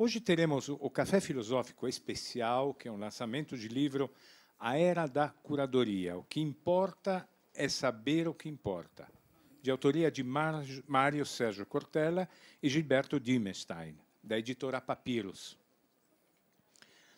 [0.00, 4.08] Hoje teremos o Café Filosófico Especial, que é um lançamento de livro
[4.56, 6.16] A Era da Curadoria.
[6.16, 9.08] O que importa é saber o que importa,
[9.60, 12.28] de autoria de Mário Sérgio Cortella
[12.62, 15.58] e Gilberto Dimestein, da editora Papiros.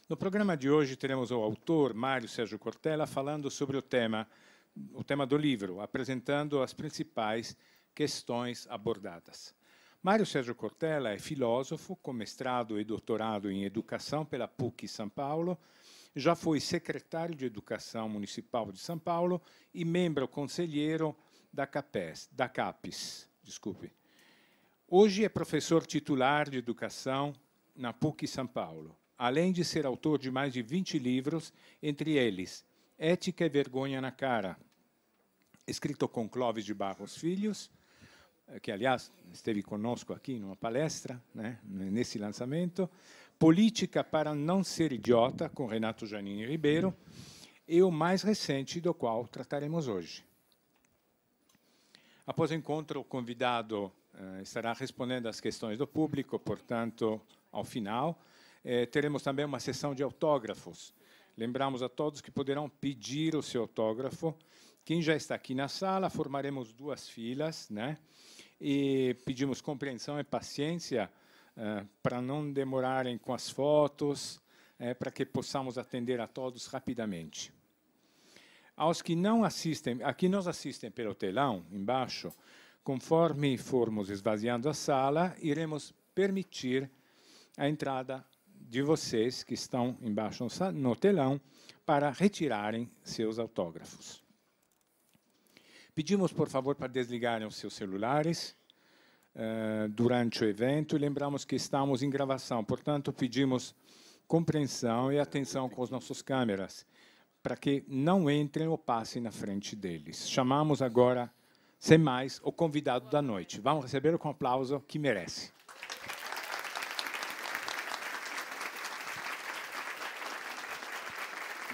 [0.08, 4.26] No programa de hoje teremos o autor Mário Sérgio Cortella falando sobre o tema,
[4.94, 7.54] o tema do livro, apresentando as principais
[7.94, 9.54] questões abordadas.
[10.02, 15.58] Mário Sérgio Cortella é filósofo, com mestrado e doutorado em educação pela PUC São Paulo,
[16.16, 19.42] já foi secretário de Educação Municipal de São Paulo
[19.74, 21.14] e membro conselheiro
[21.52, 23.92] da CAPES, da CAPES, desculpe.
[24.88, 27.34] Hoje é professor titular de Educação
[27.76, 32.64] na PUC São Paulo, além de ser autor de mais de 20 livros, entre eles
[32.96, 34.56] Ética e Vergonha na Cara,
[35.66, 37.70] escrito com Clóvis de Barros Filhos,
[38.50, 42.88] eh, que aliás esteve conosco aqui numa palestra, né, nesse lançamento,
[43.40, 46.94] Política para não ser idiota, com Renato Janine Ribeiro,
[47.66, 50.22] e o mais recente, do qual trataremos hoje.
[52.26, 57.18] Após o encontro, o convidado eh, estará respondendo às questões do público, portanto,
[57.50, 58.22] ao final,
[58.62, 60.92] eh, teremos também uma sessão de autógrafos.
[61.34, 64.36] Lembramos a todos que poderão pedir o seu autógrafo.
[64.84, 67.96] Quem já está aqui na sala, formaremos duas filas, né?
[68.60, 71.10] E pedimos compreensão e paciência
[71.56, 74.40] eh, para não demorarem com as fotos,
[74.80, 77.52] é, para que possamos atender a todos rapidamente.
[78.74, 82.32] Aos que não assistem, aqui nos assistem pelo telão, embaixo,
[82.82, 86.90] conforme formos esvaziando a sala, iremos permitir
[87.58, 88.24] a entrada
[88.54, 91.38] de vocês que estão embaixo no telão
[91.84, 94.22] para retirarem seus autógrafos.
[95.94, 98.56] Pedimos, por favor, para desligarem os seus celulares
[99.34, 103.74] eh, durante o evento e lembramos que estamos em gravação, portanto, pedimos
[104.26, 106.86] compreensão e atenção com as nossas câmeras,
[107.42, 110.28] para que não entrem ou passem na frente deles.
[110.28, 111.32] Chamamos agora,
[111.78, 113.60] sem mais, o convidado da noite.
[113.60, 115.52] Vamos receber com aplauso que merece.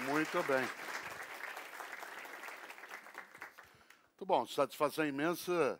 [0.07, 0.86] Muito bem.
[4.17, 5.79] Muito bom, satisfação imensa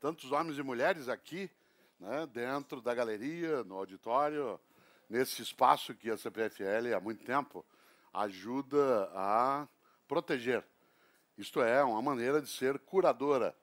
[0.00, 1.48] tantos homens e mulheres aqui,
[2.00, 4.58] né, dentro da galeria, no auditório,
[5.08, 7.64] nesse espaço que a CPFL há muito tempo
[8.12, 9.68] ajuda a
[10.08, 10.64] proteger.
[11.38, 13.54] Isto é, uma maneira de ser curadora.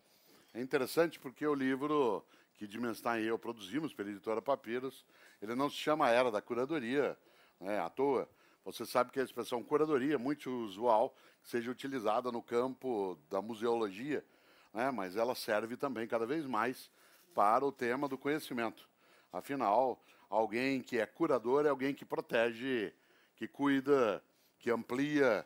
[0.53, 5.05] É interessante porque o livro que Dimenstein e eu produzimos pela editora Papiros,
[5.41, 7.17] ele não se chama Era da Curadoria,
[7.59, 8.29] né, à toa.
[8.63, 14.25] Você sabe que a expressão curadoria é muito usual seja utilizada no campo da museologia,
[14.73, 16.89] né, mas ela serve também cada vez mais
[17.33, 18.87] para o tema do conhecimento.
[19.31, 22.93] Afinal, alguém que é curador é alguém que protege,
[23.35, 24.23] que cuida,
[24.59, 25.45] que amplia.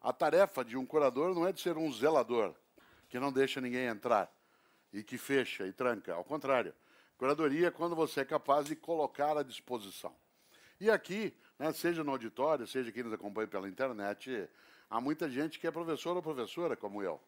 [0.00, 2.54] A tarefa de um curador não é de ser um zelador,
[3.08, 4.32] que não deixa ninguém entrar
[4.92, 6.14] e que fecha e tranca.
[6.14, 6.72] Ao contrário,
[7.16, 10.14] curadoria é quando você é capaz de colocar à disposição.
[10.80, 14.48] E aqui, né, seja no auditório, seja quem nos acompanha pela internet,
[14.88, 17.20] há muita gente que é professor ou professora, como eu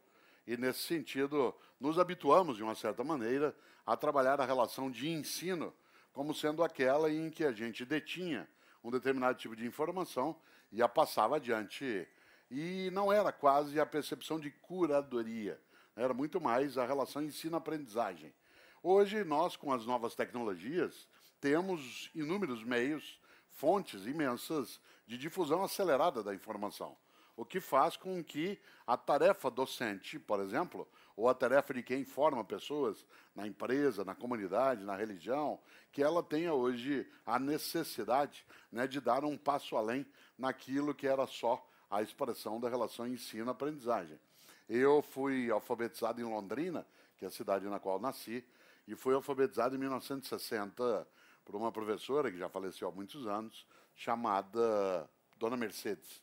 [0.47, 3.54] e, nesse sentido, nos habituamos, de uma certa maneira,
[3.87, 5.72] a trabalhar a relação de ensino
[6.12, 8.48] como sendo aquela em que a gente detinha
[8.82, 10.34] um determinado tipo de informação
[10.72, 12.09] e a passava adiante.
[12.50, 15.60] E não era quase a percepção de curadoria,
[15.94, 18.34] era muito mais a relação ensino-aprendizagem.
[18.82, 21.06] Hoje, nós, com as novas tecnologias,
[21.41, 26.97] temos inúmeros meios, fontes imensas de difusão acelerada da informação
[27.41, 30.87] o que faz com que a tarefa docente, por exemplo,
[31.17, 35.59] ou a tarefa de quem forma pessoas na empresa, na comunidade, na religião,
[35.91, 40.05] que ela tenha hoje a necessidade né, de dar um passo além
[40.37, 44.21] naquilo que era só a expressão da relação ensino-aprendizagem.
[44.69, 46.87] Eu fui alfabetizado em Londrina,
[47.17, 48.45] que é a cidade na qual nasci,
[48.87, 51.09] e fui alfabetizado em 1960
[51.43, 55.09] por uma professora que já faleceu há muitos anos, chamada
[55.39, 56.21] Dona Mercedes.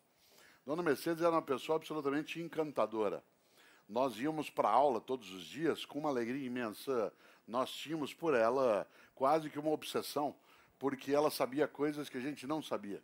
[0.67, 3.23] Dona Mercedes era uma pessoa absolutamente encantadora.
[3.87, 7.13] Nós íamos para aula todos os dias com uma alegria imensa.
[7.47, 8.85] Nós tínhamos por ela
[9.15, 10.35] quase que uma obsessão,
[10.77, 13.01] porque ela sabia coisas que a gente não sabia.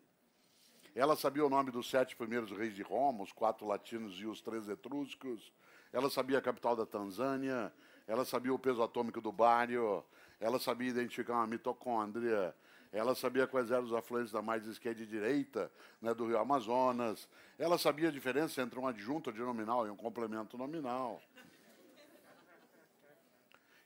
[0.93, 4.41] Ela sabia o nome dos sete primeiros reis de Roma, os quatro latinos e os
[4.41, 5.53] três etruscos.
[5.93, 7.71] Ela sabia a capital da Tanzânia.
[8.05, 10.03] Ela sabia o peso atômico do bário.
[10.37, 12.53] Ela sabia identificar uma mitocôndria.
[12.93, 17.27] Ela sabia quais eram os afluentes da margem esquerda e direita né, do rio Amazonas.
[17.57, 21.19] Ela sabia a diferença entre um adjunto de nominal e um complemento nominal.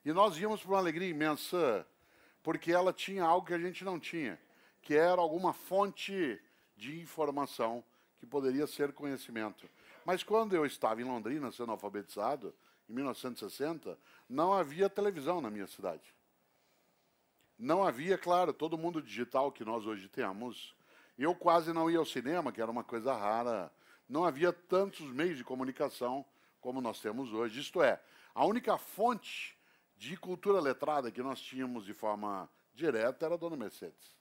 [0.03, 1.87] E nós íamos por uma alegria imensa,
[2.43, 4.37] porque ela tinha algo que a gente não tinha,
[4.81, 6.41] que era alguma fonte
[6.75, 7.81] de informação
[8.19, 9.69] que poderia ser conhecimento.
[10.03, 12.53] Mas quando eu estava em Londrina sendo alfabetizado,
[12.89, 13.97] em 1960,
[14.29, 16.16] não havia televisão na minha cidade.
[17.57, 20.75] Não havia, claro, todo mundo digital que nós hoje temos.
[21.17, 23.71] Eu quase não ia ao cinema, que era uma coisa rara.
[24.07, 26.23] Não havia tantos meios de comunicação
[26.61, 27.59] como nós temos hoje.
[27.59, 27.99] Isto é,
[28.35, 29.57] a única fonte
[29.97, 34.15] de cultura letrada que nós tínhamos de forma direta era a Dona Mercedes.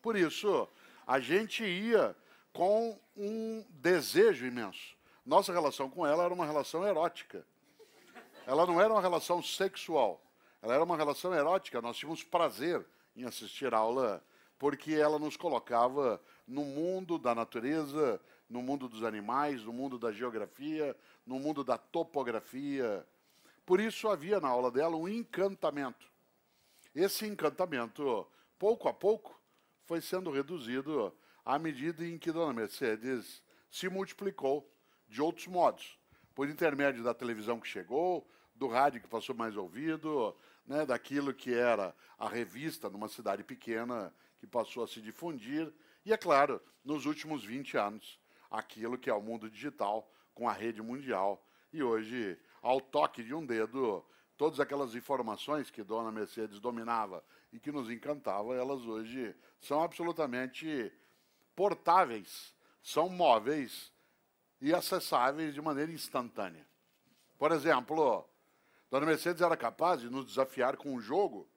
[0.00, 0.66] Por isso,
[1.06, 2.16] a gente ia
[2.52, 4.96] com um desejo imenso.
[5.24, 7.46] Nossa relação com ela era uma relação erótica.
[8.46, 10.22] Ela não era uma relação sexual.
[10.60, 11.80] Ela era uma relação erótica.
[11.80, 12.84] Nós tínhamos prazer
[13.14, 14.24] em assistir a aula
[14.58, 20.10] porque ela nos colocava no mundo da natureza, no mundo dos animais, no mundo da
[20.10, 23.06] geografia, no mundo da topografia.
[23.64, 26.10] Por isso havia na aula dela um encantamento.
[26.94, 28.26] Esse encantamento,
[28.58, 29.40] pouco a pouco,
[29.84, 31.14] foi sendo reduzido
[31.44, 34.68] à medida em que Dona Mercedes se multiplicou
[35.08, 35.98] de outros modos,
[36.34, 40.34] por intermédio da televisão que chegou, do rádio que passou mais ouvido,
[40.68, 45.72] né, daquilo que era a revista numa cidade pequena que passou a se difundir,
[46.04, 48.20] e, é claro, nos últimos 20 anos,
[48.50, 51.44] aquilo que é o mundo digital com a rede mundial.
[51.72, 54.04] E hoje ao toque de um dedo,
[54.36, 60.92] todas aquelas informações que Dona Mercedes dominava e que nos encantava, elas hoje são absolutamente
[61.56, 63.92] portáveis, são móveis
[64.60, 66.66] e acessáveis de maneira instantânea.
[67.38, 68.28] Por exemplo,
[68.90, 71.48] Dona Mercedes era capaz de nos desafiar com um jogo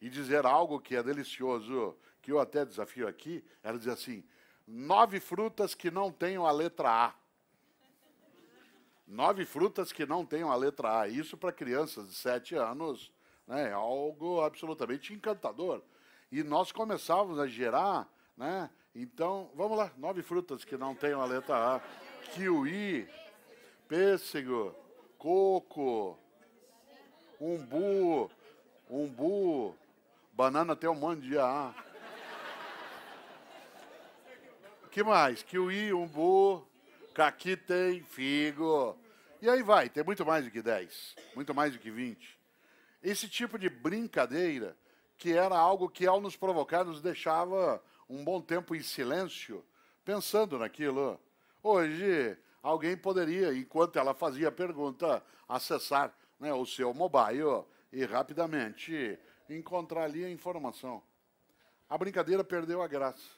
[0.00, 4.24] e dizer algo que é delicioso, que eu até desafio aqui, ela diz assim,
[4.66, 7.14] nove frutas que não tenham a letra A.
[9.06, 11.08] Nove frutas que não tenham a letra A.
[11.08, 13.12] Isso para crianças de sete anos
[13.46, 15.82] né, é algo absolutamente encantador.
[16.32, 18.70] E nós começávamos a gerar, né?
[18.94, 21.80] Então, vamos lá, nove frutas que não tenham a letra A.
[22.32, 23.08] Kiwi,
[23.86, 24.74] pêssego,
[25.18, 26.18] coco,
[27.40, 28.30] umbu,
[28.88, 29.76] umbu,
[30.44, 31.74] banana tem um monte de A.
[34.90, 35.42] que mais?
[35.42, 36.68] Kiwi, umbu,
[37.14, 38.94] Caqui tem, figo.
[39.40, 42.38] E aí vai, tem muito mais do que 10, muito mais do que 20.
[43.02, 44.76] Esse tipo de brincadeira,
[45.16, 49.64] que era algo que ao nos provocar nos deixava um bom tempo em silêncio,
[50.04, 51.18] pensando naquilo.
[51.62, 59.18] Hoje, alguém poderia, enquanto ela fazia a pergunta, acessar né, o seu mobile e rapidamente
[59.48, 61.02] encontrar ali a informação.
[61.88, 63.28] A brincadeira perdeu a graça.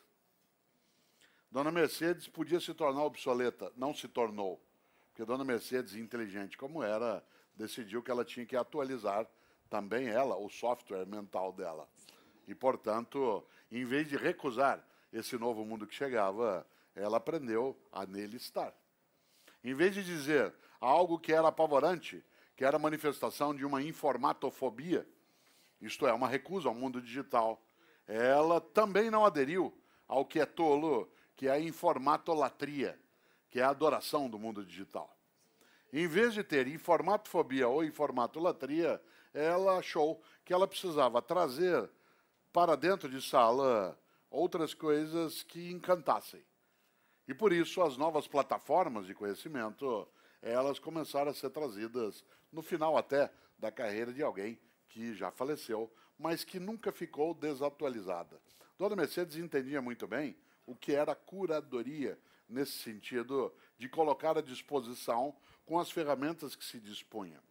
[1.51, 4.61] Dona Mercedes podia se tornar obsoleta, não se tornou.
[5.09, 7.25] Porque Dona Mercedes, inteligente como era,
[7.55, 9.27] decidiu que ela tinha que atualizar
[9.71, 11.89] também ela, o software mental dela.
[12.47, 18.37] E, portanto, em vez de recusar esse novo mundo que chegava, ela aprendeu a nele
[18.37, 18.73] estar.
[19.65, 22.25] Em vez de dizer algo que era apavorante,
[22.55, 25.07] que era manifestação de uma informatofobia,
[25.81, 27.63] isto é, uma recusa ao mundo digital,
[28.07, 29.77] ela também não aderiu
[30.07, 32.99] ao que é tolo que é a informatolatria,
[33.51, 35.15] que é a adoração do mundo digital.
[35.93, 39.01] Em vez de ter informatofobia ou informatolatria,
[39.33, 41.89] ela achou que ela precisava trazer
[42.53, 43.99] para dentro de sala
[44.31, 46.43] outras coisas que encantassem.
[47.29, 50.09] E por isso as novas plataformas de conhecimento,
[50.41, 54.59] elas começaram a ser trazidas no final até da carreira de alguém
[54.97, 58.41] que já faleceu, mas que nunca ficou desatualizada.
[58.79, 60.35] Dona Mercedes entendia muito bem
[60.65, 65.37] o que era curadoria, nesse sentido de colocar à disposição
[65.67, 67.43] com as ferramentas que se dispunha.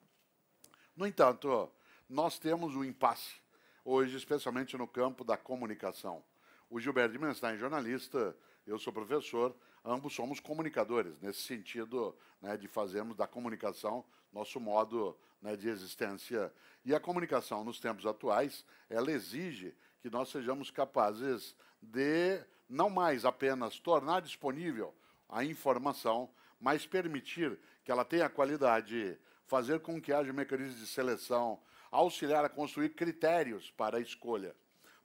[0.96, 1.72] No entanto,
[2.10, 3.36] nós temos um impasse,
[3.84, 6.24] hoje, especialmente no campo da comunicação.
[6.68, 8.36] O Gilberto de Menstein, jornalista,
[8.66, 15.18] eu sou professor, ambos somos comunicadores, nesse sentido né, de fazermos da comunicação nosso modo
[15.42, 16.52] né, de existência.
[16.84, 23.24] E a comunicação, nos tempos atuais, ela exige que nós sejamos capazes de não mais
[23.24, 24.94] apenas tornar disponível
[25.30, 31.60] a informação, mas permitir que ela tenha qualidade, fazer com que haja mecanismos de seleção,
[31.90, 34.56] auxiliar a construir critérios para a escolha.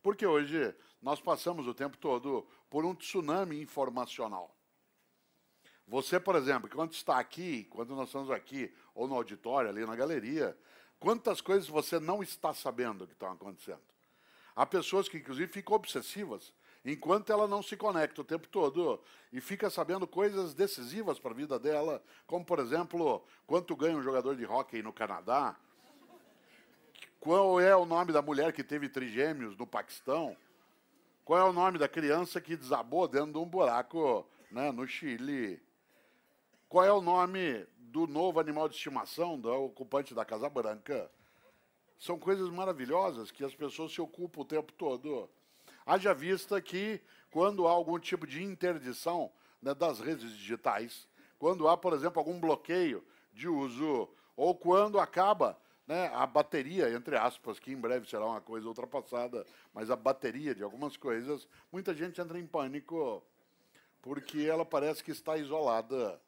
[0.03, 4.55] Porque hoje nós passamos o tempo todo por um tsunami informacional.
[5.91, 9.97] Você, por exemplo, quando está aqui, quando nós estamos aqui, ou no auditório, ali na
[9.97, 10.57] galeria,
[11.01, 13.81] quantas coisas você não está sabendo que estão acontecendo?
[14.55, 16.53] Há pessoas que, inclusive, ficam obsessivas
[16.85, 21.35] enquanto ela não se conecta o tempo todo e fica sabendo coisas decisivas para a
[21.35, 25.57] vida dela, como, por exemplo, quanto ganha um jogador de hóquei no Canadá,
[27.19, 30.37] Qual é o nome da mulher que teve trigêmeos no Paquistão?
[31.25, 35.61] Qual é o nome da criança que desabou dentro de um buraco né, no Chile?
[36.71, 41.11] Qual é o nome do novo animal de estimação do ocupante da Casa Branca?
[41.99, 45.29] São coisas maravilhosas que as pessoas se ocupam o tempo todo.
[45.85, 51.09] Haja vista que, quando há algum tipo de interdição né, das redes digitais,
[51.41, 55.59] quando há, por exemplo, algum bloqueio de uso, ou quando acaba
[55.89, 60.55] né, a bateria, entre aspas, que em breve será uma coisa ultrapassada, mas a bateria
[60.55, 63.21] de algumas coisas, muita gente entra em pânico
[64.01, 66.21] porque ela parece que está isolada,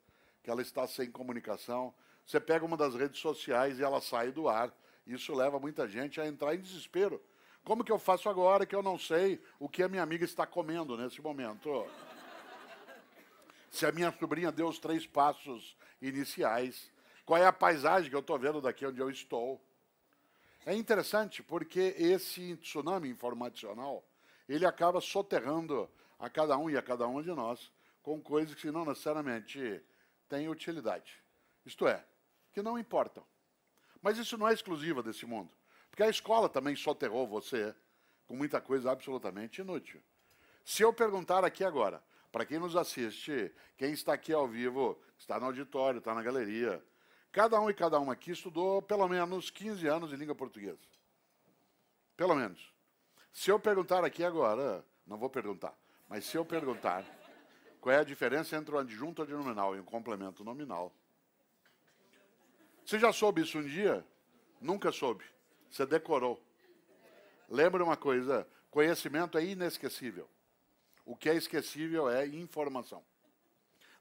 [0.43, 1.95] que ela está sem comunicação.
[2.27, 4.73] Você pega uma das redes sociais e ela sai do ar.
[5.07, 7.23] Isso leva muita gente a entrar em desespero.
[7.65, 10.47] Como que eu faço agora que eu não sei o que a minha amiga está
[10.47, 11.87] comendo nesse momento?
[13.71, 16.91] Se a minha sobrinha deu os três passos iniciais,
[17.25, 19.61] qual é a paisagem que eu estou vendo daqui onde eu estou?
[20.67, 24.05] É interessante porque esse tsunami informacional
[24.49, 27.73] ele acaba soterrando a cada um e a cada uma de nós
[28.03, 29.83] com coisas que não necessariamente
[30.33, 31.23] têm utilidade.
[31.63, 32.03] Isto é,
[32.53, 33.23] que não importam.
[34.01, 35.53] Mas isso não é exclusiva desse mundo.
[35.91, 37.75] Porque a escola também soterrou você
[38.27, 40.03] com muita coisa absolutamente inútil.
[40.65, 45.39] Se eu perguntar aqui agora, para quem nos assiste, quem está aqui ao vivo, está
[45.39, 46.83] no auditório, está na galeria,
[47.31, 50.81] cada um e cada uma aqui estudou pelo menos 15 anos de língua portuguesa.
[52.17, 52.73] Pelo menos.
[53.31, 55.77] Se eu perguntar aqui agora, não vou perguntar,
[56.09, 57.05] mas se eu perguntar
[57.83, 60.95] qual é a diferença entre o adjunto adnominal e o complemento nominal,
[62.87, 64.07] você já soube isso um dia?
[64.61, 65.25] Nunca soube.
[65.69, 66.41] Você decorou.
[67.49, 70.31] Lembra uma coisa: conhecimento é inesquecível.
[71.05, 73.05] O que é esquecível é informação.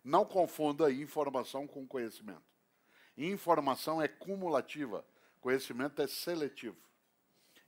[0.03, 2.43] Não confunda informação com conhecimento.
[3.17, 5.03] Informação é cumulativa,
[5.39, 6.77] conhecimento é seletivo.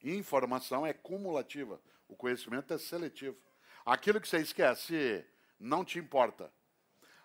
[0.04, 3.36] Informação é cumulativa, o conhecimento é seletivo.
[3.84, 5.26] Aquilo que você esquece
[5.64, 6.52] não te importa.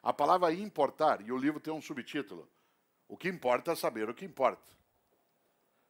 [0.03, 2.49] A palavra importar, e o livro tem um subtítulo:
[3.07, 4.73] O que importa é saber o que importa.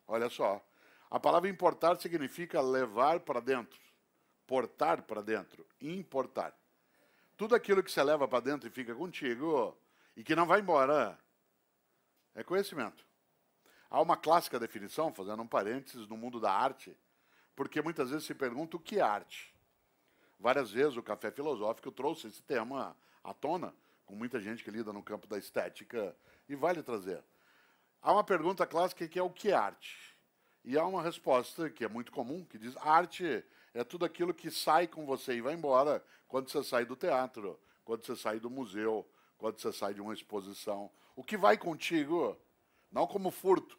[0.06, 0.64] Olha só.
[1.10, 3.80] A palavra importar significa levar para dentro
[4.48, 6.58] portar para dentro, importar.
[7.36, 9.78] Tudo aquilo que você leva para dentro e fica contigo
[10.16, 11.16] e que não vai embora
[12.34, 13.06] é conhecimento.
[13.90, 16.98] Há uma clássica definição, fazendo um parênteses, no mundo da arte,
[17.54, 19.54] porque muitas vezes se pergunta o que é arte.
[20.38, 23.74] Várias vezes o café filosófico trouxe esse tema à tona,
[24.06, 26.14] com muita gente que lida no campo da estética,
[26.48, 27.22] e vale trazer.
[28.00, 30.16] Há uma pergunta clássica que é o que é arte?
[30.64, 34.50] E há uma resposta que é muito comum, que diz arte é tudo aquilo que
[34.50, 38.50] sai com você e vai embora quando você sai do teatro, quando você sai do
[38.50, 40.90] museu, quando você sai de uma exposição.
[41.16, 42.36] O que vai contigo,
[42.92, 43.78] não como furto,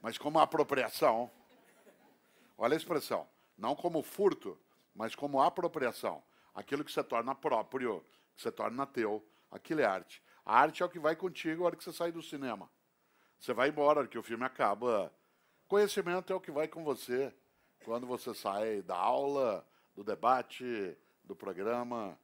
[0.00, 1.30] mas como apropriação.
[2.56, 3.28] Olha a expressão.
[3.56, 4.58] Não como furto,
[4.94, 6.22] mas como apropriação.
[6.54, 8.04] Aquilo que você torna próprio,
[8.36, 10.22] que você torna teu, aquilo é arte.
[10.44, 12.70] A arte é o que vai contigo na hora que você sai do cinema.
[13.38, 15.12] Você vai embora, que o filme acaba.
[15.68, 17.32] Conhecimento é o que vai com você
[17.84, 22.18] quando você sai da aula, do debate, do programa.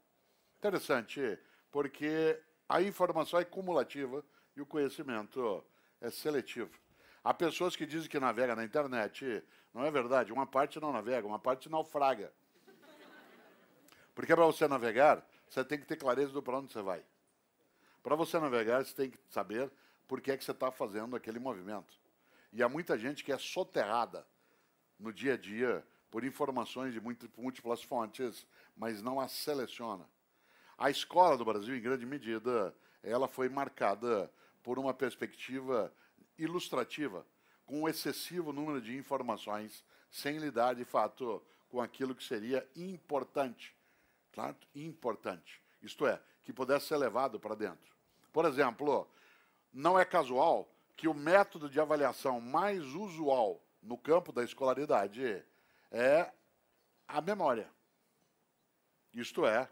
[0.58, 1.38] Interessante,
[1.70, 4.24] porque a informação é cumulativa
[4.56, 5.64] e o conhecimento
[6.00, 6.70] é seletivo.
[7.22, 9.42] Há pessoas que dizem que navega na internet.
[9.74, 10.32] Não é verdade.
[10.32, 12.32] Uma parte não navega, uma parte naufraga.
[14.16, 17.04] Porque para você navegar, você tem que ter clareza do para onde você vai.
[18.02, 19.70] Para você navegar, você tem que saber
[20.08, 21.94] por que, é que você está fazendo aquele movimento.
[22.50, 24.26] E há muita gente que é soterrada
[24.98, 27.00] no dia a dia por informações de
[27.36, 30.08] múltiplas fontes, mas não as seleciona.
[30.78, 34.32] A escola do Brasil, em grande medida, ela foi marcada
[34.62, 35.92] por uma perspectiva
[36.38, 37.26] ilustrativa,
[37.66, 43.76] com um excessivo número de informações, sem lidar, de fato, com aquilo que seria importante.
[44.36, 44.54] Claro?
[44.74, 45.62] Importante.
[45.82, 47.96] Isto é, que pudesse ser levado para dentro.
[48.30, 49.08] Por exemplo,
[49.72, 55.42] não é casual que o método de avaliação mais usual no campo da escolaridade
[55.90, 56.30] é
[57.08, 57.66] a memória.
[59.14, 59.66] Isto é,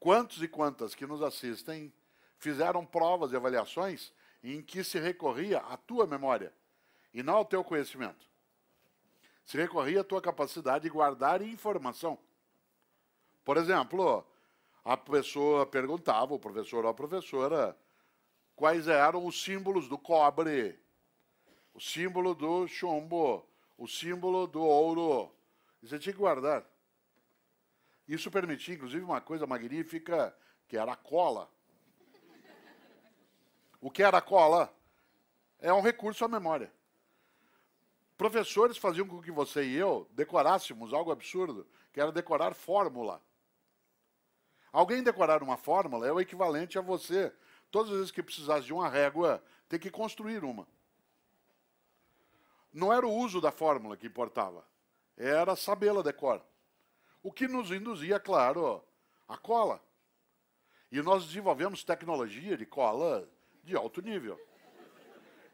[0.00, 1.92] quantos e quantas que nos assistem
[2.38, 4.10] fizeram provas e avaliações
[4.42, 6.50] em que se recorria à tua memória
[7.12, 8.24] e não ao teu conhecimento.
[9.44, 12.18] Se recorria à tua capacidade de guardar informação.
[13.46, 14.26] Por exemplo,
[14.84, 17.74] a pessoa perguntava, o professor ou a professora,
[18.54, 20.78] quais eram os símbolos do cobre
[21.76, 25.30] o símbolo do chumbo, o símbolo do ouro.
[25.82, 26.64] Você tinha que guardar.
[28.08, 30.34] Isso permitia, inclusive, uma coisa magnífica,
[30.66, 31.50] que era a cola.
[33.78, 34.74] O que era a cola?
[35.60, 36.72] É um recurso à memória.
[38.16, 43.22] Professores faziam com que você e eu decorássemos algo absurdo, que era decorar fórmula.
[44.76, 47.32] Alguém decorar uma fórmula é o equivalente a você,
[47.70, 50.68] todas as vezes que precisasse de uma régua, ter que construir uma.
[52.74, 54.62] Não era o uso da fórmula que importava,
[55.16, 56.44] era sabê-la decor.
[57.22, 58.84] O que nos induzia, claro,
[59.26, 59.82] a cola.
[60.92, 63.26] E nós desenvolvemos tecnologia de cola
[63.64, 64.38] de alto nível.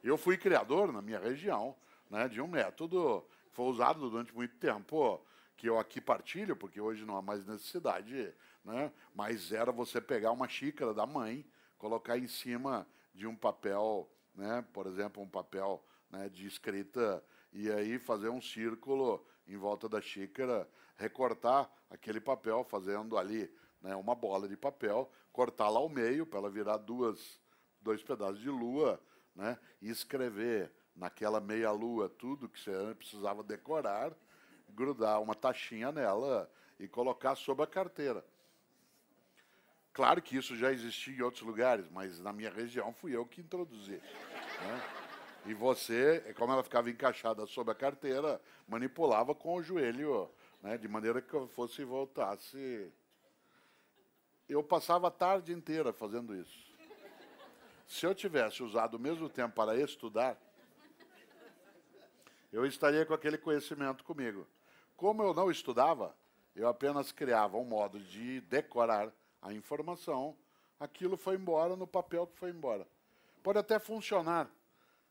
[0.02, 1.76] Eu fui criador na minha região
[2.10, 5.24] né, de um método que foi usado durante muito tempo,
[5.56, 10.32] que eu aqui partilho, porque hoje não há mais necessidade, né, mas era você pegar
[10.32, 11.44] uma xícara da mãe,
[11.78, 17.70] colocar em cima de um papel, né, por exemplo, um papel né, de escrita, e
[17.70, 24.14] aí fazer um círculo em volta da xícara, recortar aquele papel, fazendo ali né, uma
[24.14, 27.40] bola de papel, cortá-la ao meio para ela virar duas,
[27.80, 29.00] dois pedaços de lua,
[29.34, 34.12] né, e escrever naquela meia-lua tudo que você precisava decorar,
[34.68, 38.24] grudar uma taxinha nela e colocar sob a carteira.
[39.92, 43.40] Claro que isso já existia em outros lugares, mas na minha região fui eu que
[43.40, 44.00] introduzi.
[44.60, 44.82] Né?
[45.44, 50.30] E você, como ela ficava encaixada sob a carteira, manipulava com o joelho,
[50.62, 52.90] né, de maneira que eu fosse e voltasse.
[54.48, 56.72] Eu passava a tarde inteira fazendo isso.
[57.86, 60.40] Se eu tivesse usado o mesmo tempo para estudar,
[62.52, 64.46] eu estaria com aquele conhecimento comigo.
[64.96, 66.16] Como eu não estudava,
[66.54, 70.36] eu apenas criava um modo de decorar a informação,
[70.78, 72.86] aquilo foi embora no papel que foi embora.
[73.42, 74.48] Pode até funcionar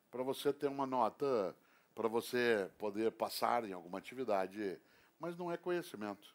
[0.09, 1.55] para você ter uma nota,
[1.93, 4.79] para você poder passar em alguma atividade,
[5.19, 6.33] mas não é conhecimento.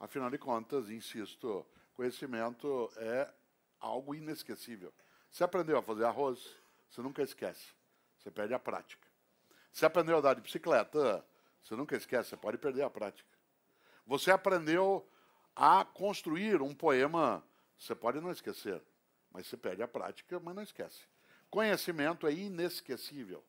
[0.00, 1.64] Afinal de contas, insisto,
[1.94, 3.30] conhecimento é
[3.78, 4.92] algo inesquecível.
[5.30, 6.56] Você aprendeu a fazer arroz,
[6.90, 7.74] você nunca esquece.
[8.18, 9.06] Você perde a prática.
[9.72, 11.24] Você aprendeu a andar de bicicleta,
[11.62, 13.28] você nunca esquece, você pode perder a prática.
[14.06, 15.06] Você aprendeu
[15.56, 17.42] a construir um poema,
[17.78, 18.82] você pode não esquecer,
[19.32, 21.00] mas você perde a prática, mas não esquece.
[21.48, 23.42] Conhecimento é inesquecível.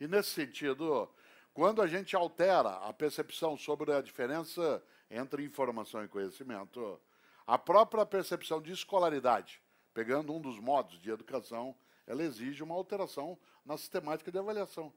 [0.00, 1.08] E nesse sentido,
[1.52, 7.00] quando a gente altera a percepção sobre a diferença entre informação e conhecimento,
[7.46, 13.38] a própria percepção de escolaridade, pegando um dos modos de educação, ela exige uma alteração
[13.64, 14.92] na sistemática de avaliação.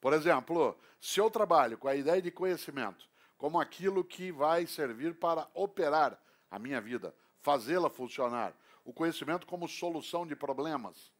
[0.00, 5.14] Por exemplo, se eu trabalho com a ideia de conhecimento como aquilo que vai servir
[5.14, 6.20] para operar
[6.50, 8.52] a minha vida, fazê-la funcionar,
[8.84, 11.12] o conhecimento como solução de problemas,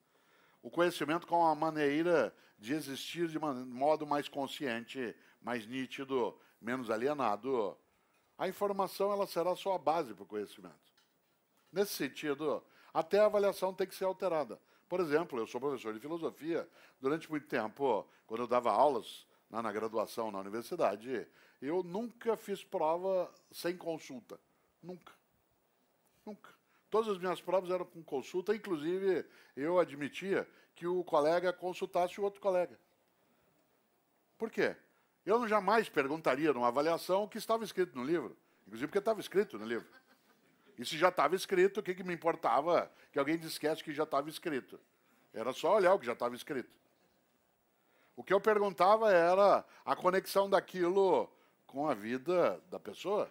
[0.61, 7.79] o conhecimento como uma maneira de existir de modo mais consciente, mais nítido, menos alienado,
[8.37, 10.75] a informação ela será só a base para o conhecimento.
[11.73, 14.61] Nesse sentido, até a avaliação tem que ser alterada.
[14.89, 16.69] Por exemplo, eu sou professor de filosofia.
[17.01, 21.27] Durante muito tempo, quando eu dava aulas na, na graduação na universidade,
[21.61, 24.39] eu nunca fiz prova sem consulta.
[24.83, 25.13] Nunca.
[26.25, 26.51] Nunca.
[26.91, 32.25] Todas as minhas provas eram com consulta, inclusive eu admitia que o colega consultasse o
[32.25, 32.79] outro colega.
[34.39, 34.77] Por quê?
[35.27, 39.59] Eu jamais perguntaria numa avaliação o que estava escrito no livro, inclusive porque estava escrito
[39.59, 39.87] no livro.
[40.79, 44.05] E se já estava escrito, o que, que me importava que alguém dissesse que já
[44.05, 44.81] estava escrito?
[45.35, 46.71] Era só olhar o que já estava escrito.
[48.19, 51.31] O que eu perguntava era a conexão daquilo
[51.69, 53.31] com a vida da pessoa.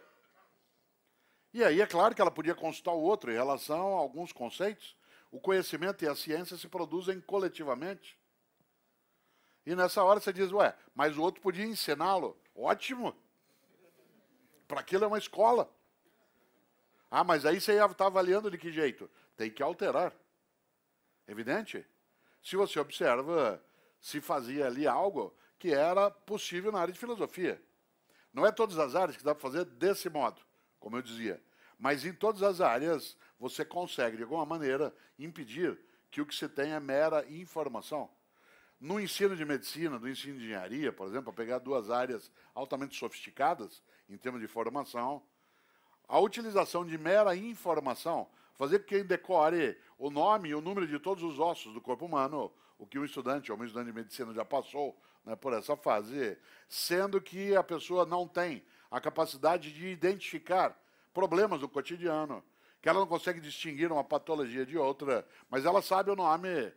[1.54, 4.96] E aí é claro que ela podia consultar o outro em relação a alguns conceitos.
[5.30, 8.18] O conhecimento e a ciência se produzem coletivamente.
[9.66, 12.40] E nessa hora você diz, ué, mas o outro podia ensiná-lo.
[12.56, 13.14] Ótimo.
[14.70, 15.70] Para aquilo é uma escola.
[17.12, 19.10] Ah, mas aí você está avaliando de que jeito?
[19.36, 20.14] Tem que alterar.
[21.28, 21.86] Evidente?
[22.42, 23.62] Se você observa,
[24.02, 27.62] se fazia ali algo que era possível na área de filosofia.
[28.34, 30.42] Não é todas as áreas que dá para fazer desse modo,
[30.80, 31.42] como eu dizia.
[31.80, 35.80] Mas em todas as áreas você consegue, de alguma maneira, impedir
[36.10, 38.10] que o que você tem é mera informação.
[38.80, 42.96] No ensino de medicina, no ensino de engenharia, por exemplo, para pegar duas áreas altamente
[42.96, 45.24] sofisticadas em termos de formação,
[46.08, 51.00] a utilização de mera informação, fazer com que decore o nome e o número de
[51.00, 54.34] todos os ossos do corpo humano, o que um estudante ou um estudante de medicina
[54.34, 56.38] já passou né, por essa fase,
[56.68, 60.78] sendo que a pessoa não tem a capacidade de identificar
[61.14, 62.44] problemas do cotidiano,
[62.82, 66.72] que ela não consegue distinguir uma patologia de outra, mas ela sabe o nome.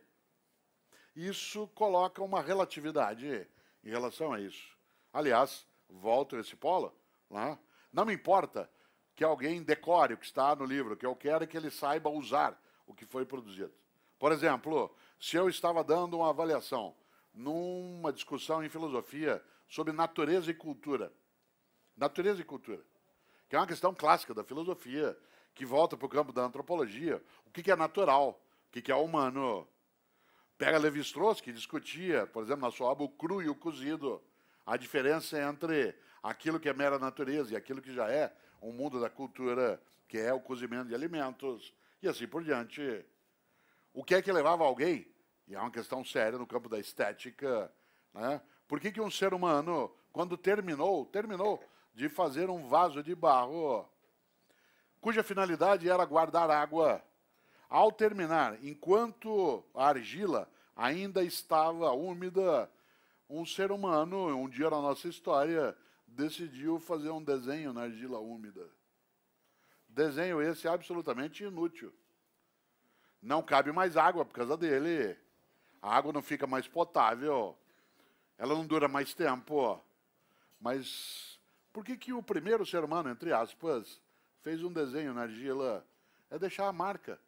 [1.15, 3.47] Isso coloca uma relatividade
[3.83, 4.75] em relação a isso.
[5.13, 6.93] Aliás, volto a esse polo,
[7.29, 7.57] né?
[7.91, 8.69] não me importa
[9.15, 12.09] que alguém decore o que está no livro, que eu quero é que ele saiba
[12.09, 13.73] usar o que foi produzido.
[14.17, 16.95] Por exemplo, se eu estava dando uma avaliação
[17.31, 21.13] numa discussão em filosofia sobre natureza e cultura.
[21.95, 22.83] Natureza e cultura.
[23.47, 25.15] Que é uma questão clássica da filosofia,
[25.53, 27.23] que volta para o campo da antropologia.
[27.45, 28.43] O que é natural?
[28.67, 29.67] O que é humano?
[30.57, 34.21] Pega Levi-Strauss, que discutia, por exemplo, na sua obra, o cru e o cozido,
[34.65, 38.99] a diferença entre aquilo que é mera natureza e aquilo que já é um mundo
[38.99, 43.05] da cultura, que é o cozimento de alimentos, e assim por diante.
[43.93, 45.10] O que é que levava alguém,
[45.51, 47.69] e é uma questão séria no campo da estética,
[48.13, 48.41] né?
[48.69, 51.61] por que, que um ser humano, quando terminou, terminou
[51.93, 53.85] de fazer um vaso de barro,
[55.01, 57.03] cuja finalidade era guardar água,
[57.69, 62.71] ao terminar, enquanto a argila ainda estava úmida,
[63.29, 65.75] um ser humano, um dia na nossa história,
[66.07, 68.69] decidiu fazer um desenho na argila úmida.
[69.89, 71.93] Desenho esse absolutamente inútil.
[73.21, 75.17] Não cabe mais água por causa dele.
[75.81, 77.57] A água não fica mais potável.
[78.37, 79.81] Ela não dura mais tempo.
[80.59, 81.39] Mas
[81.73, 83.99] por que, que o primeiro ser humano, entre aspas,
[84.41, 85.85] fez um desenho na argila?
[86.29, 87.19] É deixar a marca.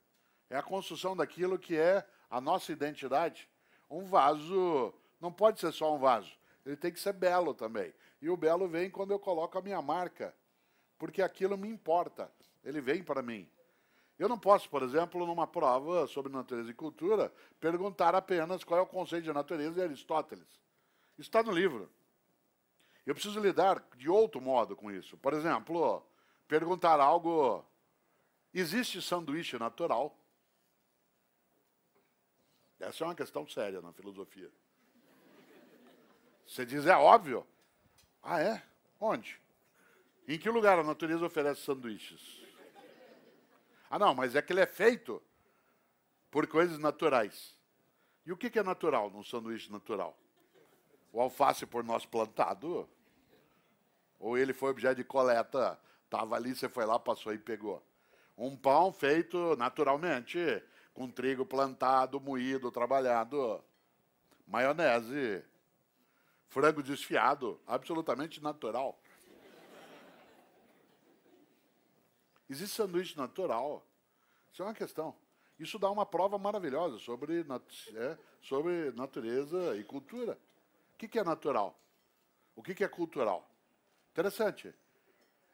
[0.49, 3.49] É a construção daquilo que é a nossa identidade.
[3.89, 6.31] Um vaso não pode ser só um vaso.
[6.65, 7.93] Ele tem que ser belo também.
[8.21, 10.33] E o belo vem quando eu coloco a minha marca.
[10.97, 12.31] Porque aquilo me importa.
[12.63, 13.49] Ele vem para mim.
[14.17, 18.83] Eu não posso, por exemplo, numa prova sobre natureza e cultura, perguntar apenas qual é
[18.83, 20.47] o conceito de natureza de Aristóteles.
[21.17, 21.89] Isso está no livro.
[23.05, 25.17] Eu preciso lidar de outro modo com isso.
[25.17, 26.05] Por exemplo,
[26.47, 27.65] perguntar algo:
[28.53, 30.17] existe sanduíche natural?
[32.79, 34.51] Essa é uma questão séria na filosofia.
[36.45, 37.47] Você diz, é óbvio.
[38.21, 38.63] Ah, é?
[38.99, 39.39] Onde?
[40.27, 42.42] Em que lugar a natureza oferece sanduíches?
[43.93, 45.21] Ah, não, mas é que ele é feito
[46.31, 47.55] por coisas naturais.
[48.25, 50.17] E o que é natural num sanduíche natural?
[51.11, 52.89] O alface por nós plantado?
[54.17, 57.83] Ou ele foi objeto de coleta, estava ali, você foi lá, passou e pegou?
[58.35, 60.39] Um pão feito naturalmente,
[60.91, 63.63] com trigo plantado, moído, trabalhado.
[64.47, 65.45] Maionese,
[66.47, 68.99] frango desfiado, absolutamente natural.
[72.53, 73.83] Existe sanduíche natural.
[74.51, 75.15] Isso é uma questão.
[75.57, 77.43] Isso dá uma prova maravilhosa sobre,
[77.95, 80.37] é, sobre natureza e cultura.
[80.93, 81.75] O que, que é natural?
[82.55, 83.49] O que, que é cultural?
[84.11, 84.71] Interessante.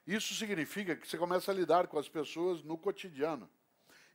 [0.06, 3.50] Isso significa que você começa a lidar com as pessoas no cotidiano.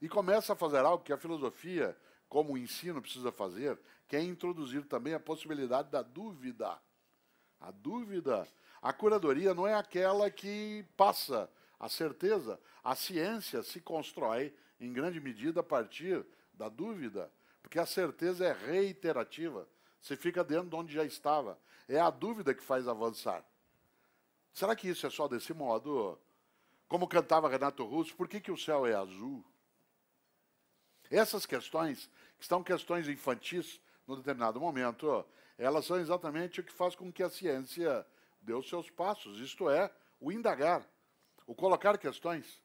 [0.03, 1.97] E começa a fazer algo que a filosofia,
[2.29, 6.79] como o ensino, precisa fazer, que é introduzir também a possibilidade da dúvida.
[7.59, 8.47] A dúvida.
[8.83, 11.49] A curadoria não é aquela que passa
[11.85, 12.59] a certeza.
[12.83, 17.31] A ciência se constrói, em grande medida, a partir da dúvida,
[17.63, 19.69] porque a certeza é reiterativa.
[20.01, 21.59] Você fica dentro de onde já estava.
[21.87, 23.45] É a dúvida que faz avançar.
[24.55, 26.19] Será que isso é só desse modo?
[26.89, 29.45] Como cantava Renato Russo, por que, que o céu é azul?
[31.11, 35.23] Essas questões, que são questões infantis, num determinado momento,
[35.59, 38.07] elas são exatamente o que faz com que a ciência
[38.41, 40.87] dê os seus passos, isto é, o indagar,
[41.47, 42.63] o colocar questões.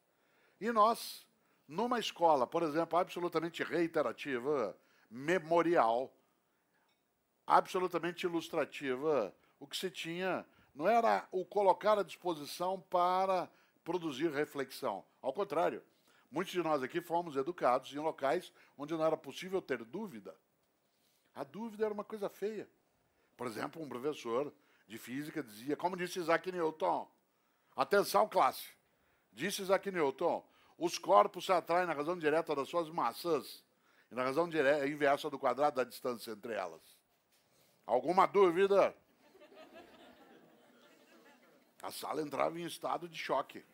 [0.60, 1.26] E nós,
[1.66, 4.76] numa escola, por exemplo, absolutamente reiterativa,
[5.10, 6.12] memorial,
[7.46, 13.50] absolutamente ilustrativa, o que se tinha não era o colocar à disposição para
[13.84, 15.04] produzir reflexão.
[15.20, 15.82] Ao contrário,
[16.30, 20.34] muitos de nós aqui fomos educados em locais onde não era possível ter dúvida.
[21.34, 22.68] A dúvida era uma coisa feia.
[23.36, 24.52] Por exemplo, um professor
[24.86, 27.10] de física dizia, como disse Isaac Newton,
[27.76, 28.68] atenção classe,
[29.32, 30.44] disse Isaac Newton,
[30.78, 33.62] os corpos se atraem na razão direta das suas massas
[34.10, 34.48] e na razão
[34.86, 36.80] inversa do quadrado da distância entre elas.
[37.86, 38.94] Alguma dúvida?
[41.82, 43.64] A sala entrava em estado de choque.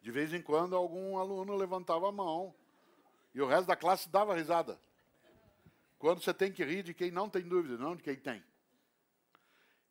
[0.00, 2.54] De vez em quando, algum aluno levantava a mão
[3.34, 4.78] e o resto da classe dava risada.
[5.98, 8.42] Quando você tem que rir de quem não tem dúvida, não de quem tem.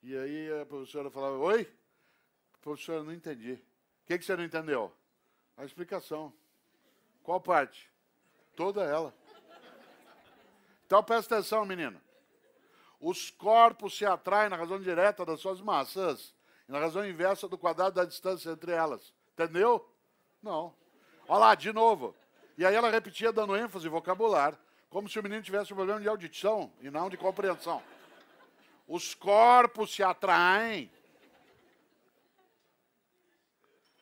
[0.01, 1.71] E aí a professora falava: Oi?
[2.67, 3.53] Professora, não entendi.
[3.53, 4.91] O que, que você não entendeu?
[5.55, 6.33] A explicação.
[7.23, 7.89] Qual parte?
[8.57, 9.13] Toda ela.
[10.85, 11.97] Então presta atenção, menino.
[12.99, 16.35] Os corpos se atraem na razão direta das suas massas
[16.67, 19.13] e na razão inversa do quadrado da distância entre elas.
[19.31, 19.89] Entendeu?
[20.43, 20.75] Não.
[21.25, 22.13] Olha lá, de novo.
[22.57, 26.09] E aí ela repetia dando ênfase vocabular, como se o menino tivesse um problema de
[26.09, 27.81] audição e não de compreensão.
[28.85, 30.91] Os corpos se atraem.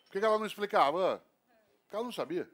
[0.05, 1.23] Por que ela não explicava?
[1.83, 2.45] Porque ela não sabia.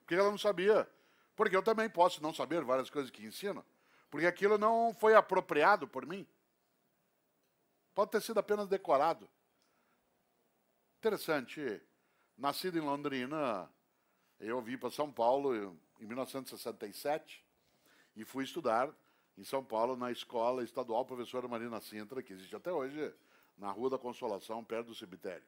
[0.00, 0.88] Por que ela não sabia?
[1.36, 3.64] Porque eu também posso não saber várias coisas que ensino.
[4.10, 6.26] Porque aquilo não foi apropriado por mim.
[7.94, 9.28] Pode ter sido apenas decorado.
[10.98, 11.80] Interessante.
[12.36, 13.68] Nascido em Londrina,
[14.38, 17.44] eu vim para São Paulo em 1967
[18.14, 18.94] e fui estudar
[19.36, 23.14] em São Paulo na escola estadual professora Marina Sintra, que existe até hoje,
[23.56, 25.46] na Rua da Consolação, perto do cemitério.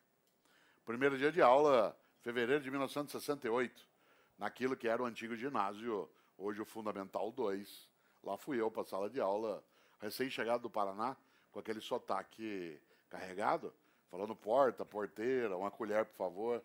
[0.90, 3.88] Primeiro dia de aula, fevereiro de 1968,
[4.36, 7.88] naquilo que era o antigo ginásio, hoje o Fundamental 2.
[8.24, 9.62] Lá fui eu para a sala de aula,
[10.00, 11.16] recém-chegado do Paraná,
[11.52, 12.76] com aquele sotaque
[13.08, 13.72] carregado,
[14.10, 16.64] falando porta, porteira, uma colher, por favor.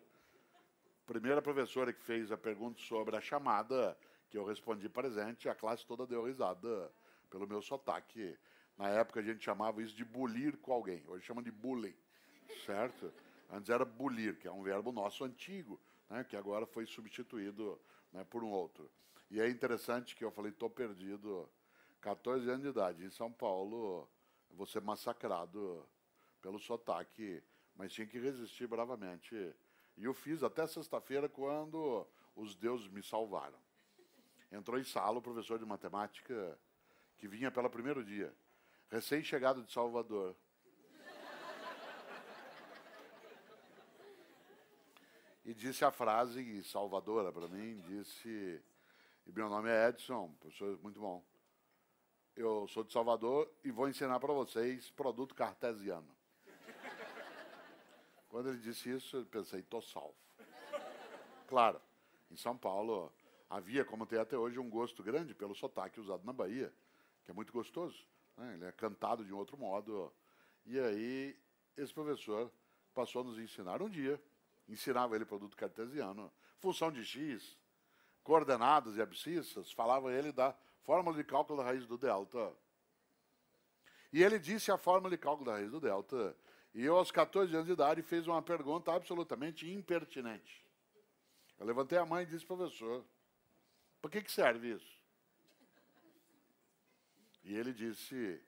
[1.06, 3.96] Primeira professora que fez a pergunta sobre a chamada,
[4.28, 6.92] que eu respondi presente, a classe toda deu risada
[7.30, 8.36] pelo meu sotaque.
[8.76, 11.94] Na época a gente chamava isso de bulir com alguém, hoje chama de bullying,
[12.66, 13.12] certo?
[13.50, 17.80] Antes era bulir, que é um verbo nosso antigo, né, que agora foi substituído
[18.12, 18.90] né, por um outro.
[19.30, 21.48] E é interessante que eu falei, estou perdido,
[22.00, 24.08] 14 anos de idade, em São Paulo,
[24.50, 25.84] vou ser massacrado
[26.40, 27.42] pelo sotaque,
[27.74, 29.34] mas tinha que resistir bravamente.
[29.96, 33.58] E eu fiz até sexta-feira, quando os deuses me salvaram.
[34.52, 36.56] Entrou em sala o professor de matemática,
[37.16, 38.32] que vinha pelo primeiro dia,
[38.88, 40.36] recém-chegado de Salvador.
[45.46, 48.60] E disse a frase salvadora para mim, disse,
[49.24, 51.24] e meu nome é Edson, professor muito bom.
[52.34, 56.12] Eu sou de Salvador e vou ensinar para vocês produto cartesiano.
[58.28, 60.16] Quando ele disse isso, eu pensei, tô salvo.
[61.46, 61.80] Claro,
[62.28, 63.12] em São Paulo
[63.48, 66.74] havia, como tem até hoje, um gosto grande pelo sotaque usado na Bahia,
[67.24, 68.04] que é muito gostoso.
[68.36, 68.54] Né?
[68.54, 70.12] Ele é cantado de um outro modo.
[70.64, 71.38] E aí,
[71.76, 72.50] esse professor
[72.92, 74.20] passou a nos ensinar um dia,
[74.68, 77.56] ensinava ele produto cartesiano, função de x,
[78.22, 82.52] coordenadas e abscissas, falava ele da fórmula de cálculo da raiz do delta.
[84.12, 86.36] E ele disse a fórmula de cálculo da raiz do delta
[86.76, 90.62] e eu, aos 14 anos de idade, fiz uma pergunta absolutamente impertinente.
[91.58, 93.02] Eu levantei a mão e disse, professor,
[94.02, 95.00] para que, que serve isso?
[97.42, 98.42] E ele disse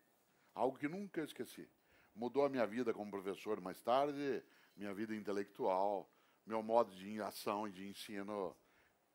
[0.55, 1.67] algo que nunca esqueci.
[2.15, 4.45] Mudou a minha vida como professor mais tarde,
[4.79, 6.09] minha vida intelectual,
[6.47, 8.57] meu modo de ação e de ensino.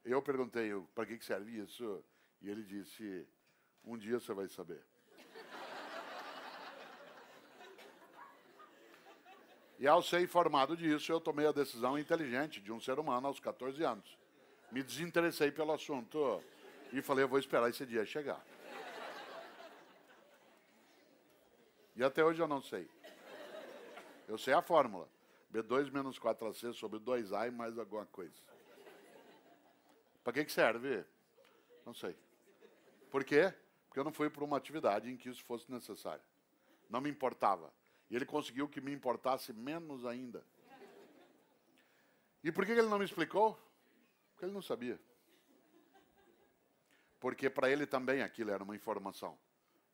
[0.04, 2.04] Eu perguntei, para que, que serve isso?
[2.42, 3.26] E ele disse,
[3.86, 4.86] um dia você vai saber.
[9.80, 13.40] E ao ser informado disso, eu tomei a decisão inteligente de um ser humano aos
[13.40, 14.18] 14 anos.
[14.72, 16.44] Me desinteressei pelo assunto
[16.92, 18.46] e falei, eu vou esperar esse dia chegar.
[21.96, 22.90] E até hoje eu não sei.
[24.28, 25.08] Eu sei a fórmula.
[25.54, 28.42] B2 menos 4AC sobre 2A e mais alguma coisa.
[30.24, 31.06] Para que, que serve?
[31.86, 32.18] Não sei.
[33.12, 33.54] Por quê?
[33.88, 36.24] Porque eu não fui para uma atividade em que isso fosse necessário.
[36.90, 37.72] Não me importava.
[38.10, 40.44] E ele conseguiu que me importasse menos ainda.
[42.44, 43.58] E por que ele não me explicou?
[44.32, 45.00] Porque ele não sabia.
[47.20, 49.38] Porque para ele também aquilo era uma informação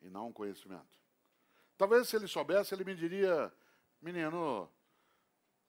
[0.02, 0.98] e não um conhecimento.
[1.78, 3.54] Talvez se ele soubesse, ele me diria:
[4.02, 4.70] menino,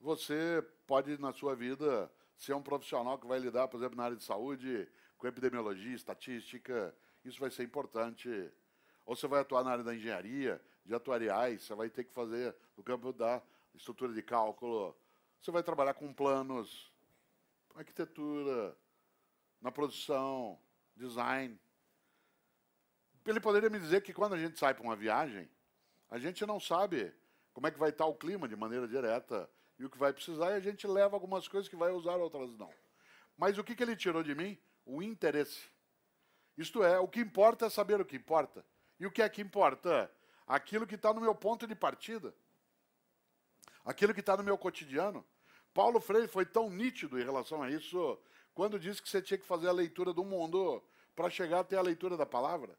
[0.01, 4.17] você pode na sua vida ser um profissional que vai lidar, por exemplo, na área
[4.17, 8.51] de saúde, com epidemiologia, estatística, isso vai ser importante.
[9.05, 12.57] Ou você vai atuar na área da engenharia, de atuariais, você vai ter que fazer
[12.77, 13.43] no campo da
[13.75, 14.97] estrutura de cálculo,
[15.41, 16.91] você vai trabalhar com planos,
[17.75, 18.77] arquitetura,
[19.61, 20.59] na produção,
[20.97, 21.61] design.
[23.27, 25.49] Ele poderia me dizer que quando a gente sai para uma viagem,
[26.09, 27.15] a gente não sabe
[27.53, 29.49] como é que vai estar o clima de maneira direta
[29.81, 32.57] e o que vai precisar, e a gente leva algumas coisas que vai usar, outras
[32.57, 32.73] não.
[33.37, 34.57] Mas o que, que ele tirou de mim?
[34.87, 35.69] O interesse.
[36.57, 38.65] Isto é, o que importa é saber o que importa.
[39.01, 40.09] E o que é que importa?
[40.51, 42.35] aquilo que está no meu ponto de partida,
[43.85, 45.25] aquilo que está no meu cotidiano.
[45.73, 48.19] Paulo Freire foi tão nítido em relação a isso
[48.53, 50.83] quando disse que você tinha que fazer a leitura do mundo
[51.15, 52.77] para chegar até a leitura da palavra.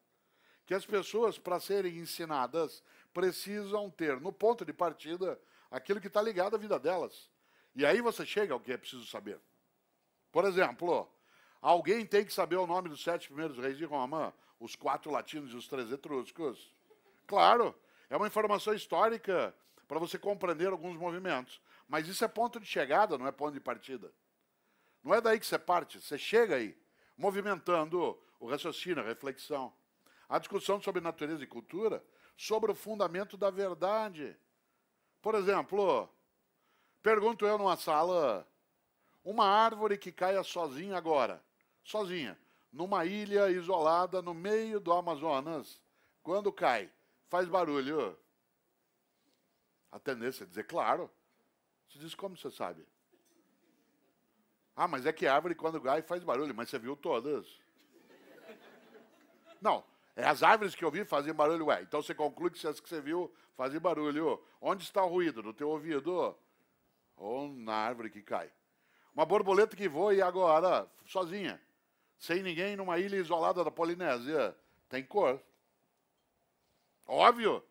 [0.66, 2.84] Que as pessoas, para serem ensinadas,
[3.14, 5.40] precisam ter no ponto de partida
[5.72, 7.32] aquilo que está ligado à vida delas.
[7.74, 9.40] E aí você chega ao que é preciso saber.
[10.32, 11.10] Por exemplo,
[11.62, 15.52] alguém tem que saber o nome dos sete primeiros reis de Roma, os quatro latinos
[15.54, 16.70] e os três etruscos.
[17.26, 17.74] Claro,
[18.10, 19.56] é uma informação histórica
[19.88, 21.62] para você compreender alguns movimentos.
[21.88, 24.14] Mas isso é ponto de chegada, não é ponto de partida.
[25.04, 26.78] Não é daí que você parte, você chega aí,
[27.18, 29.74] movimentando o raciocínio, a reflexão.
[30.30, 32.02] A discussão sobre natureza e cultura,
[32.38, 34.38] sobre o fundamento da verdade.
[35.22, 36.10] Por exemplo,
[37.02, 38.48] pergunto eu numa sala,
[39.24, 41.44] uma árvore que caia sozinha agora,
[41.84, 42.38] sozinha,
[42.72, 45.80] numa ilha isolada no meio do Amazonas,
[46.24, 46.92] quando cai,
[47.30, 48.18] faz barulho.
[49.92, 51.12] A tendência é dizer, claro.
[51.88, 52.88] Você diz, como você sabe?
[54.76, 57.46] Ah, mas é que árvore quando cai faz barulho, mas você viu todas.
[59.62, 59.84] Não,
[60.24, 61.82] as árvores que eu vi fazem barulho, ué.
[61.82, 64.42] Então você conclui que as que você viu fazem barulho.
[64.60, 65.42] Onde está o ruído?
[65.42, 66.36] No teu ouvido?
[67.16, 68.52] Ou na árvore que cai?
[69.14, 71.62] Uma borboleta que voa e agora, sozinha,
[72.18, 74.56] sem ninguém, numa ilha isolada da Polinésia,
[74.88, 75.42] tem cor.
[77.06, 77.64] Óbvio.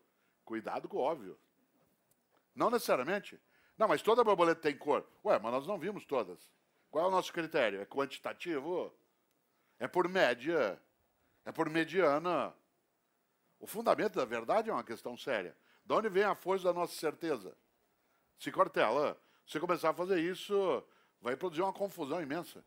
[0.45, 1.37] Cuidado com o óbvio.
[2.55, 3.39] Não necessariamente.
[3.77, 5.07] Não, mas toda borboleta tem cor.
[5.25, 6.51] Ué, mas nós não vimos todas.
[6.91, 7.81] Qual é o nosso critério?
[7.81, 8.93] É quantitativo?
[9.79, 10.79] É por média?
[11.45, 12.53] É por mediana?
[13.59, 15.55] O fundamento da verdade é uma questão séria.
[15.85, 17.55] De onde vem a força da nossa certeza?
[18.39, 20.83] Se Cortella, se começar a fazer isso,
[21.19, 22.63] vai produzir uma confusão imensa.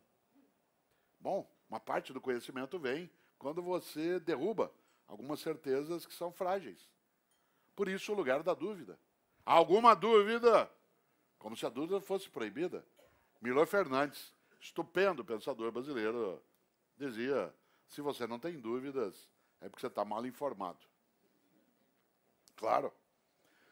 [1.19, 4.71] Bom, uma parte do conhecimento vem quando você derruba
[5.07, 6.89] algumas certezas que são frágeis.
[7.75, 8.99] Por isso, o lugar da dúvida.
[9.45, 10.71] Alguma dúvida?
[11.39, 12.85] Como se a dúvida fosse proibida.
[13.41, 16.43] Milor Fernandes, estupendo pensador brasileiro,
[16.97, 17.53] dizia:
[17.89, 19.29] se você não tem dúvidas,
[19.61, 20.79] é porque você está mal informado.
[22.57, 22.93] Claro.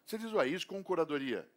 [0.05, 1.49] Você diz isso com curadoria,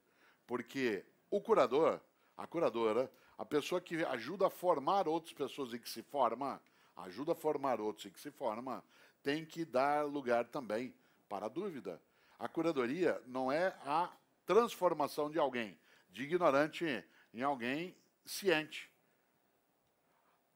[0.45, 1.99] porque o curador,
[2.37, 6.61] a curadora, a pessoa que ajuda a formar outras pessoas e que se forma,
[6.95, 8.83] ajuda a formar outros e que se forma,
[9.21, 10.93] tem que dar lugar também
[11.27, 12.01] para a dúvida.
[12.37, 14.11] A curadoria não é a
[14.45, 15.77] transformação de alguém
[16.15, 17.93] de ignorante em alguém
[18.25, 18.89] ciente.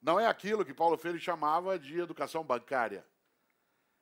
[0.01, 3.05] Não é aquilo que Paulo Freire chamava de educação bancária,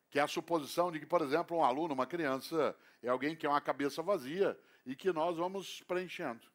[0.10, 3.46] que é a suposição de que, por exemplo, um aluno, uma criança, é alguém que
[3.46, 6.48] é uma cabeça vazia e que nós vamos preenchendo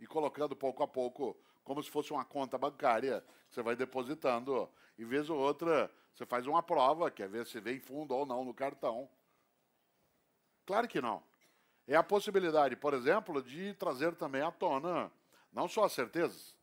[0.00, 4.68] e colocando pouco a pouco, como se fosse uma conta bancária, que você vai depositando,
[4.98, 8.44] e vez ou outra você faz uma prova, quer ver se vem fundo ou não
[8.44, 9.08] no cartão.
[10.64, 11.22] Claro que não.
[11.86, 15.12] É a possibilidade, por exemplo, de trazer também à tona
[15.52, 16.53] não só as certezas,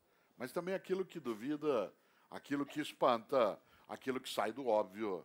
[0.41, 1.93] mas também aquilo que duvida,
[2.31, 5.23] aquilo que espanta, aquilo que sai do óbvio.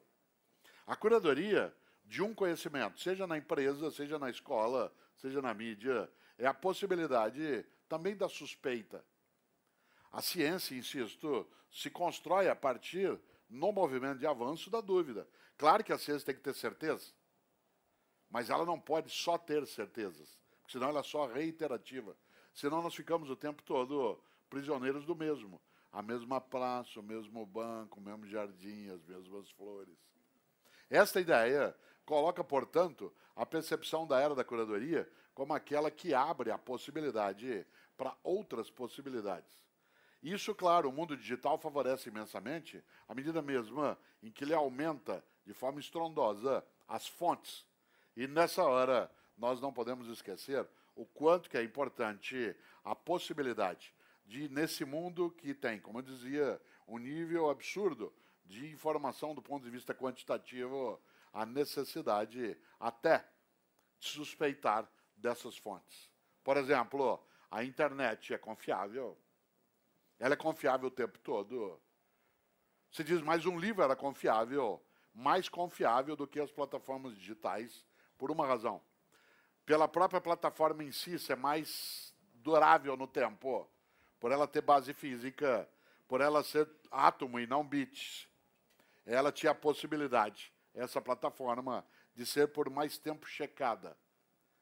[0.86, 1.74] A curadoria
[2.04, 7.64] de um conhecimento, seja na empresa, seja na escola, seja na mídia, é a possibilidade
[7.88, 9.02] também da suspeita.
[10.12, 15.26] A ciência, insisto, se constrói a partir no movimento de avanço da dúvida.
[15.56, 17.10] Claro que a ciência tem que ter certeza,
[18.28, 22.14] mas ela não pode só ter certezas, senão ela é só reiterativa.
[22.52, 25.60] Senão nós ficamos o tempo todo prisioneiros do mesmo.
[25.92, 29.96] A mesma praça, o mesmo banco, o mesmo jardim, as mesmas flores.
[30.90, 36.58] Esta ideia coloca, portanto, a percepção da era da curadoria como aquela que abre a
[36.58, 39.56] possibilidade para outras possibilidades.
[40.22, 45.52] Isso, claro, o mundo digital favorece imensamente à medida mesma em que ele aumenta de
[45.52, 47.66] forma estrondosa as fontes.
[48.16, 53.94] E nessa hora nós não podemos esquecer o quanto que é importante a possibilidade
[54.26, 58.12] de, nesse mundo que tem, como eu dizia, um nível absurdo
[58.44, 61.00] de informação do ponto de vista quantitativo,
[61.32, 63.26] a necessidade até
[63.98, 66.10] de suspeitar dessas fontes.
[66.42, 69.18] Por exemplo, a internet é confiável?
[70.18, 71.80] Ela é confiável o tempo todo.
[72.90, 77.84] Se diz, mais um livro era confiável, mais confiável do que as plataformas digitais,
[78.16, 78.80] por uma razão.
[79.64, 83.68] Pela própria plataforma em si ser mais durável no tempo,
[84.18, 85.68] por ela ter base física,
[86.08, 88.28] por ela ser átomo e não bits.
[89.04, 93.96] Ela tinha a possibilidade, essa plataforma, de ser por mais tempo checada.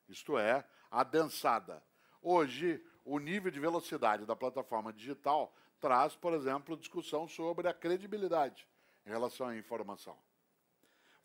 [0.09, 1.83] Isto é, adensada.
[2.21, 8.67] Hoje, o nível de velocidade da plataforma digital traz, por exemplo, discussão sobre a credibilidade
[9.05, 10.19] em relação à informação.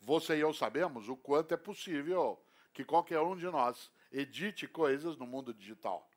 [0.00, 5.16] Você e eu sabemos o quanto é possível que qualquer um de nós edite coisas
[5.16, 6.09] no mundo digital.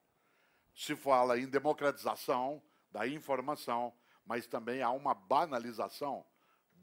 [0.75, 3.93] Se fala em democratização da informação,
[4.25, 6.25] mas também há uma banalização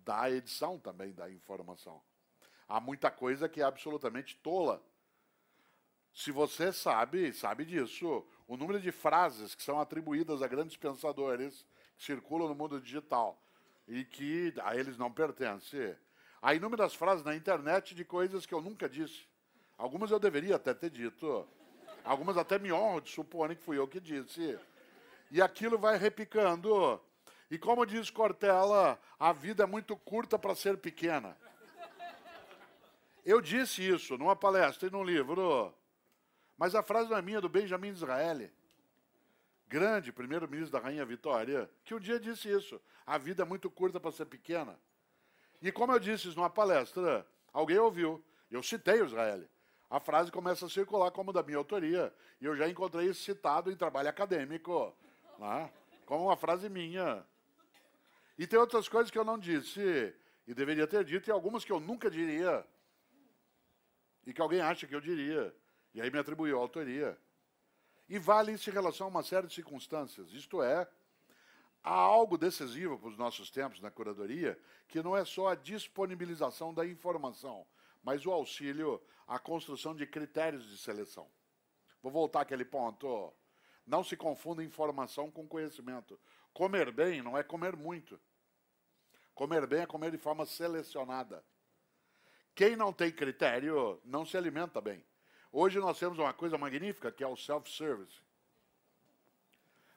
[0.05, 2.03] da edição também da informação.
[2.69, 4.83] Há muita coisa que é absolutamente tola.
[6.13, 11.67] Se você sabe, sabe disso, o número de frases que são atribuídas a grandes pensadores
[11.97, 13.41] que circulam no mundo digital
[13.87, 15.97] e que a eles não pertence.
[16.43, 19.29] Há inúmeras frases na internet de coisas que eu nunca disse.
[19.77, 21.47] Algumas eu deveria até ter dito.
[22.05, 24.59] Algumas até me honro de suporem que fui eu que disse.
[25.31, 27.01] E aquilo vai repicando.
[27.51, 31.37] E como diz Cortella, a vida é muito curta para ser pequena.
[33.25, 35.75] Eu disse isso numa palestra e num livro.
[36.57, 38.53] Mas a frase não é minha, é do Benjamin Israeli.
[39.67, 42.81] grande primeiro-ministro da Rainha Vitória, que um dia disse isso.
[43.07, 44.77] A vida é muito curta para ser pequena.
[45.63, 48.25] E como eu disse isso numa palestra, alguém ouviu.
[48.51, 49.45] Eu citei o Israel.
[49.91, 52.15] A frase começa a circular como da minha autoria.
[52.41, 54.95] E eu já encontrei isso citado em trabalho acadêmico.
[55.37, 55.71] Né?
[56.07, 57.27] Como uma frase minha.
[58.39, 60.15] E tem outras coisas que eu não disse
[60.47, 62.65] e deveria ter dito, e algumas que eu nunca diria.
[64.25, 65.55] E que alguém acha que eu diria.
[65.93, 67.19] E aí me atribuiu a autoria.
[68.09, 70.33] E vale isso em relação a uma série de circunstâncias.
[70.33, 70.89] Isto é,
[71.83, 76.73] há algo decisivo para os nossos tempos na curadoria, que não é só a disponibilização
[76.73, 77.67] da informação,
[78.03, 79.01] mas o auxílio
[79.31, 81.31] à construção de critérios de seleção.
[82.03, 83.33] Vou voltar àquele ponto.
[83.87, 86.19] Não se confunda informação com conhecimento.
[86.53, 88.21] Comer bem não é comer muito.
[89.33, 91.45] Comer bem é comer de forma selecionada.
[92.57, 95.07] Quem não tem critério não se alimenta bem.
[95.53, 98.21] Hoje nós temos uma coisa magnífica que é o self-service.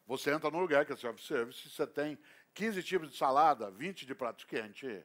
[0.06, 2.20] Você entra num lugar que é self-service, você tem
[2.54, 5.04] 15 tipos de salada, 20 de pratos quentes.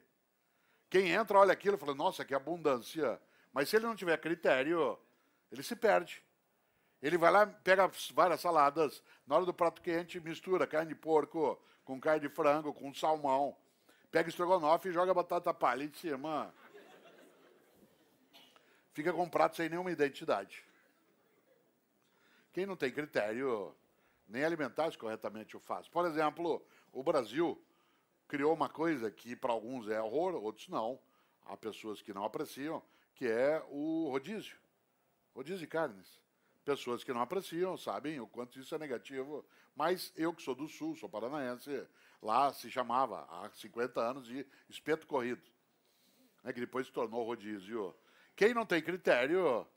[0.87, 3.19] Quem entra, olha aquilo e fala, nossa, que abundância.
[3.53, 4.97] Mas se ele não tiver critério,
[5.51, 6.23] ele se perde.
[7.01, 11.59] Ele vai lá, pega várias saladas, na hora do prato quente, mistura carne de porco
[11.85, 13.57] com carne de frango, com salmão.
[14.11, 16.53] Pega estrogonofe e joga batata palha em cima.
[18.93, 20.63] Fica com um prato sem nenhuma identidade.
[22.51, 23.75] Quem não tem critério,
[24.27, 25.87] nem alimentar-se corretamente o faz.
[25.87, 27.59] Por exemplo, o Brasil
[28.27, 30.99] criou uma coisa que para alguns é horror, outros não.
[31.45, 32.83] Há pessoas que não apreciam,
[33.19, 34.57] que é o rodízio.
[35.35, 36.07] Rodízio de carnes.
[36.63, 39.45] Pessoas que não apreciam sabem o quanto isso é negativo.
[39.75, 41.85] Mas eu, que sou do Sul, sou paranaense,
[42.21, 45.41] lá se chamava, há 50 anos, de espeto corrido.
[46.41, 47.93] Né, que depois se tornou rodízio.
[48.37, 49.67] Quem não tem critério,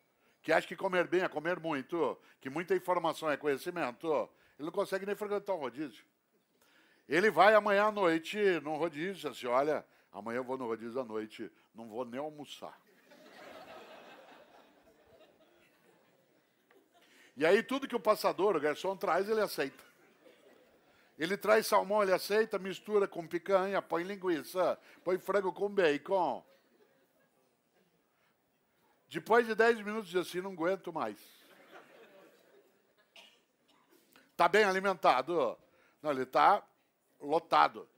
[0.41, 4.73] que acha que comer bem é comer muito, que muita informação é conhecimento, ele não
[4.73, 6.05] consegue nem frequentar um rodízio.
[7.09, 11.05] Ele vai amanhã à noite num rodízio, assim, olha, amanhã eu vou no rodízio à
[11.05, 12.81] noite, não vou nem almoçar.
[17.37, 19.83] E aí tudo que o passador, o garçom traz, ele aceita.
[21.19, 26.45] Ele traz salmão, ele aceita, mistura com picanha, põe linguiça, põe frango com bacon.
[29.09, 31.19] Depois de 10 minutos de assim, não aguento mais.
[34.31, 35.57] Está bem alimentado?
[36.01, 36.67] Não, ele está
[37.21, 37.89] lotado.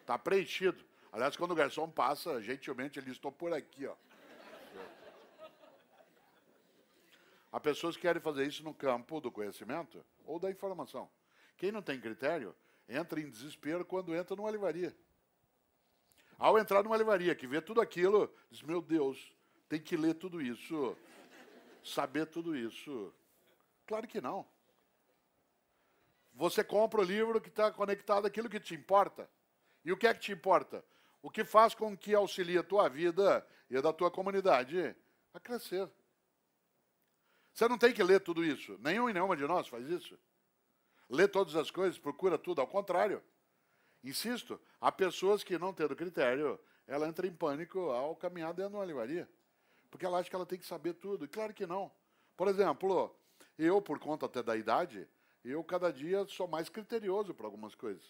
[0.00, 0.82] Está preenchido.
[1.12, 3.94] Aliás, quando o garçom passa, gentilmente ele estou por aqui, ó.
[7.52, 11.10] Há pessoas que querem fazer isso no campo do conhecimento ou da informação.
[11.58, 12.56] Quem não tem critério
[12.88, 14.96] entra em desespero quando entra numa livraria.
[16.38, 19.32] Ao entrar numa livraria, que vê tudo aquilo, diz: Meu Deus,
[19.68, 20.96] tem que ler tudo isso,
[21.84, 23.12] saber tudo isso.
[23.86, 24.46] Claro que não.
[26.32, 29.28] Você compra o livro que está conectado àquilo que te importa.
[29.84, 30.82] E o que é que te importa?
[31.20, 34.96] O que faz com que auxilie a tua vida e a da tua comunidade
[35.34, 35.88] a crescer.
[37.52, 38.78] Você não tem que ler tudo isso.
[38.80, 40.18] Nenhum e nenhuma de nós faz isso.
[41.08, 42.60] Lê todas as coisas, procura tudo.
[42.60, 43.22] Ao contrário.
[44.02, 48.76] Insisto, há pessoas que não tendo critério, ela entra em pânico ao caminhar dentro de
[48.76, 49.28] uma livraria.
[49.90, 51.24] Porque ela acha que ela tem que saber tudo.
[51.24, 51.92] E claro que não.
[52.36, 53.14] Por exemplo,
[53.58, 55.06] eu, por conta até da idade,
[55.44, 58.02] eu cada dia sou mais criterioso para algumas coisas.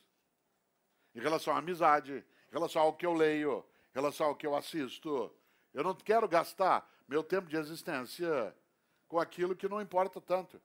[1.14, 4.54] Em relação à amizade, em relação ao que eu leio, em relação ao que eu
[4.54, 5.34] assisto.
[5.74, 8.54] Eu não quero gastar meu tempo de existência
[9.12, 10.58] com aquilo que não importa tanto.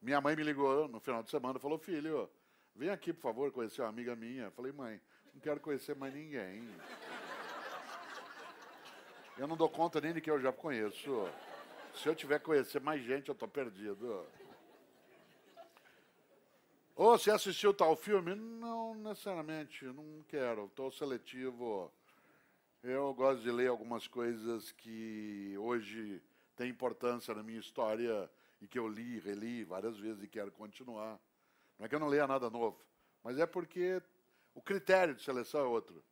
[0.00, 2.30] Minha mãe me ligou no final de semana e falou: Filho,
[2.74, 4.50] vem aqui, por favor, conhecer uma amiga minha.
[4.52, 4.98] Falei: Mãe,
[5.34, 6.66] não quero conhecer mais ninguém.
[9.36, 11.28] Eu não dou conta nem de que eu já conheço.
[11.94, 14.26] Se eu tiver que conhecer mais gente, eu estou perdido.
[16.94, 18.34] Ou se assistiu tal filme?
[18.34, 21.92] Não necessariamente, não quero, estou seletivo.
[22.82, 26.22] Eu gosto de ler algumas coisas que hoje
[26.56, 28.30] tem importância na minha história
[28.60, 31.20] e que eu li, reli várias vezes e quero continuar.
[31.78, 32.82] Não é que eu não leia nada novo,
[33.22, 34.02] mas é porque
[34.54, 36.02] o critério de seleção é outro.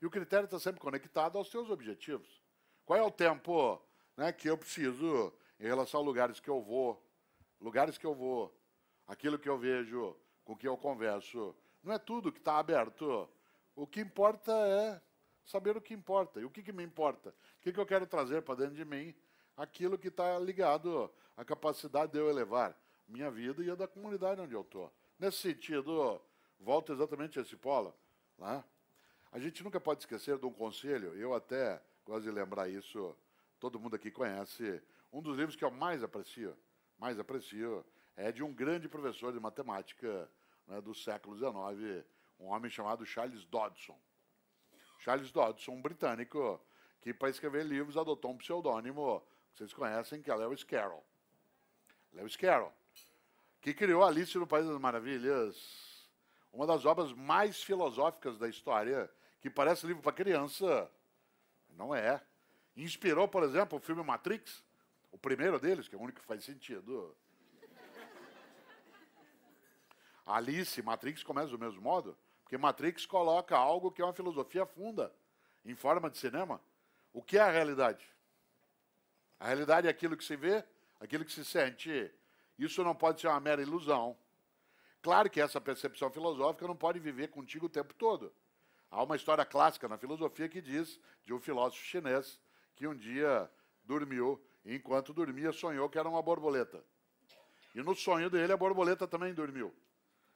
[0.00, 2.42] E o critério está sempre conectado aos seus objetivos.
[2.84, 3.82] Qual é o tempo
[4.16, 7.02] né, que eu preciso em relação a lugares que eu vou,
[7.60, 8.56] lugares que eu vou,
[9.06, 11.54] aquilo que eu vejo, com que eu converso.
[11.82, 13.28] Não é tudo que está aberto.
[13.74, 15.00] O que importa é
[15.44, 16.40] saber o que importa.
[16.40, 17.30] E o que, que me importa?
[17.30, 19.14] O que, que eu quero trazer para dentro de mim
[19.58, 22.78] aquilo que está ligado à capacidade de eu elevar
[23.08, 24.92] minha vida e a da comunidade onde eu estou.
[25.18, 26.20] Nesse sentido,
[26.60, 27.92] volto exatamente a esse polo.
[28.38, 28.62] Né?
[29.32, 33.16] A gente nunca pode esquecer de um conselho, eu até gosto de lembrar isso,
[33.58, 34.80] todo mundo aqui conhece,
[35.12, 36.56] um dos livros que eu mais aprecio,
[36.96, 37.84] mais aprecio,
[38.16, 40.30] é de um grande professor de matemática
[40.68, 42.06] né, do século XIX,
[42.38, 43.98] um homem chamado Charles Dodson.
[44.98, 46.60] Charles Dodson, um britânico,
[47.00, 49.22] que para escrever livros adotou um pseudônimo
[49.58, 51.04] vocês conhecem, que é Lewis Carroll.
[52.12, 52.72] Lewis Carroll,
[53.60, 56.08] que criou Alice no País das Maravilhas,
[56.52, 60.88] uma das obras mais filosóficas da história, que parece livro para criança,
[61.70, 62.22] não é.
[62.76, 64.62] Inspirou, por exemplo, o filme Matrix,
[65.10, 67.16] o primeiro deles, que é o único que faz sentido.
[70.24, 75.12] Alice, Matrix começa do mesmo modo, porque Matrix coloca algo que é uma filosofia funda,
[75.64, 76.60] em forma de cinema.
[77.12, 78.17] O que é a realidade?
[79.40, 80.64] A realidade é aquilo que se vê,
[81.00, 82.10] aquilo que se sente.
[82.58, 84.16] Isso não pode ser uma mera ilusão.
[85.00, 88.32] Claro que essa percepção filosófica não pode viver contigo o tempo todo.
[88.90, 92.40] Há uma história clássica na filosofia que diz de um filósofo chinês
[92.74, 93.50] que um dia
[93.84, 96.82] dormiu e enquanto dormia sonhou que era uma borboleta.
[97.74, 99.74] E no sonho dele a borboleta também dormiu.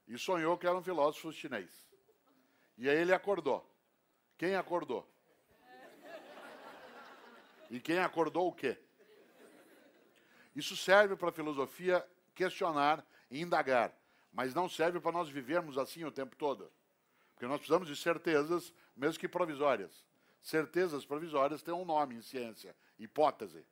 [0.07, 1.87] E sonhou que era um filósofo chinês.
[2.79, 3.69] E aí ele acordou.
[4.37, 5.09] Quem acordou?
[7.71, 8.79] E quem acordou o quê?
[10.55, 13.93] Isso serve para a filosofia questionar e indagar,
[14.33, 16.71] mas não serve para nós vivermos assim o tempo todo.
[17.35, 20.05] Porque nós precisamos de certezas, mesmo que provisórias.
[20.43, 23.65] Certezas provisórias têm um nome em ciência, hipótese.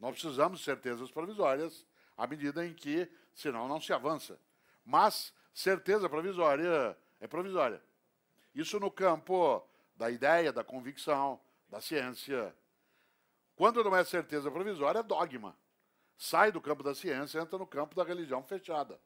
[0.00, 1.84] Nós precisamos de certezas provisórias
[2.16, 4.38] à medida em que, senão, não se avança.
[4.84, 7.82] Mas certeza provisória é provisória.
[8.54, 9.66] Isso no campo
[9.96, 12.54] da ideia, da convicção, da ciência.
[13.56, 15.56] Quando não é certeza provisória, é dogma
[16.16, 19.00] sai do campo da ciência e entra no campo da religião fechada.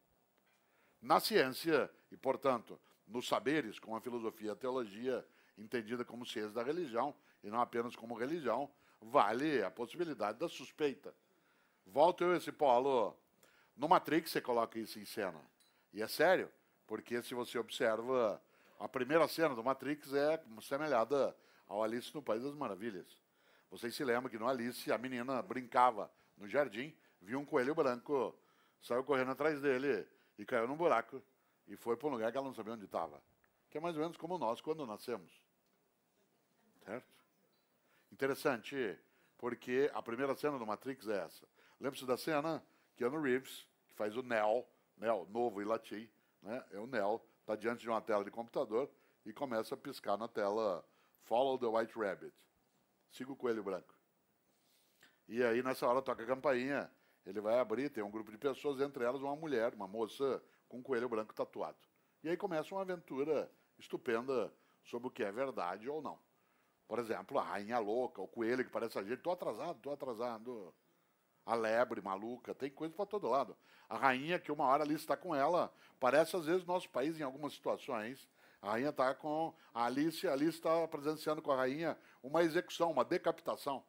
[1.01, 6.53] Na ciência, e portanto, nos saberes, com a filosofia e a teologia entendida como ciência
[6.53, 11.15] da religião, e não apenas como religião, vale a possibilidade da suspeita.
[11.87, 13.17] Volto eu esse polo.
[13.77, 15.41] No Matrix você coloca isso em cena.
[15.93, 16.51] E é sério,
[16.87, 18.43] porque se você observa,
[18.79, 21.35] a primeira cena do Matrix é semelhada
[21.67, 23.07] ao Alice no País das Maravilhas.
[23.71, 28.35] Vocês se lembram que no Alice a menina brincava no jardim, viu um coelho branco,
[28.81, 30.07] saiu correndo atrás dele
[30.39, 31.23] e caiu num buraco
[31.67, 33.23] e foi para um lugar que ela não sabia onde estava.
[33.69, 35.31] Que é mais ou menos como nós quando nascemos.
[36.85, 37.07] Certo?
[38.11, 38.99] Interessante,
[39.37, 41.47] porque a primeira cena do Matrix é essa.
[41.79, 42.65] Lembra-se da cena?
[42.97, 44.65] Keanu Reeves, que faz o Neo,
[44.97, 46.09] Neo, novo e latim,
[46.43, 46.65] né?
[46.71, 48.91] é o Neo, está diante de uma tela de computador
[49.25, 50.85] e começa a piscar na tela
[51.23, 52.35] Follow the White Rabbit.
[53.11, 53.98] Siga o coelho branco.
[55.29, 56.91] E aí, nessa hora, toca a campainha,
[57.27, 60.79] ele vai abrir, tem um grupo de pessoas, entre elas uma mulher, uma moça com
[60.79, 61.77] um coelho branco tatuado.
[62.23, 64.53] E aí começa uma aventura estupenda
[64.83, 66.19] sobre o que é verdade ou não.
[66.89, 70.75] Por exemplo, a rainha louca, o coelho que parece a gente, estou atrasado, estou atrasado.
[71.45, 73.55] A lebre maluca, tem coisa para todo lado.
[73.89, 77.23] A rainha, que uma hora ali está com ela, parece às vezes nosso país em
[77.23, 78.27] algumas situações.
[78.63, 82.91] A rainha está com a Alice, a Alice está presenciando com a rainha uma execução,
[82.91, 83.85] uma decapitação.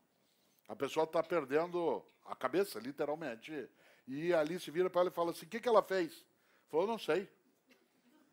[0.69, 3.67] A pessoa está perdendo a cabeça, literalmente.
[4.07, 6.23] E ali se vira para ela e fala assim: o que, que ela fez?
[6.69, 7.27] Falou, não sei.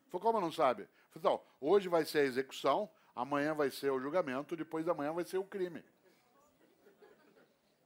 [0.09, 0.87] Falou, como não sabe?
[1.09, 5.11] Falei, então, hoje vai ser a execução, amanhã vai ser o julgamento, depois da manhã
[5.11, 5.83] vai ser o crime.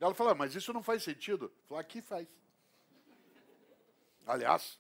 [0.02, 1.52] Ela falou, ah, mas isso não faz sentido.
[1.66, 2.28] Falou, aqui faz.
[4.28, 4.80] Aliás,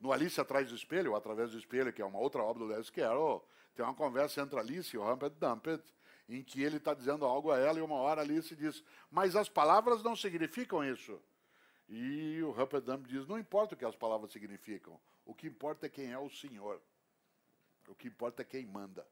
[0.00, 2.72] no Alice Atrás do Espelho, ou Através do Espelho, que é uma outra obra do
[2.72, 5.82] Lewis Carroll, tem uma conversa entre Alice e o Humped Dumped,
[6.36, 9.36] em que ele está dizendo algo a ela e uma hora ali se diz, mas
[9.36, 11.20] as palavras não significam isso.
[11.88, 15.88] E o Humperdinck diz, não importa o que as palavras significam, o que importa é
[15.88, 16.80] quem é o Senhor.
[17.88, 19.06] O que importa é quem manda.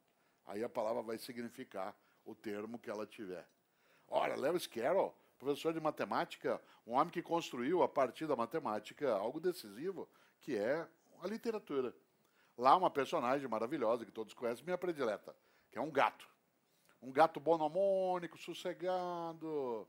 [0.47, 1.95] Aí a palavra vai significar
[2.25, 3.47] o termo que ela tiver.
[4.09, 9.41] Ora, Lewis Carroll, professor de matemática, um homem que construiu a partir da matemática algo
[9.41, 10.09] decisivo,
[10.41, 10.87] que é
[11.23, 11.95] a literatura.
[12.57, 15.35] Lá uma personagem maravilhosa que todos conhecem, minha predileta,
[15.71, 16.29] que é um gato.
[17.03, 19.89] Um gato bonomônico, sossegado,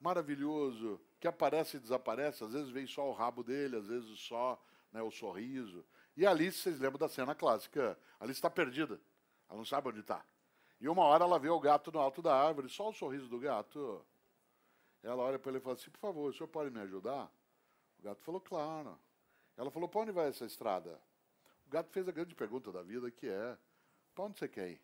[0.00, 4.60] maravilhoso, que aparece e desaparece, às vezes vem só o rabo dele, às vezes só
[4.90, 5.84] né, o sorriso.
[6.16, 7.98] E a Alice, vocês lembram da cena clássica?
[8.18, 9.00] A Alice está perdida,
[9.48, 10.24] ela não sabe onde está.
[10.80, 13.38] E uma hora ela vê o gato no alto da árvore, só o sorriso do
[13.38, 14.04] gato.
[15.02, 17.30] Ela olha para ele e fala assim: por favor, o senhor pode me ajudar?
[17.98, 18.98] O gato falou: claro.
[19.56, 21.00] Ela falou: para onde vai essa estrada?
[21.66, 23.58] O gato fez a grande pergunta da vida, que é:
[24.14, 24.80] para onde você quer ir?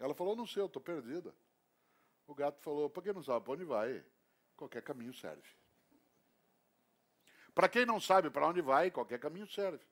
[0.00, 1.32] Ela falou, não sei, eu estou perdida.
[2.26, 4.02] O gato falou, para quem não sabe para onde vai,
[4.56, 5.46] qualquer caminho serve.
[7.54, 9.84] Para quem não sabe para onde vai, qualquer caminho serve.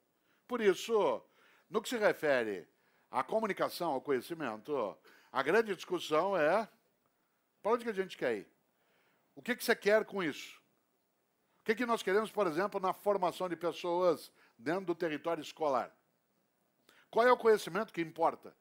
[0.46, 1.22] Por isso,
[1.68, 2.66] no que se refere
[3.11, 4.96] à comunicação, ao conhecimento,
[5.30, 6.66] a grande discussão é
[7.62, 8.48] para onde que a gente quer ir?
[9.34, 10.59] O que, que você quer com isso?
[11.61, 15.94] O que, que nós queremos, por exemplo, na formação de pessoas dentro do território escolar?
[17.11, 18.56] Qual é o conhecimento que importa?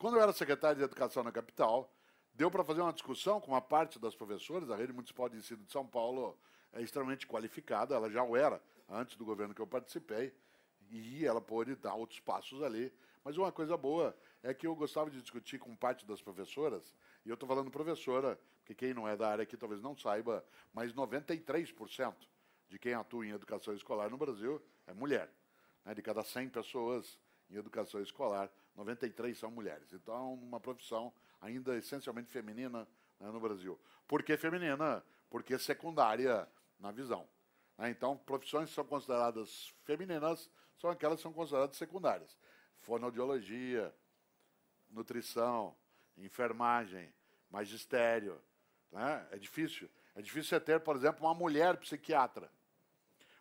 [0.00, 1.92] Quando eu era secretário de Educação na capital,
[2.32, 5.62] deu para fazer uma discussão com uma parte das professoras, a rede municipal de ensino
[5.62, 6.38] de São Paulo
[6.72, 10.34] é extremamente qualificada, ela já o era antes do governo que eu participei,
[10.88, 12.90] e ela pôde dar outros passos ali.
[13.22, 16.94] Mas uma coisa boa é que eu gostava de discutir com parte das professoras,
[17.26, 20.42] e eu estou falando professora, porque quem não é da área aqui talvez não saiba,
[20.72, 22.14] mas 93%
[22.70, 25.30] de quem atua em educação escolar no Brasil é mulher.
[25.84, 25.92] Né?
[25.92, 27.18] De cada 100 pessoas
[27.50, 29.92] em educação escolar, 93 são mulheres.
[29.92, 32.86] Então, é uma profissão ainda essencialmente feminina
[33.18, 33.78] né, no Brasil.
[34.06, 35.04] Por que feminina?
[35.28, 36.48] Porque secundária
[36.78, 37.28] na visão.
[37.78, 37.90] Né?
[37.90, 42.36] Então, profissões que são consideradas femininas são aquelas que são consideradas secundárias.
[42.80, 43.94] Fonoaudiologia,
[44.90, 45.74] nutrição,
[46.16, 47.12] enfermagem,
[47.50, 48.40] magistério.
[48.90, 49.26] Né?
[49.30, 49.88] É difícil.
[50.14, 52.50] É difícil você ter, por exemplo, uma mulher psiquiatra,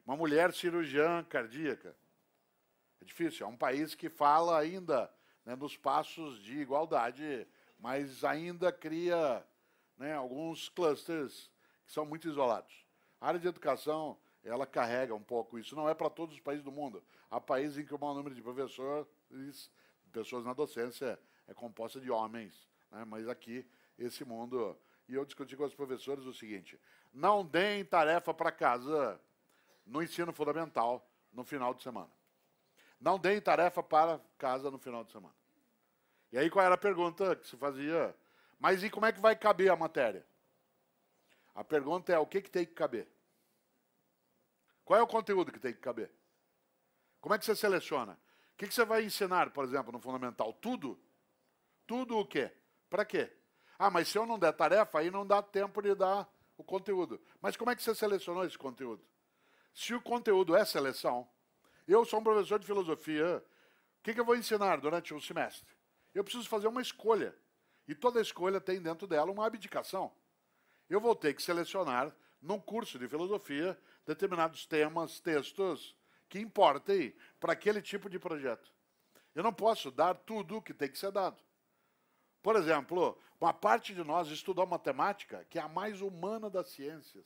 [0.06, 1.96] uma mulher cirurgiã cardíaca.
[3.02, 3.46] É difícil.
[3.46, 5.10] É um país que fala ainda
[5.50, 7.48] né, nos passos de igualdade,
[7.80, 9.44] mas ainda cria
[9.98, 11.50] né, alguns clusters
[11.88, 12.86] que são muito isolados.
[13.20, 15.76] A área de educação, ela carrega um pouco isso.
[15.76, 17.04] Não é para todos os países do mundo.
[17.32, 19.72] Há países em que o maior número de professores,
[20.12, 22.68] pessoas na docência, é composta de homens.
[22.92, 23.04] Né?
[23.06, 23.66] Mas aqui,
[23.98, 24.78] esse mundo...
[25.08, 26.80] E eu discuti com os professores o seguinte,
[27.12, 29.20] não deem tarefa para casa
[29.84, 32.12] no ensino fundamental no final de semana.
[33.02, 35.39] Não deem tarefa para casa no final de semana.
[36.32, 38.16] E aí qual era a pergunta que se fazia?
[38.60, 40.26] Mas e como é que vai caber a matéria?
[41.56, 43.08] A pergunta é o que, que tem que caber?
[44.86, 46.12] Qual é o conteúdo que tem que caber?
[47.22, 48.14] Como é que você seleciona?
[48.54, 50.54] O que, que você vai ensinar, por exemplo, no fundamental?
[50.54, 51.00] Tudo?
[51.86, 52.52] Tudo o quê?
[52.90, 53.32] Para quê?
[53.78, 57.20] Ah, mas se eu não der tarefa, aí não dá tempo de dar o conteúdo.
[57.42, 59.04] Mas como é que você selecionou esse conteúdo?
[59.74, 61.28] Se o conteúdo é seleção,
[61.88, 63.44] eu sou um professor de filosofia.
[64.00, 65.79] O que, que eu vou ensinar durante um semestre?
[66.14, 67.36] Eu preciso fazer uma escolha.
[67.88, 70.12] E toda escolha tem dentro dela uma abdicação.
[70.90, 75.96] Eu vou ter que selecionar, num curso de filosofia, determinados temas, textos
[76.28, 78.72] que importem para aquele tipo de projeto.
[79.34, 81.42] Eu não posso dar tudo o que tem que ser dado.
[82.42, 87.26] Por exemplo, uma parte de nós estudou matemática, que é a mais humana das ciências.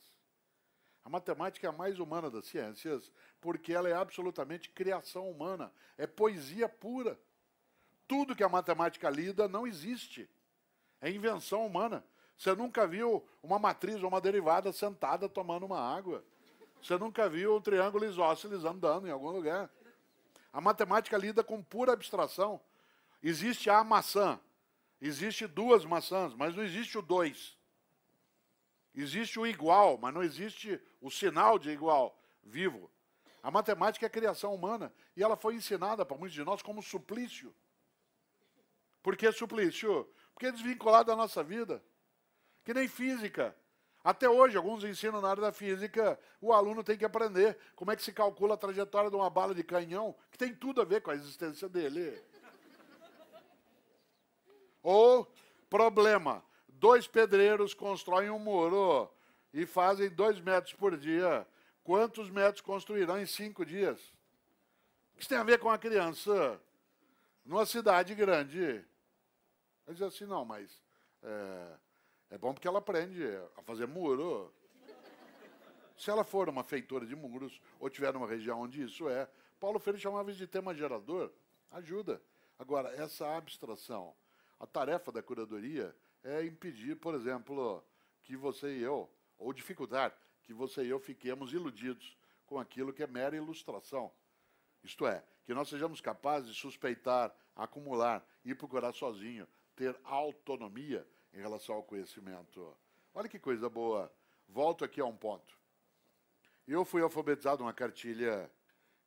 [1.03, 3.11] A matemática é a mais humana das ciências,
[3.41, 7.19] porque ela é absolutamente criação humana, é poesia pura.
[8.07, 10.29] Tudo que a matemática lida não existe.
[11.01, 12.03] É invenção humana.
[12.37, 16.23] Você nunca viu uma matriz ou uma derivada sentada tomando uma água.
[16.81, 19.69] Você nunca viu um triângulo isósceles andando em algum lugar.
[20.51, 22.59] A matemática lida com pura abstração.
[23.21, 24.39] Existe a maçã.
[25.01, 27.57] Existe duas maçãs, mas não existe o dois.
[28.95, 32.89] Existe o igual, mas não existe o sinal de igual vivo.
[33.41, 36.81] A matemática é a criação humana e ela foi ensinada para muitos de nós como
[36.81, 37.53] suplício.
[39.03, 40.09] Por que suplício?
[40.33, 41.83] Porque é desvinculado da nossa vida.
[42.63, 43.55] Que nem física.
[44.03, 47.95] Até hoje, alguns ensinam na área da física, o aluno tem que aprender como é
[47.95, 51.01] que se calcula a trajetória de uma bala de canhão, que tem tudo a ver
[51.01, 52.21] com a existência dele.
[54.81, 55.31] Ou,
[55.69, 59.09] problema, dois pedreiros constroem um muro
[59.53, 61.47] e fazem dois metros por dia.
[61.81, 64.01] Quantos metros construirão em cinco dias?
[65.17, 66.61] Isso tem a ver com a criança
[67.45, 68.83] numa cidade grande.
[69.85, 70.81] Mas diz assim, não, mas
[71.21, 71.77] é,
[72.31, 73.23] é bom porque ela aprende
[73.57, 74.53] a fazer muro.
[75.97, 79.29] Se ela for uma feitora de muros, ou tiver numa região onde isso é,
[79.59, 81.31] Paulo Freire chamava isso de tema gerador,
[81.71, 82.21] ajuda.
[82.57, 84.13] Agora, essa abstração,
[84.59, 87.83] a tarefa da curadoria é impedir, por exemplo,
[88.23, 93.03] que você e eu, ou dificultar que você e eu fiquemos iludidos com aquilo que
[93.03, 94.11] é mera ilustração.
[94.83, 101.39] Isto é, que nós sejamos capazes de suspeitar, acumular e procurar sozinho, ter autonomia em
[101.39, 102.75] relação ao conhecimento.
[103.13, 104.11] Olha que coisa boa.
[104.47, 105.57] Volto aqui a um ponto.
[106.67, 108.49] Eu fui alfabetizado numa cartilha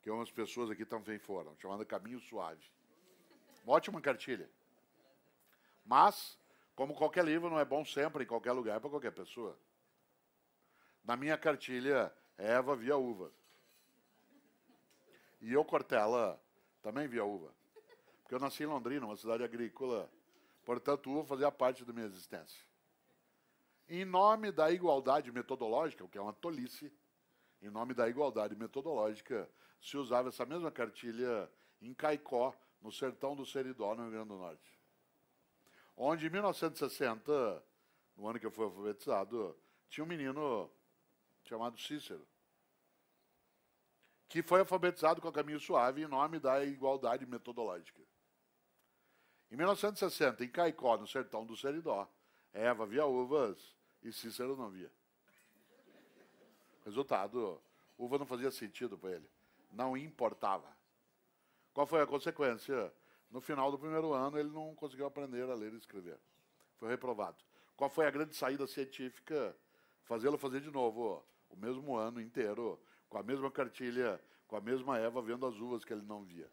[0.03, 2.65] que umas pessoas aqui também foram, chamada Caminho Suave.
[3.65, 4.49] Uma ótima cartilha.
[5.85, 6.39] Mas
[6.77, 9.59] como qualquer livro, não é bom sempre, em qualquer lugar, para qualquer pessoa.
[11.03, 13.33] Na minha cartilha, Eva via uva.
[15.41, 16.39] E eu, Cortella,
[16.83, 17.51] também via uva.
[18.21, 20.11] Porque eu nasci em Londrina, uma cidade agrícola.
[20.67, 22.63] Portanto, uva fazia parte da minha existência.
[23.89, 26.93] Em nome da igualdade metodológica, o que é uma tolice,
[27.63, 29.49] em nome da igualdade metodológica,
[29.81, 31.51] se usava essa mesma cartilha
[31.81, 34.77] em Caicó, no sertão do Seridó, no Rio Grande do Norte
[35.97, 37.63] onde em 1960,
[38.17, 39.57] no ano que eu fui alfabetizado,
[39.89, 40.71] tinha um menino
[41.45, 42.27] chamado Cícero,
[44.29, 48.03] que foi alfabetizado com a caminho suave em nome da igualdade metodológica.
[49.51, 52.09] Em 1960, em Caicó, no sertão do Seridó,
[52.53, 54.91] Eva via uvas e Cícero não via.
[56.85, 57.61] Resultado,
[57.99, 59.31] uva não fazia sentido para ele.
[59.71, 60.77] Não importava.
[61.73, 62.93] Qual foi a consequência?
[63.31, 66.19] No final do primeiro ano, ele não conseguiu aprender a ler e escrever.
[66.77, 67.37] Foi reprovado.
[67.77, 69.57] Qual foi a grande saída científica?
[70.05, 74.99] Fazê-lo fazer de novo, o mesmo ano inteiro, com a mesma cartilha, com a mesma
[74.99, 76.49] Eva, vendo as uvas que ele não via.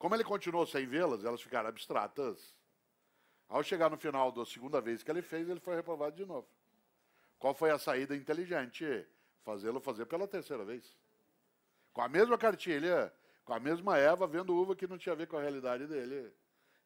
[0.00, 2.56] Como ele continuou sem vê-las, elas ficaram abstratas.
[3.46, 6.48] Ao chegar no final da segunda vez que ele fez, ele foi reprovado de novo.
[7.38, 9.06] Qual foi a saída inteligente?
[9.42, 10.96] Fazê-lo fazer pela terceira vez.
[11.92, 13.12] Com a mesma cartilha,
[13.44, 16.32] com a mesma Eva, vendo uva que não tinha a ver com a realidade dele.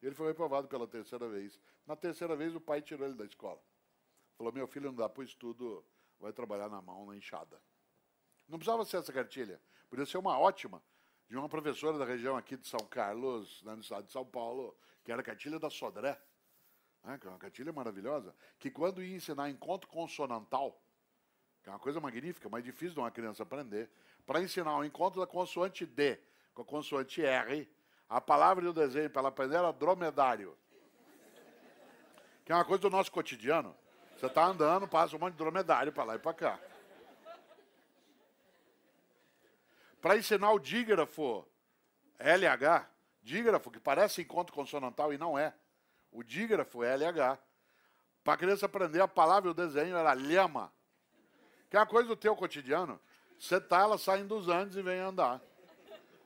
[0.03, 1.57] Ele foi reprovado pela terceira vez.
[1.87, 3.61] Na terceira vez, o pai tirou ele da escola.
[4.37, 5.85] Falou: Meu filho não dá para o estudo,
[6.19, 7.61] vai trabalhar na mão, na enxada.
[8.45, 9.61] Não precisava ser essa cartilha.
[9.89, 10.83] Podia ser uma ótima,
[11.27, 15.11] de uma professora da região aqui de São Carlos, no estado de São Paulo, que
[15.11, 16.19] era a cartilha da Sodré.
[17.03, 20.81] Né, que é uma cartilha maravilhosa, que quando ia ensinar encontro consonantal,
[21.61, 23.89] que é uma coisa magnífica, mas difícil de uma criança aprender,
[24.25, 26.19] para ensinar o encontro da consoante D
[26.53, 27.69] com a consoante R,
[28.09, 30.57] a palavra e o desenho para ela aprender era dromedário.
[32.43, 33.75] Que é uma coisa do nosso cotidiano.
[34.17, 36.59] Você está andando, passa um monte de dromedário para lá e para cá.
[40.05, 41.43] Para ensinar o dígrafo
[42.19, 42.87] LH,
[43.23, 45.51] dígrafo que parece encontro consonantal e não é.
[46.11, 47.39] O dígrafo é LH.
[48.23, 50.71] Para a criança aprender a palavra e o desenho era lhama.
[51.71, 53.01] Que é uma coisa do teu cotidiano.
[53.39, 55.41] Você tá, ela saindo dos Andes e vem andar.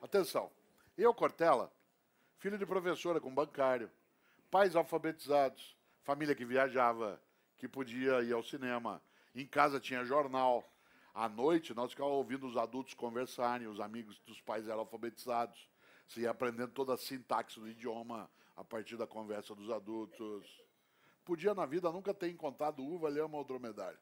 [0.02, 0.52] Atenção.
[0.94, 1.72] Eu, Cortella,
[2.36, 3.90] filho de professora com bancário,
[4.50, 7.18] pais alfabetizados, família que viajava,
[7.56, 9.00] que podia ir ao cinema,
[9.34, 10.70] em casa tinha jornal.
[11.12, 15.68] À noite, nós ficávamos ouvindo os adultos conversarem, os amigos dos pais eram alfabetizados.
[16.06, 20.46] Você ia aprendendo toda a sintaxe do idioma a partir da conversa dos adultos.
[21.24, 23.98] Podia, na vida, nunca ter encontrado uva, lhama ou dromedário.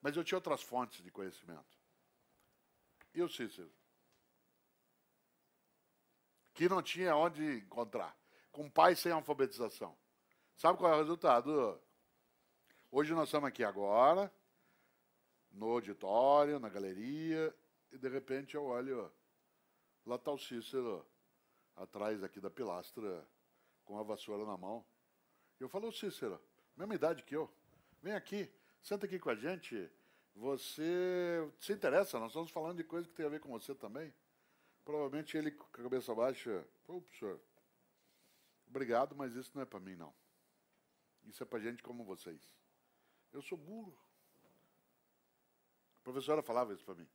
[0.00, 1.78] Mas eu tinha outras fontes de conhecimento.
[3.14, 3.72] E o Cícero?
[6.54, 8.16] Que não tinha onde encontrar.
[8.52, 9.96] Com pais sem alfabetização.
[10.56, 11.80] Sabe qual é o resultado?
[12.90, 14.32] Hoje nós estamos aqui agora,
[15.58, 17.54] no auditório, na galeria,
[17.90, 19.12] e de repente eu olho,
[20.06, 21.04] lá está o Cícero,
[21.76, 23.26] atrás aqui da pilastra,
[23.84, 24.84] com a vassoura na mão.
[25.58, 26.40] Eu falo, Cícero,
[26.76, 27.50] mesma idade que eu,
[28.00, 28.50] vem aqui,
[28.82, 29.90] Senta aqui com a gente.
[30.34, 32.18] Você se interessa?
[32.18, 34.14] Nós estamos falando de coisa que tem a ver com você também.
[34.84, 36.64] Provavelmente ele com a cabeça baixa.
[36.86, 37.40] Pô, professor,
[38.66, 40.14] obrigado, mas isso não é para mim, não.
[41.26, 42.40] Isso é para gente como vocês.
[43.32, 43.98] Eu sou burro.
[46.00, 47.08] A professora falava isso para mim.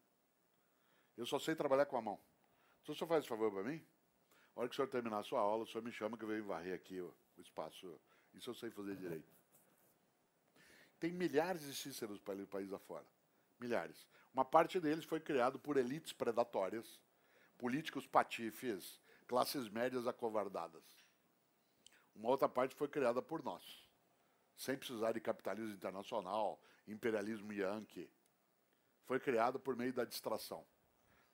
[1.17, 2.19] Eu só sei trabalhar com a mão.
[2.81, 3.83] Então, o senhor faz favor para mim?
[4.55, 6.27] A hora que o senhor terminar a sua aula, o senhor me chama que eu
[6.27, 7.99] venho varrer aqui o, espaço.
[8.33, 9.31] Isso eu sei fazer direito.
[10.99, 13.05] Tem milhares de Cíceros para o país afora.
[13.59, 14.07] Milhares.
[14.33, 16.99] Uma parte deles foi criado por elites predatórias,
[17.57, 20.83] políticos patifes, classes médias acovardadas.
[22.15, 23.89] Uma outra parte foi criada por nós,
[24.55, 28.09] sem precisar de capitalismo internacional, imperialismo yankee.
[29.05, 30.65] Foi criado por meio da distração.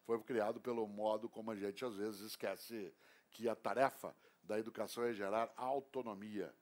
[0.04, 2.94] Foi criado pelo modo como a gente às vezes esquece
[3.32, 6.54] que a tarefa da educação é gerar autonomia,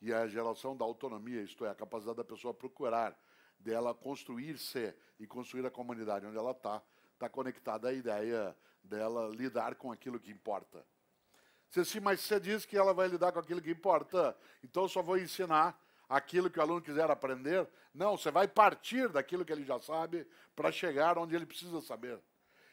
[0.00, 3.18] e a geração da autonomia, isto é, a capacidade da pessoa procurar,
[3.58, 6.82] dela construir-se e construir a comunidade onde ela está,
[7.12, 10.84] está conectada à ideia dela lidar com aquilo que importa.
[11.68, 14.88] Se sim, mas você diz que ela vai lidar com aquilo que importa, então eu
[14.88, 15.78] só vou ensinar
[16.10, 17.68] aquilo que o aluno quiser aprender.
[17.94, 22.18] Não, você vai partir daquilo que ele já sabe para chegar onde ele precisa saber.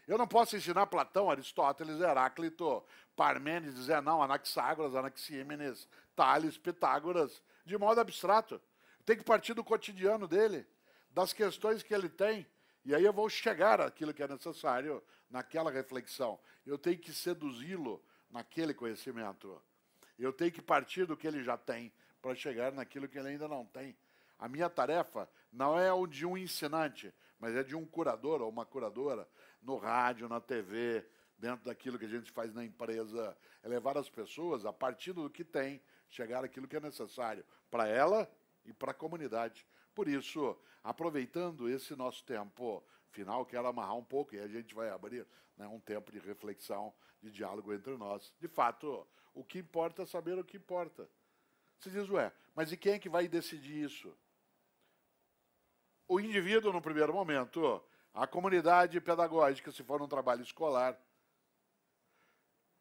[0.07, 2.83] Eu não posso ensinar Platão, Aristóteles, Heráclito,
[3.15, 8.59] Parmênides, Zenão, Anaxágoras, Anaxímenes, Tales, Pitágoras, de modo abstrato.
[9.05, 10.65] Tem que partir do cotidiano dele,
[11.11, 12.47] das questões que ele tem,
[12.83, 16.39] e aí eu vou chegar àquilo que é necessário naquela reflexão.
[16.65, 19.61] Eu tenho que seduzi-lo naquele conhecimento.
[20.17, 21.91] Eu tenho que partir do que ele já tem
[22.27, 23.95] para chegar naquilo que ele ainda não tem.
[24.37, 28.49] A minha tarefa não é o de um ensinante, mas é de um curador ou
[28.49, 29.25] uma curadora
[29.61, 31.07] no rádio, na TV,
[31.37, 35.29] dentro daquilo que a gente faz na empresa, é levar as pessoas, a partir do
[35.29, 38.29] que tem, chegar aquilo que é necessário para ela
[38.65, 39.65] e para a comunidade.
[39.95, 44.89] Por isso, aproveitando esse nosso tempo final, quero amarrar um pouco e a gente vai
[44.89, 45.25] abrir
[45.55, 48.35] né, um tempo de reflexão, de diálogo entre nós.
[48.37, 51.09] De fato, o que importa é saber o que importa.
[51.79, 54.15] Você diz, ué, mas e quem é que vai decidir isso?
[56.07, 60.97] o indivíduo no primeiro momento, a comunidade pedagógica, se for um trabalho escolar.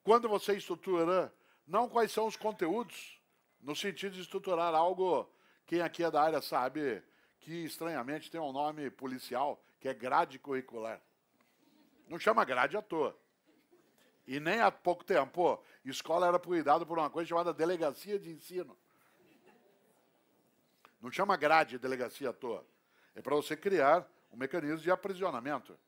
[0.05, 1.34] Quando você estrutura,
[1.66, 3.20] não quais são os conteúdos,
[3.61, 5.28] no sentido de estruturar algo,
[5.66, 7.03] quem aqui é da área sabe
[7.40, 11.03] que estranhamente tem um nome policial, que é grade curricular.
[12.07, 13.18] Não chama grade à toa.
[14.24, 18.76] E nem há pouco tempo, escola era cuidado por uma coisa chamada delegacia de ensino.
[21.07, 22.66] Não chama grade delegacia à toa.
[23.14, 25.78] É para você criar um mecanismo de aprisionamento.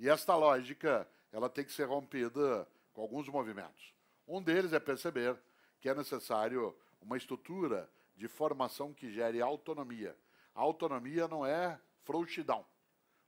[0.00, 3.92] E esta lógica, ela tem que ser rompida com alguns movimentos.
[4.26, 5.38] Um deles é perceber
[5.82, 10.16] que é necessário uma estrutura de formação que gere autonomia.
[10.54, 12.64] A autonomia não é frouxidão.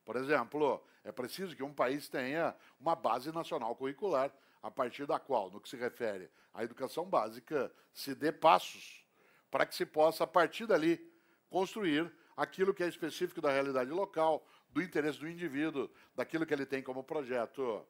[0.07, 4.33] Por exemplo, é preciso que um país tenha uma base nacional curricular
[4.63, 9.05] a partir da qual, no que se refere à educação básica, se dê passos
[9.51, 11.15] para que se possa, a partir dali,
[11.49, 16.67] construir aquilo que é específico da realidade local, do interesse do indivíduo, daquilo que ele
[16.67, 17.87] tem como projeto.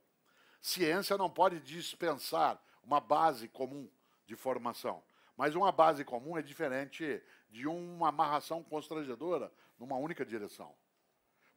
[0.60, 3.90] Ciência não pode dispensar uma base comum
[4.24, 5.02] de formação,
[5.36, 10.74] mas uma base comum é diferente de uma amarração constrangedora numa única direção.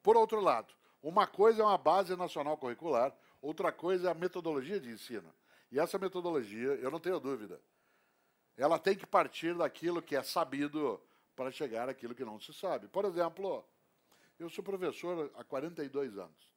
[0.02, 4.80] Por outro lado, uma coisa é uma base nacional curricular, outra coisa é a metodologia
[4.80, 5.34] de ensino.
[5.72, 7.62] E essa metodologia, eu não tenho dúvida,
[8.58, 11.02] ela tem que partir daquilo que é sabido
[11.40, 12.90] para chegar àquilo que não se sabe.
[12.90, 13.66] Por exemplo,
[14.38, 16.54] eu sou professor há 42 anos.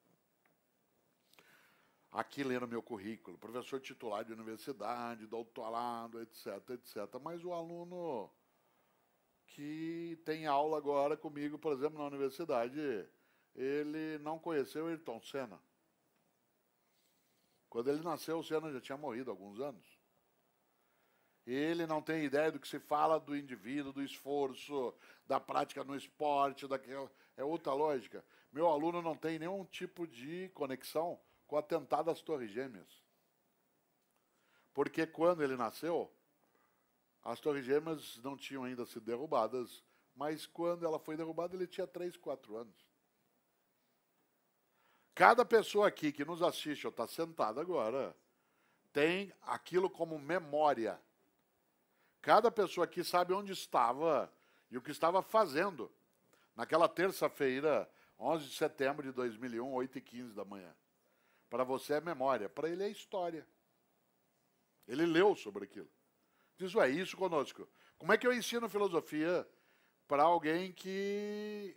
[2.11, 6.97] Aqui lendo meu currículo, professor titular de universidade, doutorado, etc, etc.
[7.21, 8.29] Mas o aluno
[9.47, 13.07] que tem aula agora comigo, por exemplo, na universidade,
[13.55, 15.61] ele não conheceu Ayrton Senna.
[17.69, 20.02] Quando ele nasceu, o Senna já tinha morrido há alguns anos.
[21.45, 24.93] Ele não tem ideia do que se fala do indivíduo, do esforço,
[25.27, 27.11] da prática no esporte, daquela.
[27.35, 28.23] É outra lógica.
[28.51, 33.03] Meu aluno não tem nenhum tipo de conexão com o atentado às Torres Gêmeas.
[34.73, 36.11] Porque quando ele nasceu,
[37.23, 39.83] as Torres Gêmeas não tinham ainda sido derrubadas,
[40.15, 42.75] mas quando ela foi derrubada, ele tinha 3, 4 anos.
[45.15, 48.15] Cada pessoa aqui que nos assiste ou está sentada agora
[48.91, 50.99] tem aquilo como memória.
[52.23, 54.33] Cada pessoa aqui sabe onde estava
[54.71, 55.91] e o que estava fazendo
[56.55, 60.73] naquela terça-feira, 11 de setembro de 2001, 8 e 15 da manhã.
[61.49, 63.45] Para você é memória, para ele é história.
[64.87, 65.89] Ele leu sobre aquilo.
[66.57, 67.67] Diz, ué, isso conosco.
[67.97, 69.45] Como é que eu ensino filosofia
[70.07, 71.75] para alguém que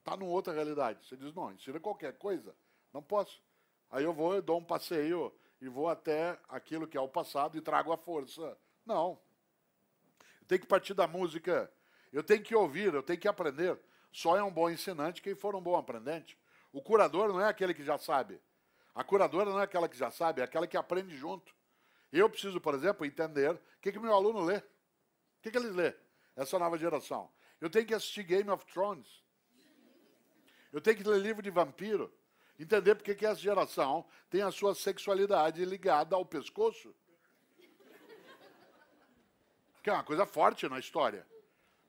[0.00, 1.08] está numa outra realidade?
[1.08, 2.54] Você diz, não, ensina qualquer coisa.
[2.92, 3.42] Não posso.
[3.88, 7.56] Aí eu vou, eu dou um passeio e vou até aquilo que é o passado
[7.56, 8.54] e trago a força
[8.86, 9.20] não.
[10.40, 11.72] Eu tenho que partir da música.
[12.12, 13.78] Eu tenho que ouvir, eu tenho que aprender.
[14.12, 16.38] Só é um bom ensinante quem for um bom aprendente.
[16.72, 18.40] O curador não é aquele que já sabe.
[18.94, 21.54] A curadora não é aquela que já sabe, é aquela que aprende junto.
[22.12, 24.58] Eu preciso, por exemplo, entender o que, que meu aluno lê.
[24.58, 24.62] O
[25.42, 25.92] que, que eles lê?
[26.36, 27.28] Essa nova geração.
[27.60, 29.24] Eu tenho que assistir Game of Thrones.
[30.72, 32.12] Eu tenho que ler livro de vampiro.
[32.58, 36.94] Entender porque que essa geração tem a sua sexualidade ligada ao pescoço
[39.84, 41.26] que é uma coisa forte na história.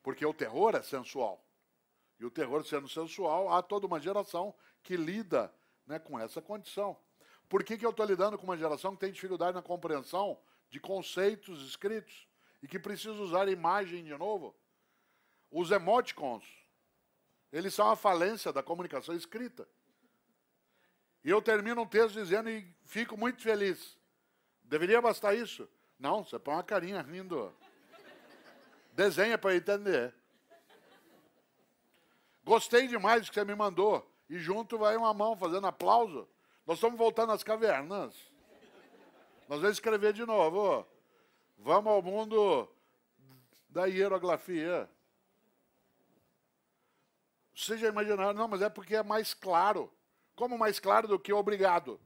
[0.04, 1.42] Porque o terror é sensual.
[2.20, 5.52] E o terror sendo sensual, há toda uma geração que lida
[5.88, 6.98] né, com essa condição.
[7.48, 10.38] Por que, que eu estou lidando com uma geração que tem dificuldade na compreensão
[10.70, 12.28] de conceitos escritos
[12.62, 14.54] e que precisa usar imagem de novo?
[15.50, 16.44] Os emoticons,
[17.50, 19.66] eles são a falência da comunicação escrita.
[21.24, 23.98] E eu termino um texto dizendo e fico muito feliz.
[24.64, 25.70] Deveria bastar isso?
[25.98, 27.56] Não, você põe uma carinha rindo.
[28.96, 30.16] Desenha para entender.
[32.46, 34.10] Gostei demais do que você me mandou.
[34.30, 36.28] E junto vai uma mão fazendo aplauso.
[36.66, 38.16] Nós estamos voltando às cavernas.
[39.50, 40.88] Nós vamos escrever de novo.
[41.58, 42.70] Vamos ao mundo
[43.70, 44.90] da hierografia.
[47.54, 48.34] Vocês já imaginaram?
[48.34, 49.92] Não, mas é porque é mais claro.
[50.36, 52.00] Como mais claro do que obrigado?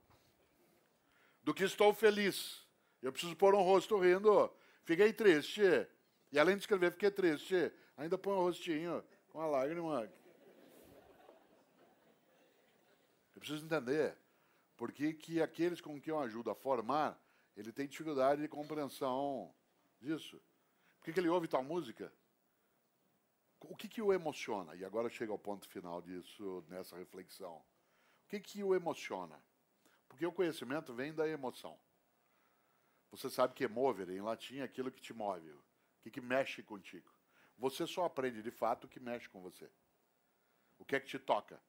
[1.43, 2.67] Do que estou feliz.
[2.99, 4.51] Eu preciso pôr um rosto rindo.
[4.83, 5.87] Fiquei triste.
[6.31, 7.71] E além de escrever, fiquei triste.
[7.97, 10.11] Ainda põe o rostinho com a lágrima.
[13.35, 14.17] Eu preciso entender
[14.75, 17.19] por que, que aqueles com quem eu ajudo a formar,
[17.55, 19.53] ele tem dificuldade de compreensão
[19.99, 20.41] disso.
[20.99, 22.13] Por que, que ele ouve tal música?
[23.61, 24.75] O que, que o emociona?
[24.75, 27.57] E agora chega ao ponto final disso, nessa reflexão.
[27.57, 29.41] O que, que o emociona?
[30.07, 31.77] Porque o conhecimento vem da emoção.
[33.11, 35.53] Você sabe que mover em latim é aquilo que te move.
[35.99, 37.09] O que, que mexe contigo.
[37.57, 39.69] Você só aprende de fato o que mexe com você.
[40.77, 41.59] o que é que te toca.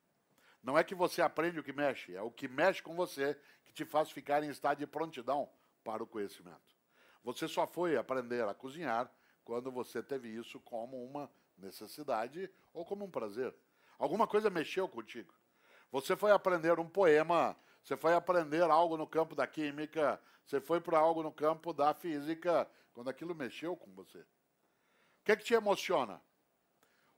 [0.62, 3.72] Não é que você aprende o que mexe, é o que mexe com você que
[3.72, 5.50] te faz ficar em estado de prontidão
[5.82, 6.76] para o conhecimento.
[7.24, 9.10] Você só foi aprender a cozinhar
[9.44, 13.54] quando você teve isso como uma necessidade ou como um prazer.
[13.98, 15.34] Alguma coisa mexeu contigo.
[15.90, 20.80] Você foi aprender um poema, você foi aprender algo no campo da química, você foi
[20.80, 24.18] para algo no campo da física, quando aquilo mexeu com você.
[24.18, 26.20] O que, é que te emociona?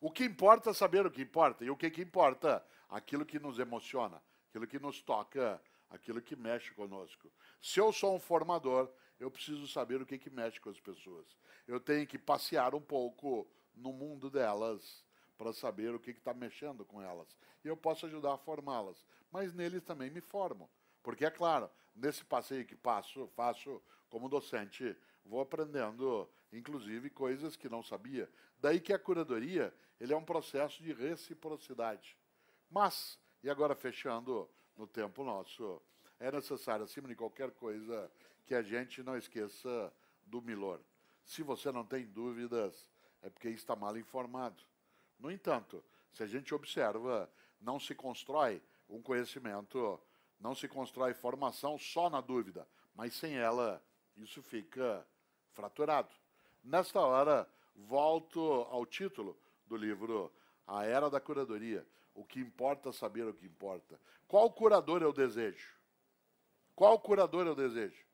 [0.00, 1.64] O que importa é saber o que importa.
[1.64, 2.64] E o que, que importa?
[2.88, 7.32] Aquilo que nos emociona, aquilo que nos toca, aquilo que mexe conosco.
[7.60, 11.38] Se eu sou um formador, eu preciso saber o que, que mexe com as pessoas.
[11.66, 15.04] Eu tenho que passear um pouco no mundo delas
[15.38, 17.36] para saber o que está mexendo com elas.
[17.64, 19.06] E eu posso ajudar a formá-las.
[19.30, 20.70] Mas neles também me formo.
[21.02, 27.68] Porque, é claro, nesse passeio que passo, faço como docente, vou aprendendo, inclusive, coisas que
[27.68, 28.28] não sabia.
[28.58, 32.16] Daí que a curadoria ele é um processo de reciprocidade.
[32.70, 35.80] Mas, e agora fechando no tempo nosso,
[36.18, 38.10] é necessário, acima de qualquer coisa,
[38.44, 39.92] que a gente não esqueça
[40.24, 40.80] do Milor.
[41.24, 42.90] Se você não tem dúvidas,
[43.22, 44.62] é porque está mal informado.
[45.18, 50.00] No entanto, se a gente observa, não se constrói um conhecimento,
[50.40, 53.82] não se constrói formação só na dúvida, mas sem ela,
[54.16, 55.06] isso fica
[55.52, 56.14] fraturado.
[56.62, 59.36] Nesta hora, volto ao título
[59.66, 60.32] do livro
[60.66, 61.86] A Era da Curadoria.
[62.14, 63.98] O que importa saber o que importa.
[64.28, 65.74] Qual curador eu desejo?
[66.74, 68.04] Qual curador eu desejo?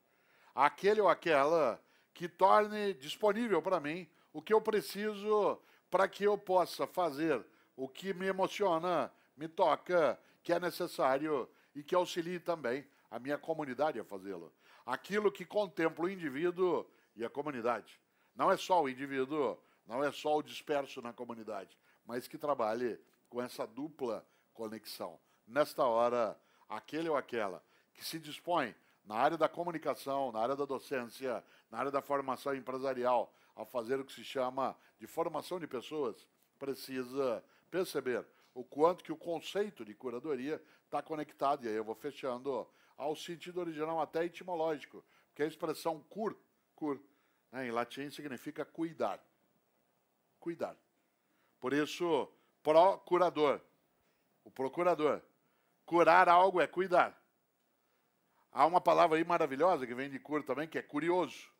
[0.55, 1.83] Aquele ou aquela
[2.15, 5.61] que torne disponível para mim o que eu preciso
[5.91, 7.45] para que eu possa fazer
[7.77, 13.39] o que me emociona, me toca, que é necessário e que auxilie também a minha
[13.39, 14.53] comunidade a fazê-lo.
[14.85, 16.87] Aquilo que contempla o indivíduo
[17.19, 18.01] e a comunidade.
[18.35, 22.99] Não é só o indivíduo, não é só o disperso na comunidade, mas que trabalhe
[23.29, 25.19] com essa dupla conexão.
[25.47, 27.63] Nesta hora, aquele ou aquela
[27.93, 32.55] que se dispõe na área da comunicação, na área da docência, na área da formação
[32.55, 39.03] empresarial, a fazer o que se chama de formação de pessoas, precisa perceber o quanto
[39.03, 42.67] que o conceito de curadoria está conectado, e aí eu vou fechando,
[42.97, 46.37] ao sentido original até etimológico, porque a expressão cur,
[46.79, 47.01] cur,
[47.51, 49.21] né, em latim significa cuidar.
[50.39, 50.77] Cuidar.
[51.59, 52.31] Por isso,
[52.63, 53.61] procurador.
[54.45, 55.21] O procurador.
[55.85, 57.21] Curar algo é cuidar.
[58.53, 61.51] Há uma palavra aí maravilhosa que vem de cura também, que é curioso.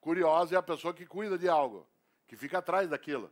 [0.00, 1.86] Curiosa é a pessoa que cuida de algo,
[2.26, 3.30] que fica atrás daquilo.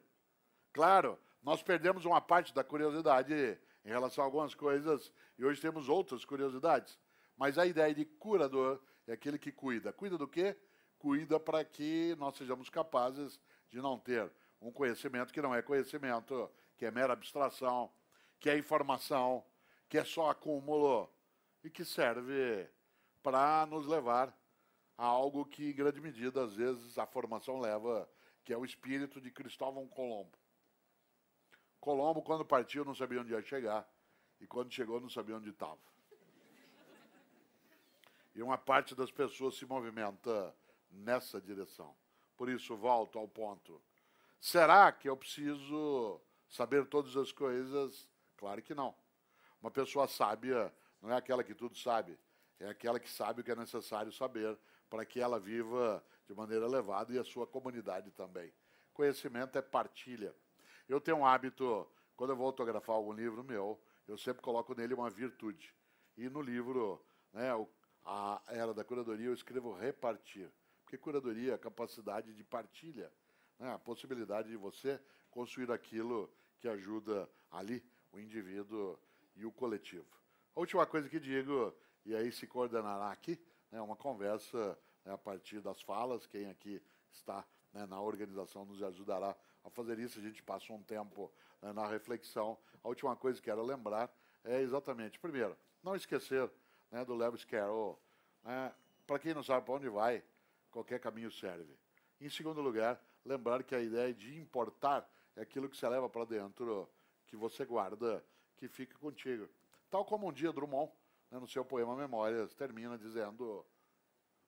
[0.73, 3.33] Claro, nós perdemos uma parte da curiosidade
[3.85, 6.99] em relação a algumas coisas e hoje temos outras curiosidades.
[7.37, 9.93] Mas a ideia de curador é aquele que cuida.
[9.93, 10.57] Cuida do quê?
[10.99, 14.31] Cuida para que nós sejamos capazes de não ter
[14.61, 17.91] um conhecimento que não é conhecimento, que é mera abstração,
[18.41, 19.45] que é informação,
[19.89, 21.09] que é só acúmulo
[21.63, 22.69] e que serve
[23.23, 24.37] para nos levar
[24.97, 28.09] a algo que, em grande medida, às vezes, a formação leva,
[28.45, 30.39] que é o espírito de Cristóvão Colombo.
[31.81, 33.87] Colombo, quando partiu, não sabia onde ia chegar,
[34.41, 35.79] e quando chegou, não sabia onde estava.
[38.35, 40.55] E uma parte das pessoas se movimenta
[40.97, 41.97] nessa direção.
[42.37, 43.83] Por isso, volto ao ponto.
[44.41, 48.09] Será que eu preciso saber todas as coisas?
[48.37, 48.95] Claro que não.
[49.61, 52.19] Uma pessoa sábia não é aquela que tudo sabe,
[52.59, 56.67] é aquela que sabe o que é necessário saber para que ela viva de maneira
[56.67, 58.53] elevada e a sua comunidade também.
[58.93, 60.35] Conhecimento é partilha.
[60.89, 61.87] Eu tenho um hábito,
[62.17, 65.75] quando eu vou autografar algum livro meu, eu sempre coloco nele uma virtude.
[66.17, 67.51] E no livro, né,
[68.05, 70.51] a Era da Curadoria, eu escrevo repartir.
[70.87, 73.13] Porque curadoria é a capacidade de partilha,
[73.59, 75.01] né, a possibilidade de você
[75.33, 76.31] construir aquilo
[76.61, 78.97] que ajuda ali o indivíduo
[79.35, 80.07] e o coletivo.
[80.55, 81.75] A última coisa que digo,
[82.05, 83.37] e aí se coordenará aqui,
[83.73, 86.25] né, uma conversa né, a partir das falas.
[86.25, 86.81] Quem aqui
[87.11, 90.21] está né, na organização nos ajudará a fazer isso.
[90.21, 92.57] A gente passa um tempo né, na reflexão.
[92.85, 94.09] A última coisa que quero lembrar
[94.45, 96.49] é exatamente, primeiro, não esquecer
[96.93, 98.01] né, do Lewis Carroll.
[98.45, 98.73] Né,
[99.05, 100.23] para quem não sabe para onde vai,
[100.77, 101.75] qualquer caminho serve.
[102.21, 106.27] Em segundo lugar, lembrar que a ideia de importar é aquilo que você leva para
[106.27, 106.87] dentro,
[107.27, 108.23] que você guarda,
[108.59, 109.49] que fica contigo.
[109.89, 110.93] Tal como um dia Drummond
[111.31, 113.65] né, no seu poema Memórias, termina dizendo: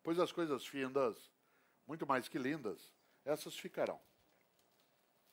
[0.03, 1.33] Pois as coisas findas,
[1.87, 3.99] muito mais que lindas, essas ficarão.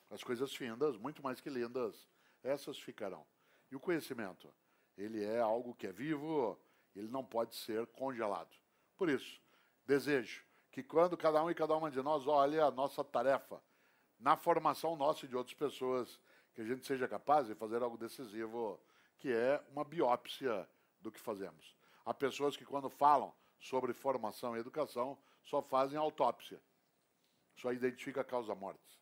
[0.10, 2.08] As coisas findas, muito mais que lindas,
[2.42, 3.28] essas ficarão.
[3.70, 4.50] E o conhecimento,
[4.98, 6.58] ele é algo que é vivo,
[6.96, 8.56] ele não pode ser congelado.
[8.96, 9.42] Por isso,
[9.86, 10.45] desejo
[10.76, 13.64] que quando cada um e cada uma de nós olhe a nossa tarefa
[14.20, 16.20] na formação nossa e de outras pessoas,
[16.54, 18.78] que a gente seja capaz de fazer algo decisivo,
[19.18, 20.68] que é uma biópsia
[21.00, 21.78] do que fazemos.
[22.04, 26.62] Há pessoas que, quando falam sobre formação e educação, só fazem autópsia,
[27.56, 29.00] só identifica a causa-mortes.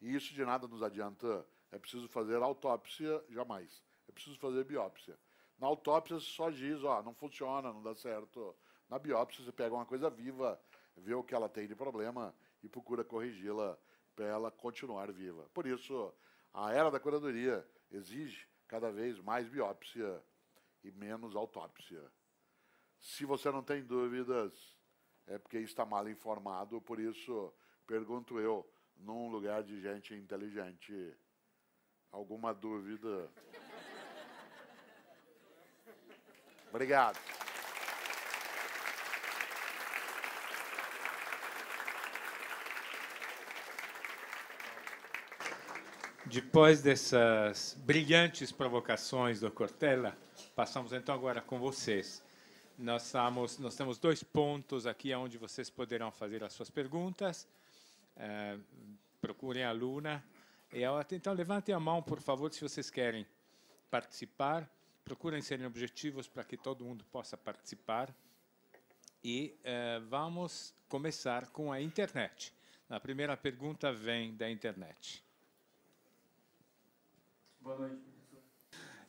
[0.00, 1.46] E isso de nada nos adianta.
[1.70, 3.82] É preciso fazer autópsia, jamais.
[4.08, 5.18] É preciso fazer biópsia.
[5.58, 8.56] Na autópsia só diz, ó, não funciona, não dá certo.
[8.88, 10.58] Na biópsia você pega uma coisa viva,
[11.00, 13.78] vê o que ela tem de problema e procura corrigi-la
[14.14, 15.48] para ela continuar viva.
[15.54, 16.12] Por isso,
[16.52, 20.22] a era da curadoria exige cada vez mais biópsia
[20.84, 22.02] e menos autópsia.
[23.00, 24.52] Se você não tem dúvidas,
[25.26, 27.52] é porque está mal informado, por isso
[27.86, 31.16] pergunto eu, num lugar de gente inteligente,
[32.12, 33.30] alguma dúvida?
[36.68, 37.39] Obrigado.
[46.30, 50.16] Depois dessas brilhantes provocações do Cortella,
[50.54, 52.22] passamos então agora com vocês.
[52.78, 57.48] Nós, estamos, nós temos dois pontos aqui onde vocês poderão fazer as suas perguntas.
[58.16, 58.56] É,
[59.20, 60.24] procurem a Luna.
[60.72, 63.26] E ela, então, levantem a mão, por favor, se vocês querem
[63.90, 64.70] participar.
[65.04, 68.14] Procurem serem objetivos para que todo mundo possa participar.
[69.24, 72.54] E é, vamos começar com a internet.
[72.88, 75.28] A primeira pergunta vem da internet.
[77.62, 78.42] Boa noite, professor.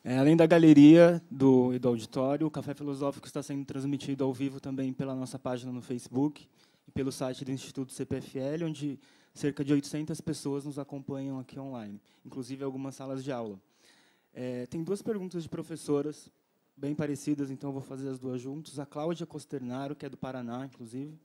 [0.04, 4.32] É, além da galeria do, e do auditório, o Café Filosófico está sendo transmitido ao
[4.32, 6.46] vivo também pela nossa página no Facebook
[6.86, 9.00] e pelo site do Instituto CPFL, onde
[9.32, 13.58] cerca de 800 pessoas nos acompanham aqui online, inclusive algumas salas de aula.
[14.34, 16.30] É, tem duas perguntas de professoras,
[16.76, 18.78] bem parecidas, então vou fazer as duas juntas.
[18.78, 21.18] A Cláudia Costernaro, que é do Paraná, inclusive,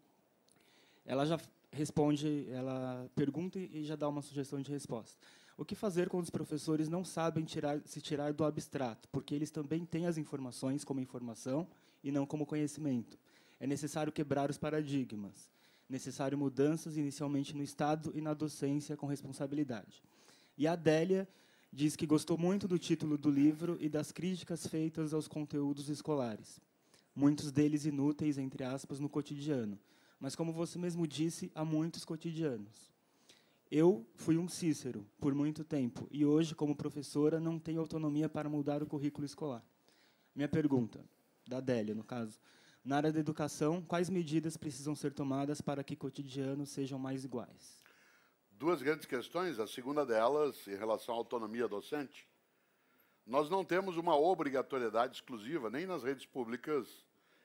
[1.05, 1.37] ela já
[1.73, 5.17] responde, ela pergunta e já dá uma sugestão de resposta.
[5.57, 9.49] O que fazer quando os professores não sabem tirar, se tirar do abstrato, porque eles
[9.49, 11.67] também têm as informações como informação
[12.03, 13.17] e não como conhecimento?
[13.59, 15.49] É necessário quebrar os paradigmas.
[15.89, 20.03] Necessário mudanças inicialmente no Estado e na docência com responsabilidade.
[20.55, 21.27] E a Adélia
[21.73, 26.61] diz que gostou muito do título do livro e das críticas feitas aos conteúdos escolares.
[27.15, 29.79] Muitos deles inúteis, entre aspas, no cotidiano.
[30.19, 32.95] Mas, como você mesmo disse, há muitos cotidianos.
[33.69, 38.47] Eu fui um Cícero por muito tempo e hoje, como professora, não tenho autonomia para
[38.47, 39.61] mudar o currículo escolar.
[40.33, 41.03] Minha pergunta,
[41.45, 42.39] da Adélia, no caso,
[42.83, 47.83] na área da educação, quais medidas precisam ser tomadas para que cotidianos sejam mais iguais?
[48.51, 49.59] Duas grandes questões.
[49.59, 52.25] A segunda delas, em relação à autonomia docente.
[53.25, 56.87] Nós não temos uma obrigatoriedade exclusiva, nem nas redes públicas,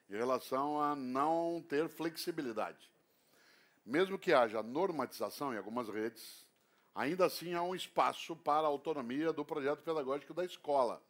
[0.09, 2.92] em relação a não ter flexibilidade.
[3.85, 6.47] Mesmo que haja normatização em algumas redes,
[6.95, 11.03] ainda assim há um espaço para a autonomia do projeto pedagógico da escola.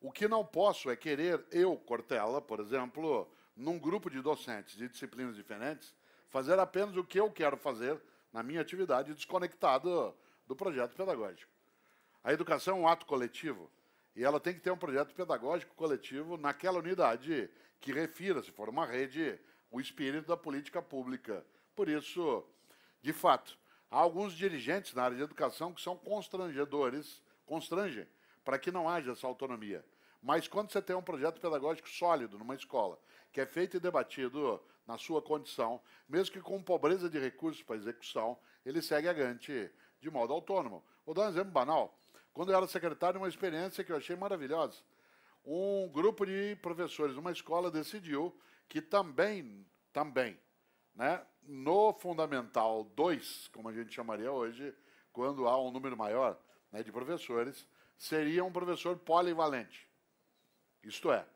[0.00, 4.88] O que não posso é querer eu, Cortella, por exemplo, num grupo de docentes de
[4.88, 5.94] disciplinas diferentes,
[6.28, 8.00] fazer apenas o que eu quero fazer
[8.32, 10.14] na minha atividade, desconectado
[10.46, 11.52] do projeto pedagógico.
[12.22, 13.70] A educação é um ato coletivo
[14.16, 18.68] e ela tem que ter um projeto pedagógico coletivo naquela unidade que refira, se for
[18.68, 19.38] uma rede,
[19.70, 21.44] o espírito da política pública
[21.74, 22.44] por isso,
[23.02, 23.58] de fato,
[23.90, 28.06] há alguns dirigentes na área de educação que são constrangedores, constrangem,
[28.44, 29.84] para que não haja essa autonomia.
[30.22, 32.98] Mas quando você tem um projeto pedagógico sólido numa escola,
[33.32, 37.76] que é feito e debatido na sua condição, mesmo que com pobreza de recursos para
[37.76, 39.70] execução, ele segue agante
[40.00, 40.84] de modo autônomo.
[41.04, 41.98] Vou dar um exemplo banal.
[42.32, 44.82] Quando eu era secretário, uma experiência que eu achei maravilhosa.
[45.44, 48.34] Um grupo de professores numa escola decidiu
[48.68, 50.38] que também, também,
[50.94, 54.74] né, no Fundamental 2, como a gente chamaria hoje,
[55.12, 56.38] quando há um número maior
[56.70, 59.88] né, de professores, seria um professor polivalente.
[60.82, 61.26] Isto é,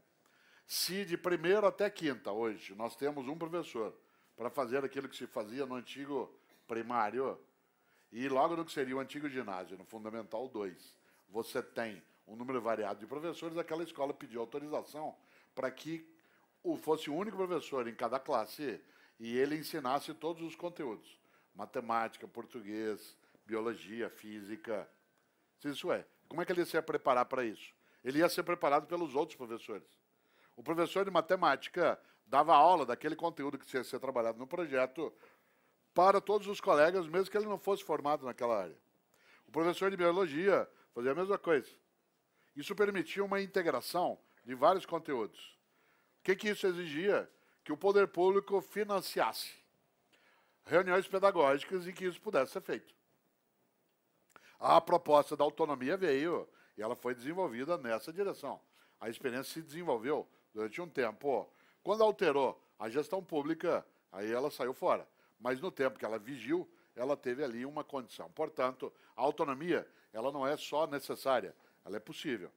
[0.67, 3.95] se de primeiro até quinta, hoje, nós temos um professor
[4.37, 6.33] para fazer aquilo que se fazia no antigo
[6.67, 7.39] primário,
[8.13, 10.97] e logo no que seria o antigo ginásio, no Fundamental 2,
[11.29, 15.17] você tem um número variado de professores, aquela escola pediu autorização
[15.55, 16.07] para que
[16.83, 18.81] fosse o único professor em cada classe
[19.19, 21.19] e ele ensinasse todos os conteúdos:
[21.55, 24.89] matemática, português, biologia, física.
[25.65, 26.07] Isso é.
[26.29, 27.73] Como é que ele ia se preparar para isso?
[28.05, 29.89] Ele ia ser preparado pelos outros professores.
[30.57, 35.13] O professor de matemática dava aula daquele conteúdo que ia ser trabalhado no projeto
[35.95, 38.79] para todos os colegas, mesmo que ele não fosse formado naquela área.
[39.47, 41.69] O professor de biologia fazia a mesma coisa.
[42.55, 45.59] Isso permitia uma integração de vários conteúdos.
[46.21, 47.29] O que, que isso exigia?
[47.69, 49.53] Que o poder público financiasse
[50.65, 52.95] reuniões pedagógicas e que isso pudesse ser feito.
[54.59, 58.59] a proposta da autonomia veio e ela foi desenvolvida nessa direção.
[58.99, 61.47] A experiência se desenvolveu durante um tempo.
[61.83, 65.07] Quando alterou a gestão pública, aí ela saiu fora.
[65.39, 66.67] Mas no tempo que ela vigiu,
[66.97, 68.31] ela teve ali uma condição.
[68.31, 71.55] Portanto, a autonomia, ela não é só necessária,
[71.85, 72.51] ela é possível.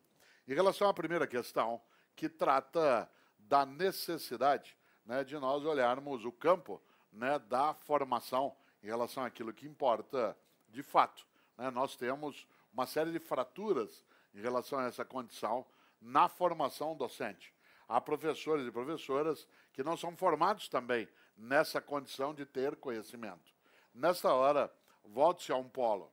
[0.47, 1.81] Em relação à primeira questão,
[2.15, 9.23] que trata da necessidade né, de nós olharmos o campo né, da formação em relação
[9.23, 10.37] àquilo que importa
[10.69, 11.25] de fato.
[11.57, 11.69] Né?
[11.69, 14.03] Nós temos uma série de fraturas
[14.33, 15.65] em relação a essa condição
[16.01, 17.53] na formação docente.
[17.87, 23.53] Há professores e professoras que não são formados também nessa condição de ter conhecimento.
[23.93, 24.73] Nesta hora,
[25.03, 26.11] volte-se a um polo.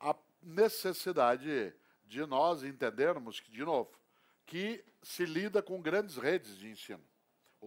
[0.00, 1.74] A necessidade
[2.04, 3.90] de nós entendermos que, de novo,
[4.46, 7.04] que se lida com grandes redes de ensino.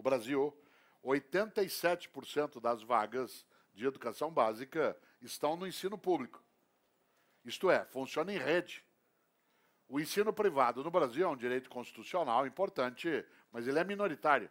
[0.00, 0.56] O Brasil,
[1.04, 3.44] 87% das vagas
[3.74, 6.42] de educação básica estão no ensino público.
[7.44, 8.82] Isto é, funciona em rede.
[9.86, 14.50] O ensino privado no Brasil é um direito constitucional importante, mas ele é minoritário.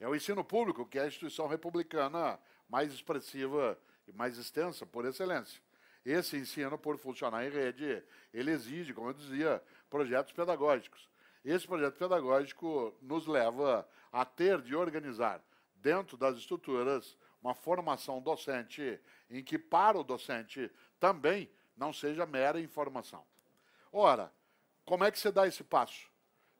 [0.00, 2.36] É o ensino público que é a instituição republicana
[2.68, 3.78] mais expressiva
[4.08, 5.62] e mais extensa, por excelência.
[6.04, 8.02] Esse ensino, por funcionar em rede,
[8.34, 11.08] ele exige, como eu dizia, projetos pedagógicos.
[11.44, 15.42] Esse projeto pedagógico nos leva a ter de organizar,
[15.74, 20.70] dentro das estruturas, uma formação docente em que, para o docente,
[21.00, 23.26] também não seja mera informação.
[23.90, 24.32] Ora,
[24.84, 26.08] como é que você dá esse passo?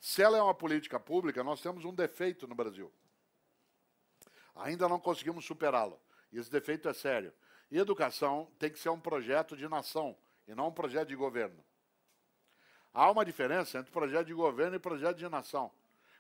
[0.01, 2.93] Se ela é uma política pública, nós temos um defeito no Brasil.
[4.57, 6.01] Ainda não conseguimos superá-lo.
[6.33, 7.33] E esse defeito é sério.
[7.71, 11.65] E educação tem que ser um projeto de nação e não um projeto de governo.
[12.95, 15.71] Há uma diferença entre projeto de governo e projeto de nação.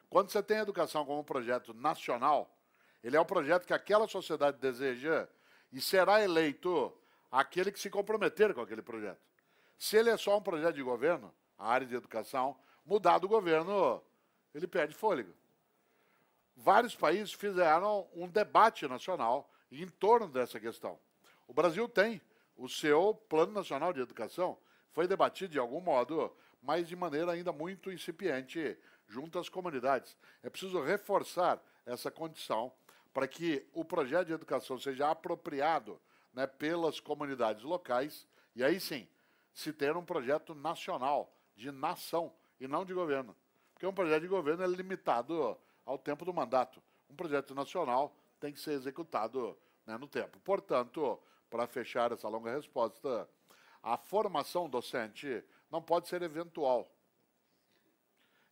[0.09, 2.51] Quando você tem a educação como um projeto nacional,
[3.03, 5.29] ele é um projeto que aquela sociedade deseja
[5.73, 6.93] e será eleito
[7.31, 9.21] aquele que se comprometer com aquele projeto.
[9.79, 14.03] Se ele é só um projeto de governo, a área de educação, mudar do governo,
[14.55, 15.33] ele perde fôlego.
[16.57, 20.99] Vários países fizeram um debate nacional em torno dessa questão.
[21.49, 22.21] O Brasil tem
[22.57, 24.59] o seu Plano Nacional de Educação,
[24.93, 28.79] foi debatido de algum modo, mas de maneira ainda muito incipiente
[29.09, 30.17] junto às comunidades.
[30.43, 32.73] É preciso reforçar essa condição
[33.13, 36.01] para que o projeto de educação seja apropriado
[36.33, 39.07] né, pelas comunidades locais e aí sim
[39.53, 43.37] se ter um projeto nacional, de nação e não de governo.
[43.75, 46.83] Porque um projeto de governo é limitado ao tempo do mandato.
[47.11, 49.57] Um projeto nacional tem que ser executado
[49.87, 50.41] né, no tempo.
[50.41, 51.19] Portanto,
[51.51, 53.29] para fechar essa longa resposta,
[53.83, 56.87] a formação docente não pode ser eventual.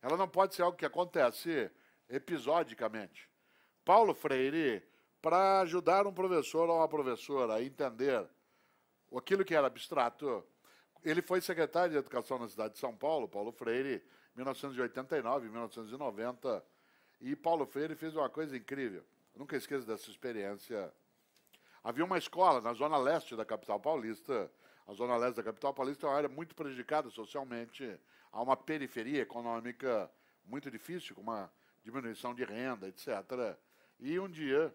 [0.01, 1.69] Ela não pode ser algo que acontece
[2.09, 3.29] episodicamente.
[3.85, 4.83] Paulo Freire,
[5.21, 8.27] para ajudar um professor ou uma professora a entender
[9.15, 10.43] aquilo que era abstrato,
[11.03, 14.03] ele foi secretário de Educação na cidade de São Paulo, Paulo Freire,
[14.35, 16.65] 1989, 1990.
[17.21, 19.05] E Paulo Freire fez uma coisa incrível.
[19.35, 20.91] Eu nunca esqueço dessa experiência.
[21.83, 24.51] Havia uma escola na zona leste da capital paulista.
[24.87, 27.99] A zona leste da capital paulista é uma área muito prejudicada socialmente.
[28.31, 30.09] Há uma periferia econômica
[30.45, 31.51] muito difícil, com uma
[31.83, 33.09] diminuição de renda, etc.
[33.99, 34.73] E um dia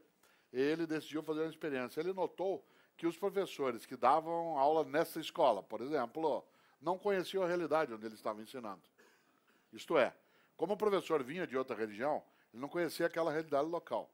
[0.53, 2.01] ele decidiu fazer uma experiência.
[2.01, 2.65] Ele notou
[2.97, 6.45] que os professores que davam aula nessa escola, por exemplo,
[6.81, 8.81] não conheciam a realidade onde ele estava ensinando.
[9.73, 10.15] Isto é,
[10.57, 12.23] como o professor vinha de outra religião,
[12.53, 14.11] ele não conhecia aquela realidade local.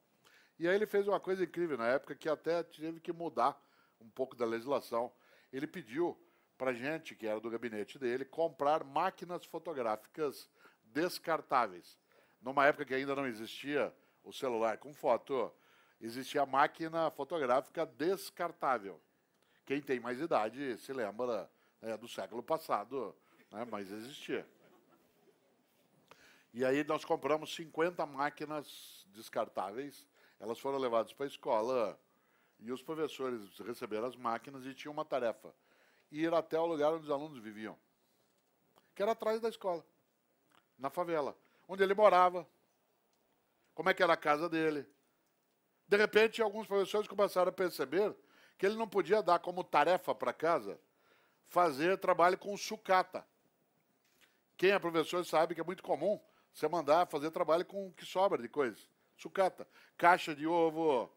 [0.58, 3.60] E aí ele fez uma coisa incrível na época que até teve que mudar
[4.00, 5.12] um pouco da legislação.
[5.52, 6.18] Ele pediu
[6.56, 10.48] para gente, que era do gabinete dele, comprar máquinas fotográficas
[10.84, 11.98] descartáveis.
[12.40, 13.92] Numa época que ainda não existia
[14.22, 15.52] o celular com foto,
[16.00, 19.00] existia a máquina fotográfica descartável.
[19.64, 21.50] Quem tem mais idade se lembra
[21.80, 23.14] né, do século passado,
[23.50, 24.46] né, mas existia.
[26.54, 30.06] E aí nós compramos 50 máquinas descartáveis,
[30.38, 31.98] elas foram levadas para a escola
[32.62, 35.54] e os professores receberam as máquinas e tinham uma tarefa:
[36.10, 37.78] ir até o lugar onde os alunos viviam,
[38.94, 39.84] que era atrás da escola,
[40.78, 41.36] na favela,
[41.68, 42.46] onde ele morava,
[43.74, 44.86] como é que era a casa dele,
[45.92, 48.16] de repente, alguns professores começaram a perceber
[48.56, 50.80] que ele não podia dar como tarefa para casa
[51.48, 53.26] fazer trabalho com sucata.
[54.56, 56.18] Quem é professor sabe que é muito comum
[56.50, 58.88] você mandar fazer trabalho com o que sobra de coisas.
[59.18, 59.68] Sucata.
[59.98, 61.12] Caixa de ovo,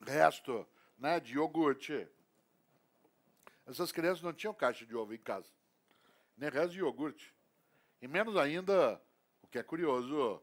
[0.00, 0.66] resto
[0.98, 2.08] né, de iogurte.
[3.66, 5.50] Essas crianças não tinham caixa de ovo em casa,
[6.36, 7.34] nem resto de iogurte.
[8.00, 9.00] E menos ainda,
[9.42, 10.40] o que é curioso,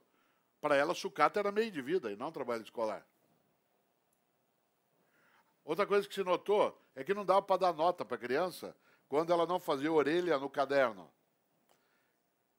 [0.59, 3.05] para ela, sucata era meio de vida e não trabalho escolar.
[5.63, 8.75] Outra coisa que se notou, é que não dava para dar nota para a criança
[9.07, 11.09] quando ela não fazia orelha no caderno.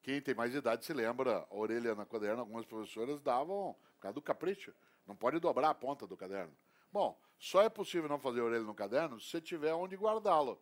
[0.01, 4.13] Quem tem mais idade se lembra, a orelha no caderno, algumas professoras davam por causa
[4.13, 4.73] do capricho.
[5.05, 6.55] Não pode dobrar a ponta do caderno.
[6.95, 10.57] Bom, só é possível não fazer orelha no caderno se você tiver onde guardá-lo.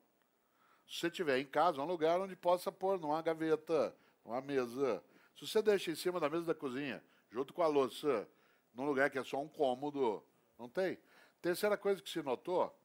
[0.88, 3.95] Se você tiver em casa, um lugar onde possa pôr numa gaveta,
[4.26, 5.03] numa mesa.
[5.35, 8.27] Se você deixa em cima da mesa da cozinha, junto com a louça,
[8.73, 10.26] num lugar que é só um cômodo,
[10.57, 10.97] não tem.
[11.39, 12.76] Terceira coisa que se notou,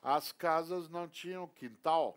[0.00, 2.16] as casas não tinham quintal.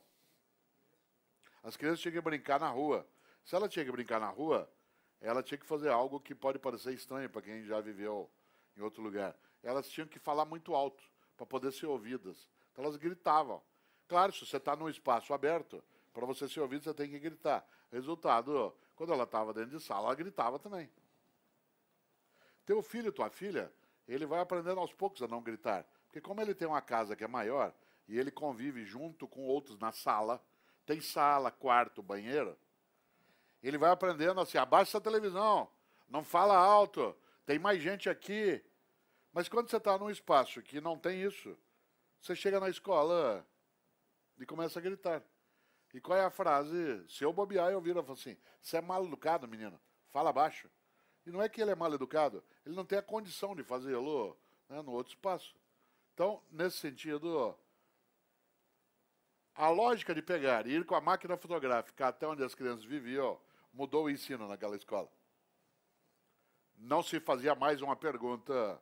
[1.64, 3.08] As crianças tinham que brincar na rua.
[3.44, 4.72] Se ela tinha que brincar na rua,
[5.20, 8.30] ela tinha que fazer algo que pode parecer estranho para quem já viveu
[8.78, 9.36] em outro lugar.
[9.64, 11.04] Elas tinham que falar muito alto
[11.36, 12.48] para poder ser ouvidas.
[12.72, 13.62] Então elas gritavam.
[14.08, 15.84] Claro, se você está num espaço aberto,
[16.14, 17.66] para você ser ouvido, você tem que gritar.
[17.92, 20.90] Resultado, quando ela estava dentro de sala, ela gritava também.
[22.66, 23.72] Teu filho, tua filha,
[24.08, 25.86] ele vai aprendendo aos poucos a não gritar.
[26.06, 27.74] Porque como ele tem uma casa que é maior,
[28.08, 30.44] e ele convive junto com outros na sala,
[30.86, 32.58] tem sala, quarto, banheiro,
[33.62, 35.70] ele vai aprendendo assim, abaixa essa televisão,
[36.10, 37.16] não fala alto,
[37.46, 38.64] tem mais gente aqui.
[39.32, 41.58] Mas quando você está num espaço que não tem isso,
[42.22, 43.46] você chega na escola
[44.38, 45.24] e começa a gritar.
[45.94, 47.06] E qual é a frase?
[47.08, 49.80] Se eu bobear, eu viro e falo assim: você é mal educado, menino,
[50.10, 50.70] fala baixo.
[51.26, 54.38] E não é que ele é mal educado, ele não tem a condição de fazê-lo
[54.68, 55.56] né, no outro espaço.
[56.14, 57.56] Então, nesse sentido,
[59.56, 63.40] a lógica de pegar e ir com a máquina fotográfica até onde as crianças viviam
[63.74, 65.12] mudou o ensino naquela escola.
[66.78, 68.82] Não se fazia mais uma pergunta,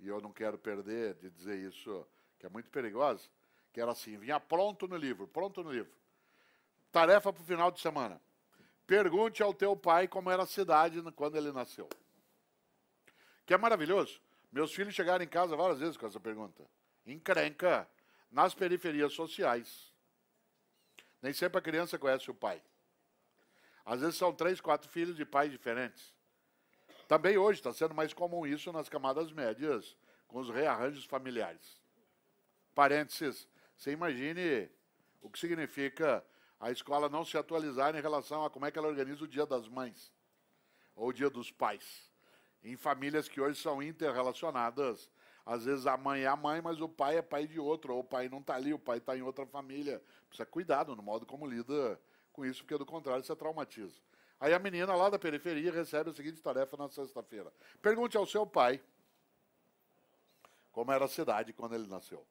[0.00, 2.06] e eu não quero perder de dizer isso,
[2.38, 3.28] que é muito perigosa,
[3.72, 5.92] que era assim, vinha pronto no livro, pronto no livro.
[6.90, 8.20] Tarefa para o final de semana.
[8.86, 11.88] Pergunte ao teu pai como era a cidade quando ele nasceu.
[13.46, 14.20] Que é maravilhoso.
[14.50, 16.66] Meus filhos chegaram em casa várias vezes com essa pergunta.
[17.06, 17.88] Encrenca
[18.30, 19.92] nas periferias sociais.
[21.22, 22.60] Nem sempre a criança conhece o pai.
[23.84, 26.12] Às vezes são três, quatro filhos de pais diferentes.
[27.10, 29.96] Também hoje está sendo mais comum isso nas camadas médias,
[30.28, 31.82] com os rearranjos familiares.
[32.72, 34.70] Parênteses, você imagine
[35.20, 36.24] o que significa
[36.60, 39.44] a escola não se atualizar em relação a como é que ela organiza o dia
[39.44, 40.12] das mães
[40.94, 42.08] ou o dia dos pais.
[42.62, 45.10] Em famílias que hoje são interrelacionadas,
[45.44, 48.02] às vezes a mãe é a mãe, mas o pai é pai de outro, ou
[48.02, 50.00] o pai não está ali, o pai está em outra família.
[50.28, 52.00] Precisa cuidado no modo como lida
[52.32, 54.00] com isso, porque do contrário você traumatiza.
[54.40, 57.52] Aí a menina lá da periferia recebe a seguinte tarefa na sexta-feira:
[57.82, 58.82] pergunte ao seu pai
[60.72, 62.26] como era a cidade quando ele nasceu.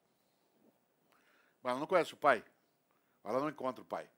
[1.62, 2.44] Mas ela não conhece o pai.
[3.22, 4.10] Ela não encontra o pai.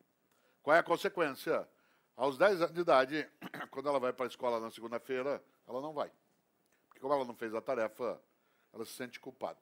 [0.62, 1.68] Qual é a consequência?
[2.16, 3.28] Aos 10 anos de idade,
[3.70, 6.10] quando ela vai para a escola na segunda-feira, ela não vai.
[6.88, 8.22] Porque como ela não fez a tarefa,
[8.72, 9.58] ela se sente culpada.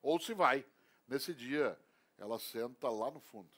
[0.00, 0.64] Ou se vai,
[1.08, 1.78] nesse dia,
[2.16, 3.50] ela senta lá no fundo.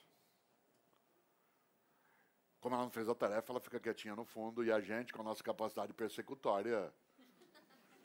[2.59, 5.21] Como ela não fez a tarefa, ela fica quietinha no fundo e a gente, com
[5.21, 6.91] a nossa capacidade persecutória,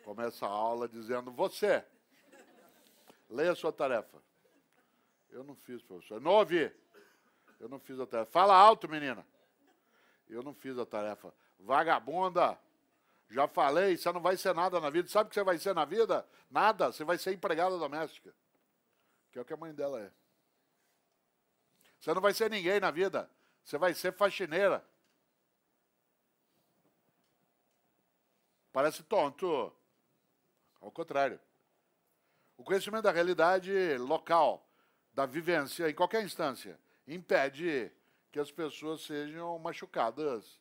[0.04, 1.84] começa a aula dizendo: Você,
[3.30, 4.22] leia a sua tarefa.
[5.30, 6.20] Eu não fiz, professor.
[6.20, 6.70] Não ouvi.
[7.58, 8.30] Eu não fiz a tarefa.
[8.30, 9.26] Fala alto, menina.
[10.28, 11.32] Eu não fiz a tarefa.
[11.58, 12.58] Vagabunda.
[13.30, 15.08] Já falei, você não vai ser nada na vida.
[15.08, 16.26] Sabe o que você vai ser na vida?
[16.50, 16.92] Nada.
[16.92, 18.34] Você vai ser empregada doméstica.
[19.30, 20.12] Que é o que a mãe dela é.
[21.98, 23.30] Você não vai ser ninguém na vida.
[23.64, 24.84] Você vai ser faxineira.
[28.72, 29.72] Parece tonto.
[30.80, 31.38] Ao contrário.
[32.56, 34.68] O conhecimento da realidade local,
[35.12, 37.90] da vivência, em qualquer instância, impede
[38.30, 40.60] que as pessoas sejam machucadas,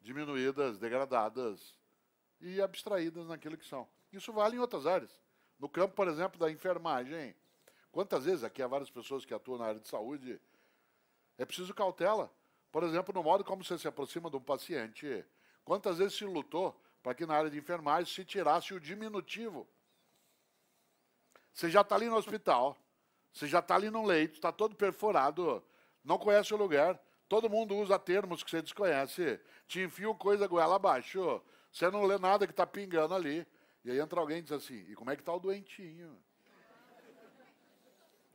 [0.00, 1.74] diminuídas, degradadas
[2.40, 3.88] e abstraídas naquilo que são.
[4.12, 5.10] Isso vale em outras áreas.
[5.58, 7.34] No campo, por exemplo, da enfermagem.
[7.92, 10.40] Quantas vezes aqui há várias pessoas que atuam na área de saúde
[11.40, 12.30] é preciso cautela.
[12.70, 15.24] Por exemplo, no modo como você se aproxima de um paciente.
[15.64, 19.66] Quantas vezes se lutou para que na área de enfermagem se tirasse o diminutivo?
[21.50, 22.76] Você já está ali no hospital,
[23.32, 25.64] você já está ali no leito, está todo perforado,
[26.04, 30.76] não conhece o lugar, todo mundo usa termos que você desconhece, te enfia coisa goela
[30.76, 31.42] abaixo,
[31.72, 33.46] você não lê nada que está pingando ali.
[33.82, 36.22] E aí entra alguém e diz assim: e como é que está o doentinho?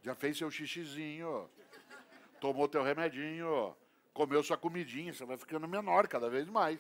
[0.02, 1.48] Já fez seu xixizinho?
[2.46, 3.76] Tomou teu remedinho,
[4.14, 6.80] comeu sua comidinha, você vai ficando menor cada vez mais.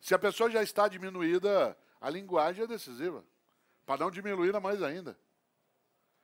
[0.00, 3.24] Se a pessoa já está diminuída, a linguagem é decisiva,
[3.84, 5.18] para não diminuir mais ainda.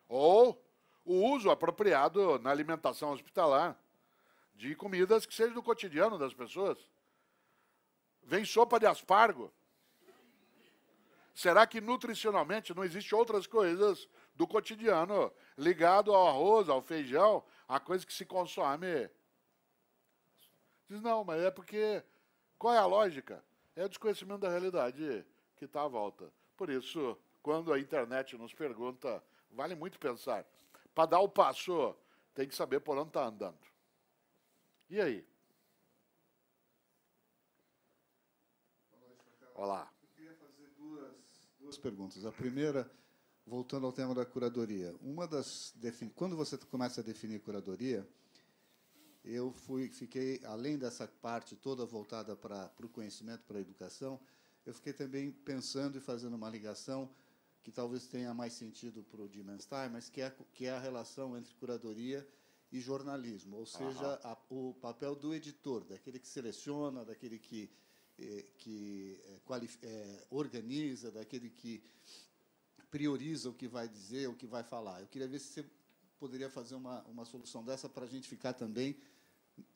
[0.09, 0.65] Ou
[1.05, 3.77] o uso apropriado na alimentação hospitalar
[4.55, 6.79] de comidas que sejam do cotidiano das pessoas.
[8.23, 9.53] Vem sopa de aspargo.
[11.35, 14.09] Será que nutricionalmente não existe outras coisas
[14.39, 19.11] do cotidiano, ligado ao arroz, ao feijão, a coisa que se consome.
[20.89, 22.03] Diz, não, mas é porque.
[22.57, 23.45] Qual é a lógica?
[23.75, 26.33] É o desconhecimento da realidade que está à volta.
[26.57, 30.47] Por isso, quando a internet nos pergunta, vale muito pensar.
[30.95, 31.97] Para dar o passo,
[32.33, 33.59] tem que saber por onde está andando.
[34.89, 35.27] E aí?
[39.55, 39.93] Olá.
[40.01, 42.25] Eu queria fazer duas, duas perguntas.
[42.25, 42.91] A primeira,
[43.49, 44.95] voltando ao tema da curadoria.
[45.01, 45.75] Uma das
[46.15, 48.07] quando você começa a definir curadoria,
[49.25, 54.21] eu fui, fiquei além dessa parte toda voltada para, para o conhecimento, para a educação,
[54.65, 57.11] eu fiquei também pensando e fazendo uma ligação
[57.63, 61.37] que talvez tenha mais sentido para o Dimenstein, mas que é, que é a relação
[61.37, 62.27] entre curadoria
[62.71, 67.71] e jornalismo, ou seja, a, o papel do editor, daquele que seleciona, daquele que
[68.19, 71.81] eh, que eh, eh, organiza, daquele que
[72.91, 75.01] prioriza o que vai dizer, o que vai falar.
[75.01, 75.65] Eu queria ver se você
[76.19, 78.97] poderia fazer uma, uma solução dessa para a gente ficar também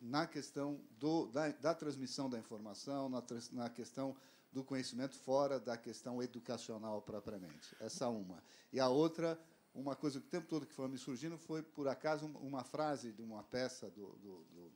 [0.01, 3.23] na questão do, da, da transmissão da informação, na,
[3.53, 4.17] na questão
[4.53, 7.75] do conhecimento fora da questão educacional propriamente.
[7.81, 8.43] Essa uma.
[8.73, 9.39] E a outra,
[9.75, 13.13] uma coisa que o tempo todo que foi me surgindo foi, por acaso, uma frase
[13.13, 14.73] de uma peça do, do, do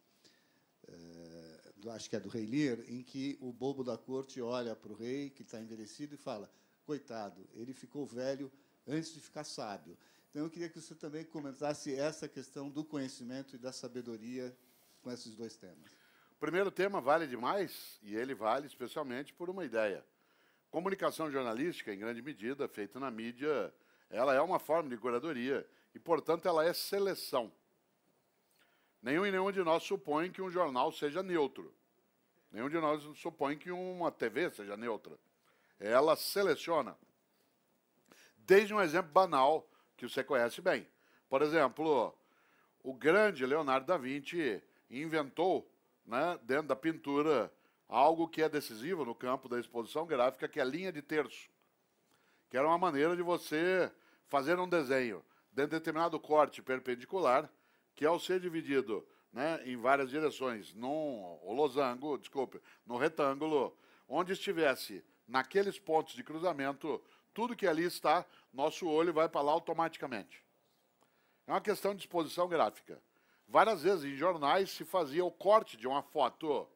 [1.77, 4.93] do, acho que é do rei Lear, em que o bobo da corte olha para
[4.93, 6.51] o rei, que está envelhecido, e fala:
[6.87, 8.51] coitado, ele ficou velho
[8.87, 9.99] antes de ficar sábio.
[10.31, 14.57] Então, eu queria que você também comentasse essa questão do conhecimento e da sabedoria
[15.03, 15.91] com esses dois temas.
[16.33, 20.05] O primeiro tema vale demais, e ele vale especialmente por uma ideia.
[20.71, 23.73] Comunicação jornalística, em grande medida, feita na mídia,
[24.11, 27.51] ela é uma forma de curadoria e, portanto, ela é seleção.
[29.03, 31.75] Nenhum e nenhum de nós supõe que um jornal seja neutro.
[32.53, 35.19] Nenhum de nós supõe que uma TV seja neutra.
[35.79, 36.97] Ela seleciona.
[38.37, 40.87] Desde um exemplo banal que você conhece bem.
[41.29, 42.17] Por exemplo,
[42.83, 45.69] o grande Leonardo da Vinci inventou,
[46.05, 47.53] né, dentro da pintura,
[47.89, 51.49] algo que é decisivo no campo da exposição gráfica, que é a linha de terço.
[52.49, 53.91] Que era uma maneira de você
[54.27, 57.51] fazer um desenho dentro de determinado corte perpendicular
[57.95, 63.77] que ao ser dividido né, em várias direções, num losango, desculpe, no retângulo,
[64.09, 67.03] onde estivesse naqueles pontos de cruzamento,
[67.35, 70.43] tudo que ali está, nosso olho vai para lá automaticamente.
[71.47, 73.01] É uma questão de exposição gráfica.
[73.49, 76.69] Várias vezes em jornais se fazia o corte de uma foto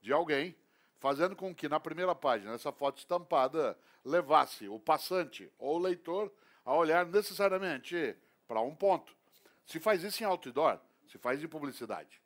[0.00, 0.54] de alguém,
[0.98, 6.32] fazendo com que na primeira página essa foto estampada levasse o passante ou o leitor
[6.64, 8.16] a olhar necessariamente
[8.46, 9.16] para um ponto.
[9.64, 12.20] Se faz isso em outdoor, se faz em publicidade.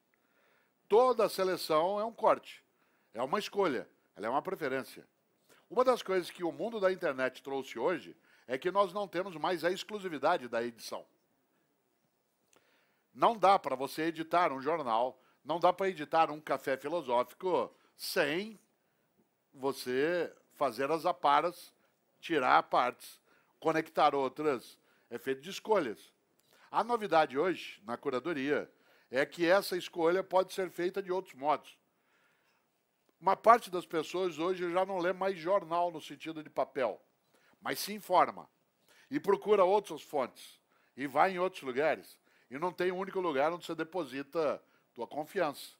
[0.88, 2.64] Toda seleção é um corte,
[3.12, 5.06] é uma escolha, ela é uma preferência.
[5.68, 8.16] Uma das coisas que o mundo da internet trouxe hoje
[8.46, 11.04] é que nós não temos mais a exclusividade da edição.
[13.12, 18.60] Não dá para você editar um jornal, não dá para editar um café filosófico sem
[19.52, 21.72] você fazer as aparas,
[22.20, 23.20] tirar partes,
[23.58, 24.78] conectar outras.
[25.08, 26.12] É feito de escolhas.
[26.70, 28.70] A novidade hoje, na curadoria,
[29.10, 31.78] é que essa escolha pode ser feita de outros modos.
[33.20, 37.00] Uma parte das pessoas hoje já não lê mais jornal no sentido de papel,
[37.60, 38.48] mas se informa
[39.10, 40.60] e procura outras fontes
[40.96, 42.18] e vai em outros lugares
[42.50, 44.62] e não tem um único lugar onde você deposita
[44.94, 45.74] tua confiança.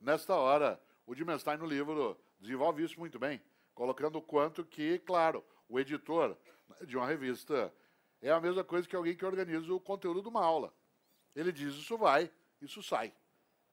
[0.00, 3.40] Nesta hora, o Dimenstein no livro desenvolve isso muito bem,
[3.74, 6.36] colocando o quanto que, claro, o editor
[6.86, 7.72] de uma revista
[8.20, 10.74] é a mesma coisa que alguém que organiza o conteúdo de uma aula.
[11.34, 12.30] Ele diz: isso vai,
[12.60, 13.12] isso sai.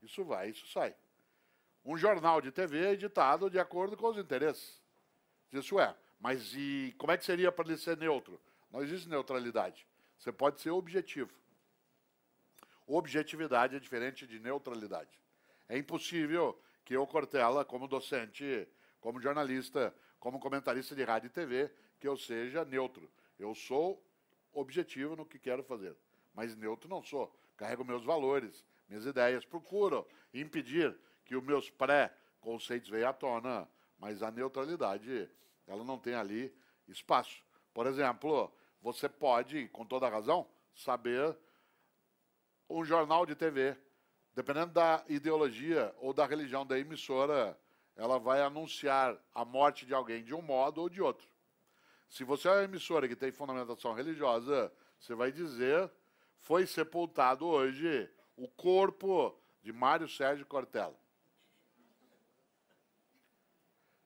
[0.01, 0.95] Isso vai, isso sai.
[1.83, 4.81] Um jornal de TV editado de acordo com os interesses.
[5.51, 5.95] Isso é.
[6.19, 8.39] Mas e como é que seria para ele ser neutro?
[8.69, 9.87] Não existe neutralidade.
[10.17, 11.33] Você pode ser objetivo.
[12.85, 15.19] Objetividade é diferente de neutralidade.
[15.67, 18.67] É impossível que eu, Cortella, como docente,
[18.99, 23.09] como jornalista, como comentarista de rádio e TV, que eu seja neutro.
[23.39, 24.05] Eu sou
[24.53, 25.95] objetivo no que quero fazer.
[26.33, 27.33] Mas neutro não sou.
[27.57, 30.95] Carrego meus valores, minhas ideias, procuro impedir
[31.31, 33.65] que os meus pré-conceitos venham à tona,
[33.97, 35.29] mas a neutralidade,
[35.65, 36.53] ela não tem ali
[36.89, 37.41] espaço.
[37.73, 38.51] Por exemplo,
[38.81, 40.45] você pode, com toda razão,
[40.75, 41.37] saber
[42.69, 43.77] um jornal de TV,
[44.35, 47.57] dependendo da ideologia ou da religião da emissora,
[47.95, 51.29] ela vai anunciar a morte de alguém de um modo ou de outro.
[52.09, 55.89] Se você é uma emissora que tem fundamentação religiosa, você vai dizer:
[56.41, 59.33] foi sepultado hoje o corpo
[59.63, 61.00] de Mário Sérgio Cortella.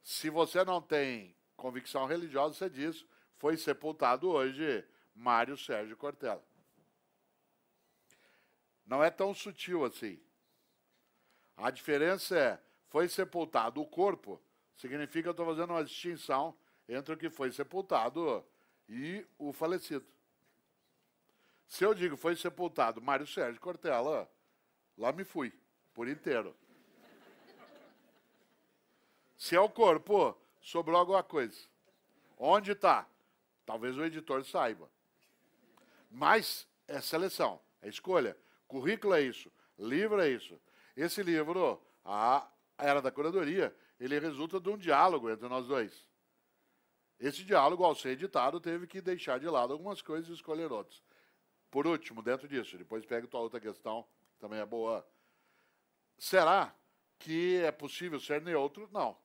[0.06, 3.04] Se você não tem convicção religiosa, você diz:
[3.38, 6.46] foi sepultado hoje Mário Sérgio Cortella.
[8.86, 10.22] Não é tão sutil assim.
[11.58, 14.40] A diferença é, foi sepultado o corpo,
[14.78, 16.56] significa que eu estou fazendo uma distinção
[16.88, 18.46] entre o que foi sepultado
[18.88, 20.06] e o falecido.
[21.68, 24.30] Se eu digo foi sepultado Mário Sérgio Cortella,
[24.96, 25.52] lá me fui,
[25.96, 26.56] por inteiro.
[29.38, 31.60] Se é o corpo, sobrou alguma coisa.
[32.38, 33.08] Onde está?
[33.66, 34.90] Talvez o editor saiba.
[36.10, 38.38] Mas é seleção, é escolha.
[38.68, 40.60] Currículo é isso, livro é isso.
[40.96, 42.48] Esse livro, a
[42.78, 46.08] Era da Curadoria, ele resulta de um diálogo entre nós dois.
[47.20, 51.02] Esse diálogo, ao ser editado, teve que deixar de lado algumas coisas e escolher outras.
[51.72, 55.06] Por último, dentro disso, depois pega tua outra questão, que também é boa.
[56.18, 56.74] Será
[57.20, 58.90] que é possível ser neutro?
[58.92, 59.18] Não.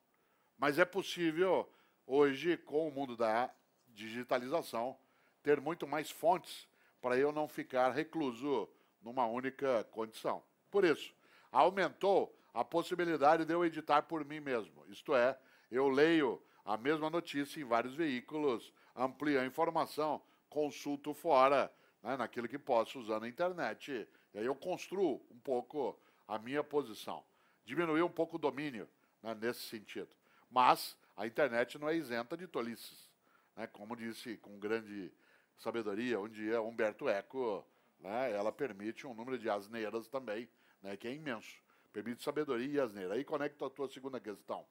[0.60, 1.66] Mas é possível,
[2.06, 3.50] hoje, com o mundo da
[3.88, 4.94] digitalização,
[5.42, 6.68] ter muito mais fontes
[7.00, 8.68] para eu não ficar recluso
[9.00, 10.42] numa única condição.
[10.70, 11.14] Por isso,
[11.50, 14.84] aumentou a possibilidade de eu editar por mim mesmo.
[14.88, 15.38] Isto é,
[15.70, 20.20] eu leio a mesma notícia em vários veículos, amplio a informação,
[20.50, 21.72] consulto fora,
[22.02, 24.06] né, naquilo que posso usar na internet.
[24.34, 27.24] E aí eu construo um pouco a minha posição.
[27.64, 28.86] Diminuir um pouco o domínio
[29.22, 30.19] né, nesse sentido.
[30.50, 33.08] Mas a internet não é isenta de tolices.
[33.56, 35.12] Né, como disse com grande
[35.58, 37.64] sabedoria um dia Humberto Eco,
[38.00, 40.48] né, ela permite um número de asneiras também,
[40.82, 41.56] né, que é imenso.
[41.92, 43.14] Permite sabedoria e asneira.
[43.14, 44.66] Aí conecta a tua segunda questão,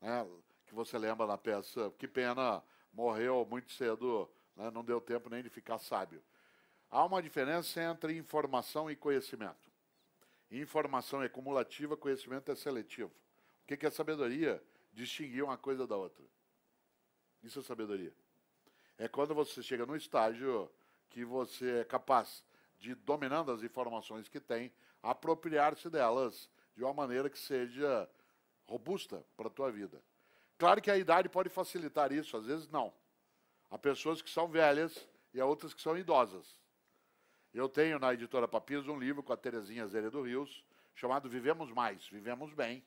[0.00, 0.26] né,
[0.66, 5.42] que você lembra na peça, que pena, morreu muito cedo, né, não deu tempo nem
[5.42, 6.22] de ficar sábio.
[6.90, 9.70] Há uma diferença entre informação e conhecimento.
[10.50, 13.12] Informação é cumulativa, conhecimento é seletivo.
[13.62, 14.60] O que é sabedoria?
[14.92, 16.24] Distinguir uma coisa da outra.
[17.42, 18.12] Isso é sabedoria.
[18.98, 20.70] É quando você chega no estágio
[21.08, 22.44] que você é capaz
[22.78, 24.72] de, dominando as informações que tem,
[25.02, 28.08] apropriar-se delas de uma maneira que seja
[28.66, 30.02] robusta para a tua vida.
[30.58, 32.92] Claro que a idade pode facilitar isso, às vezes não.
[33.70, 36.56] Há pessoas que são velhas e há outras que são idosas.
[37.52, 40.64] Eu tenho na editora Papis um livro com a Terezinha Zeredo Rios,
[40.94, 42.84] chamado Vivemos Mais, Vivemos Bem,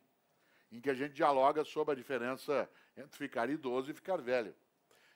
[0.74, 2.68] em que a gente dialoga sobre a diferença
[2.98, 4.56] entre ficar idoso e ficar velho.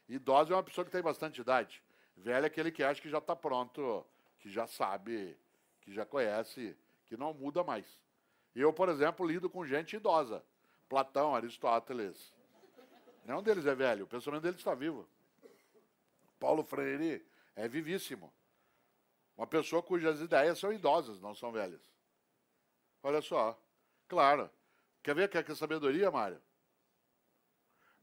[0.08, 1.84] Idoso é uma pessoa que tem bastante idade.
[2.16, 4.06] Velho é aquele que acha que já está pronto,
[4.40, 5.36] que já sabe,
[5.82, 6.78] que já conhece,
[7.08, 7.86] que não muda mais.
[8.56, 10.44] Eu, por exemplo, lido com gente idosa.
[10.88, 12.32] Platão, Aristóteles.
[13.26, 15.10] Nenhum deles é velho, o pensamento deles está vivo.
[16.40, 17.26] Paulo Freire
[17.56, 18.32] é vivíssimo.
[19.36, 21.82] Uma pessoa cujas ideias são idosas, não são velhas.
[23.02, 23.60] Olha só.
[24.08, 24.50] Claro.
[25.08, 26.38] Quer ver que é que sabedoria, Mário?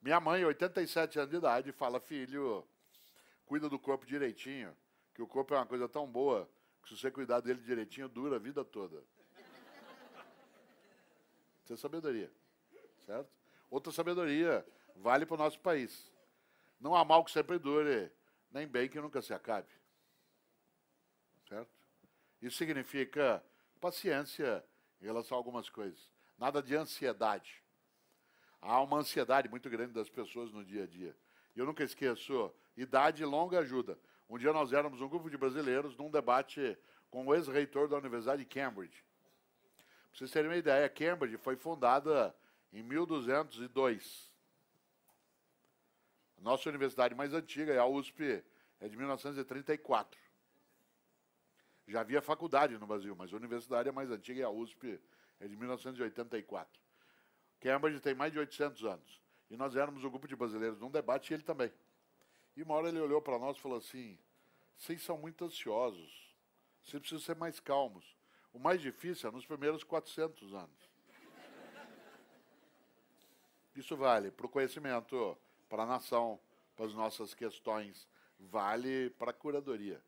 [0.00, 2.66] Minha mãe, 87 anos de idade, fala: filho,
[3.44, 4.74] cuida do corpo direitinho,
[5.12, 6.48] que o corpo é uma coisa tão boa
[6.82, 9.04] que se você cuidar dele direitinho, dura a vida toda.
[11.62, 12.32] Isso é sabedoria.
[13.04, 13.28] Certo?
[13.70, 14.66] Outra sabedoria
[14.96, 16.10] vale para o nosso país.
[16.80, 18.10] Não há mal que sempre dure,
[18.50, 19.68] nem bem que nunca se acabe.
[21.50, 21.70] Certo?
[22.40, 23.44] Isso significa
[23.78, 24.64] paciência
[25.02, 26.13] em relação a algumas coisas.
[26.38, 27.62] Nada de ansiedade.
[28.60, 31.16] Há uma ansiedade muito grande das pessoas no dia a dia.
[31.54, 33.98] E eu nunca esqueço, idade longa ajuda.
[34.28, 36.76] Um dia nós éramos um grupo de brasileiros num debate
[37.10, 39.04] com o ex-reitor da Universidade de Cambridge.
[40.10, 42.34] Para vocês terem uma ideia, Cambridge foi fundada
[42.72, 44.32] em 1202.
[46.38, 48.42] A nossa universidade mais antiga é a USP,
[48.80, 50.18] é de 1934.
[51.86, 55.00] Já havia faculdade no Brasil, mas a universidade mais antiga é a USP,
[55.40, 56.80] é de 1984.
[57.60, 59.22] Cambridge tem mais de 800 anos.
[59.50, 61.72] E nós éramos um grupo de brasileiros num debate e ele também.
[62.56, 64.18] E uma hora ele olhou para nós e falou assim:
[64.76, 66.34] vocês são muito ansiosos,
[66.82, 68.16] vocês precisam ser mais calmos.
[68.52, 70.94] O mais difícil é nos primeiros 400 anos.
[73.74, 75.36] Isso vale para o conhecimento,
[75.68, 76.38] para a nação,
[76.76, 78.08] para as nossas questões,
[78.38, 80.00] vale para a curadoria.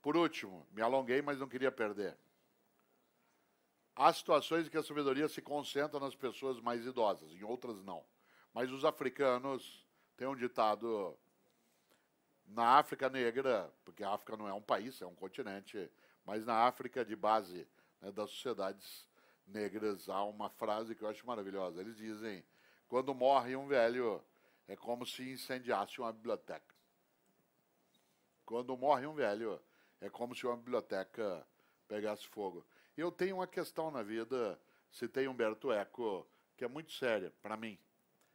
[0.00, 2.16] Por último, me alonguei, mas não queria perder.
[4.00, 8.04] Há situações em que a sabedoria se concentra nas pessoas mais idosas, em outras não.
[8.54, 9.84] Mas os africanos
[10.16, 11.18] têm um ditado
[12.46, 15.90] na África negra, porque a África não é um país, é um continente,
[16.24, 17.66] mas na África de base
[18.00, 19.04] né, das sociedades
[19.44, 21.80] negras há uma frase que eu acho maravilhosa.
[21.80, 22.44] Eles dizem:
[22.86, 24.22] quando morre um velho,
[24.68, 26.72] é como se incendiasse uma biblioteca.
[28.46, 29.60] Quando morre um velho,
[30.00, 31.44] é como se uma biblioteca
[31.88, 32.64] pegasse fogo.
[32.98, 34.60] Eu tenho uma questão na vida,
[34.90, 36.26] citei Humberto Eco,
[36.56, 37.78] que é muito séria para mim.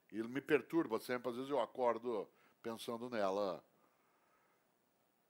[0.10, 2.30] E me perturba sempre, às vezes eu acordo
[2.61, 3.61] pensando nela.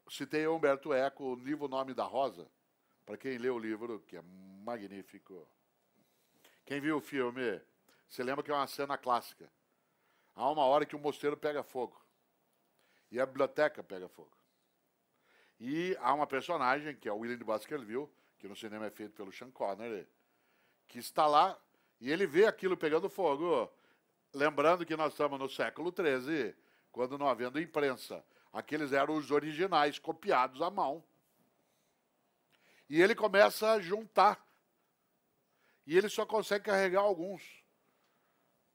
[0.08, 2.48] citei Humberto Eco, o livro Nome da Rosa,
[3.08, 5.48] para quem lê o livro, que é magnífico.
[6.64, 7.60] Quem viu o filme,
[8.08, 9.52] você lembra que é uma cena clássica.
[10.36, 12.00] Há uma hora que o mosteiro pega fogo.
[13.10, 14.38] E a biblioteca pega fogo.
[15.60, 18.08] E há uma personagem, que é o William de Baskerville,
[18.44, 20.06] que no cinema é feito pelo Sean Connery,
[20.90, 21.58] que está lá
[22.02, 23.72] e ele vê aquilo pegando fogo.
[24.34, 26.54] Lembrando que nós estamos no século XIII,
[26.92, 28.22] quando não havendo imprensa.
[28.52, 31.02] Aqueles eram os originais, copiados à mão.
[32.90, 34.46] E ele começa a juntar.
[35.88, 37.64] E ele só consegue carregar alguns.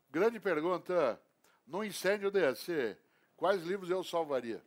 [0.09, 1.21] Grande pergunta:
[1.67, 2.97] num incêndio desse,
[3.37, 4.65] quais livros eu salvaria?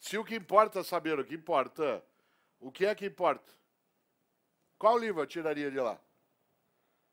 [0.00, 2.02] Se o que importa é saber o que importa,
[2.60, 3.52] o que é que importa?
[4.78, 5.98] Qual livro eu tiraria de lá?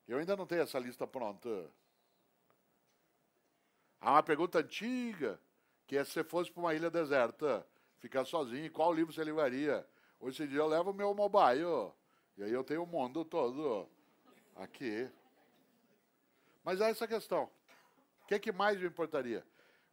[0.07, 1.49] Eu ainda não tenho essa lista pronta.
[3.99, 5.39] Há uma pergunta antiga,
[5.87, 7.65] que é se você fosse para uma ilha deserta,
[7.99, 9.87] ficar sozinho, qual livro você levaria?
[10.19, 11.91] Hoje em dia eu levo o meu mobile,
[12.37, 13.87] e aí eu tenho o mundo todo
[14.55, 15.09] aqui.
[16.63, 17.49] Mas é essa questão.
[18.23, 19.45] O que, é que mais me importaria?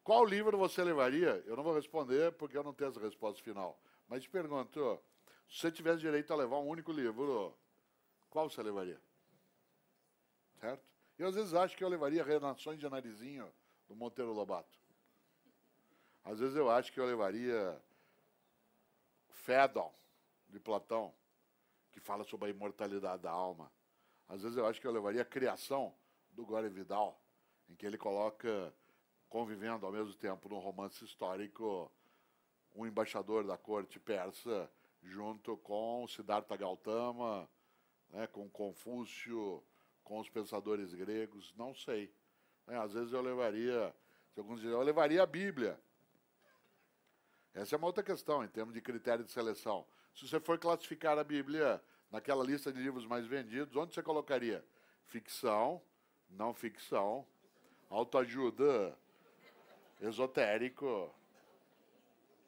[0.02, 1.42] Qual livro você levaria?
[1.46, 3.78] Eu não vou responder porque eu não tenho essa resposta final.
[4.08, 4.98] Mas te pergunto,
[5.48, 7.56] se você tivesse direito a levar um único livro,
[8.28, 9.00] qual você levaria?
[10.60, 10.84] Certo?
[11.18, 13.50] Eu às vezes acho que eu levaria Renações de Narizinho,
[13.88, 14.78] do Monteiro Lobato.
[16.24, 17.80] Às vezes eu acho que eu levaria
[19.30, 19.92] Fédon,
[20.48, 21.14] de Platão,
[21.92, 23.70] que fala sobre a imortalidade da alma.
[24.28, 25.94] Às vezes eu acho que eu levaria Criação,
[26.32, 27.20] do Gore Vidal,
[27.68, 28.72] em que ele coloca,
[29.28, 31.90] convivendo ao mesmo tempo num romance histórico,
[32.74, 34.70] um embaixador da corte persa
[35.02, 37.48] junto com Siddhartha Gautama,
[38.10, 39.62] né, com Confúcio,
[40.02, 42.12] com os pensadores gregos, não sei.
[42.66, 43.94] Né, às vezes eu levaria,
[44.32, 45.78] se alguns dizem, eu levaria a Bíblia.
[47.54, 49.86] Essa é uma outra questão, em termos de critério de seleção.
[50.14, 54.64] Se você for classificar a Bíblia naquela lista de livros mais vendidos, onde você colocaria?
[55.06, 55.82] Ficção,
[56.28, 57.26] não ficção,
[57.88, 58.96] autoajuda,
[60.00, 61.12] esotérico.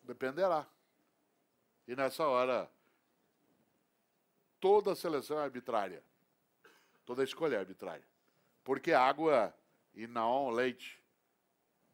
[0.05, 0.66] Dependerá.
[1.86, 2.70] E nessa hora,
[4.61, 6.02] toda seleção é arbitrária.
[7.05, 8.05] Toda escolha é arbitrária.
[8.62, 9.55] Porque água
[9.94, 11.02] e não leite.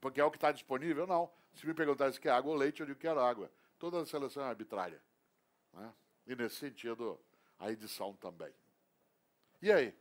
[0.00, 1.06] Porque é o que está disponível?
[1.06, 1.30] Não.
[1.54, 3.50] Se me perguntar se quer água ou leite, eu digo que quero água.
[3.78, 5.02] Toda seleção é arbitrária.
[5.72, 5.92] Né?
[6.26, 7.18] E nesse sentido,
[7.58, 8.52] a edição também.
[9.62, 9.94] E aí?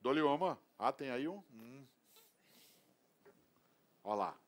[0.00, 0.58] Dou-lhe uma.
[0.78, 1.42] Ah, tem aí um?
[1.52, 1.86] Hum.
[4.04, 4.38] Olha lá.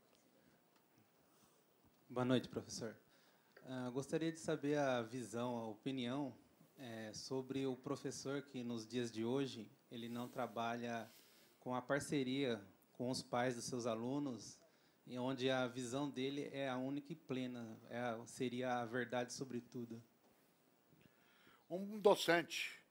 [2.08, 2.94] Boa noite, professor.
[3.68, 6.34] Uh, gostaria de saber a visão, a opinião
[6.78, 11.06] é, sobre o professor que nos dias de hoje ele não trabalha
[11.60, 12.58] com a parceria
[12.94, 14.58] com os pais dos seus alunos,
[15.06, 19.60] e onde a visão dele é a única e plena, é, seria a verdade sobre
[19.60, 20.02] tudo.
[21.68, 22.82] Um docente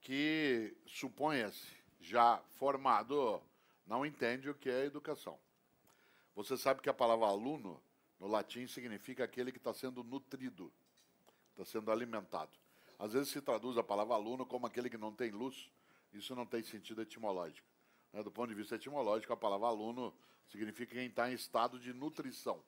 [0.00, 1.66] que suponha-se
[2.00, 3.42] já formado
[3.84, 5.36] não entende o que é educação.
[6.36, 7.81] Você sabe que a palavra aluno
[8.22, 10.72] no latim significa aquele que está sendo nutrido,
[11.50, 12.52] está sendo alimentado.
[12.96, 15.68] Às vezes se traduz a palavra aluno como aquele que não tem luz,
[16.12, 17.66] isso não tem sentido etimológico.
[18.12, 18.22] Né?
[18.22, 20.14] Do ponto de vista etimológico, a palavra aluno
[20.46, 22.62] significa quem está em estado de nutrição,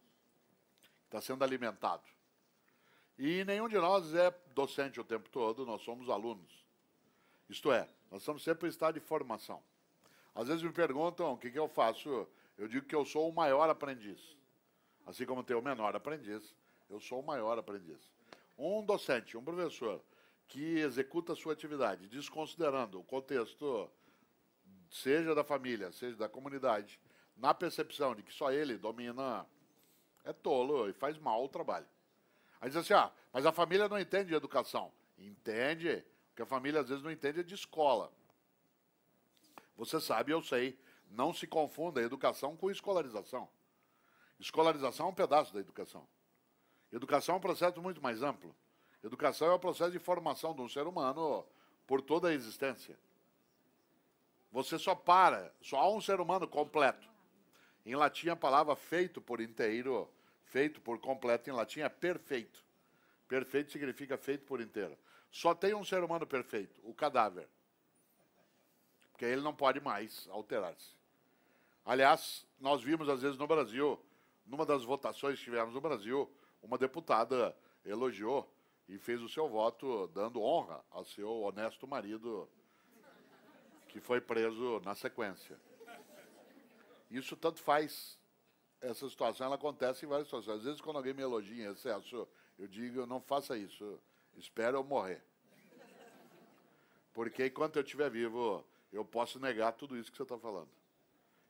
[1.05, 2.02] está sendo alimentado.
[3.16, 6.64] E nenhum de nós é docente o tempo todo, nós somos alunos.
[7.48, 9.62] Isto é, nós estamos sempre em estado de formação.
[10.35, 12.26] Às vezes me perguntam o que, que eu faço,
[12.59, 14.36] eu digo que eu sou o maior aprendiz.
[15.06, 16.55] Assim como tem o menor aprendiz,
[16.89, 18.10] eu sou o maior aprendiz.
[18.56, 20.02] Um docente, um professor,
[20.47, 23.90] que executa a sua atividade, desconsiderando o contexto,
[24.90, 27.01] seja da família, seja da comunidade,
[27.36, 29.47] na percepção de que só ele domina,
[30.24, 31.86] é tolo e faz mal o trabalho.
[32.60, 34.93] Aí diz assim, ah, mas a família não entende de educação.
[35.18, 38.10] Entende, porque a família às vezes não entende de escola.
[39.76, 40.78] Você sabe, eu sei,
[41.10, 43.48] não se confunda educação com escolarização.
[44.44, 46.06] Escolarização é um pedaço da educação.
[46.92, 48.54] Educação é um processo muito mais amplo.
[49.02, 51.46] Educação é o processo de formação de um ser humano
[51.86, 52.98] por toda a existência.
[54.52, 57.08] Você só para, só há um ser humano completo.
[57.86, 60.06] Em latim, a palavra feito por inteiro,
[60.44, 62.62] feito por completo, em latim é perfeito.
[63.26, 64.94] Perfeito significa feito por inteiro.
[65.32, 67.48] Só tem um ser humano perfeito, o cadáver.
[69.10, 70.94] Porque ele não pode mais alterar-se.
[71.82, 73.98] Aliás, nós vimos às vezes no Brasil
[74.46, 76.30] numa das votações que tivemos no Brasil,
[76.62, 78.50] uma deputada elogiou
[78.88, 82.48] e fez o seu voto dando honra ao seu honesto marido,
[83.88, 85.58] que foi preso na sequência.
[87.10, 88.18] Isso tanto faz
[88.84, 90.58] essa situação ela acontece em várias situações.
[90.58, 93.98] Às vezes, quando alguém me elogia em excesso, eu digo, não faça isso,
[94.36, 95.22] espera eu morrer.
[97.12, 100.68] Porque enquanto eu estiver vivo, eu posso negar tudo isso que você está falando.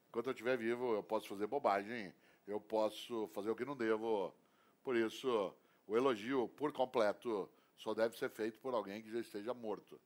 [0.08, 2.14] Enquanto eu estiver vivo, eu posso fazer bobagem,
[2.46, 4.34] eu posso fazer o que não devo.
[4.82, 5.54] Por isso,
[5.86, 10.00] o elogio por completo só deve ser feito por alguém que já esteja morto.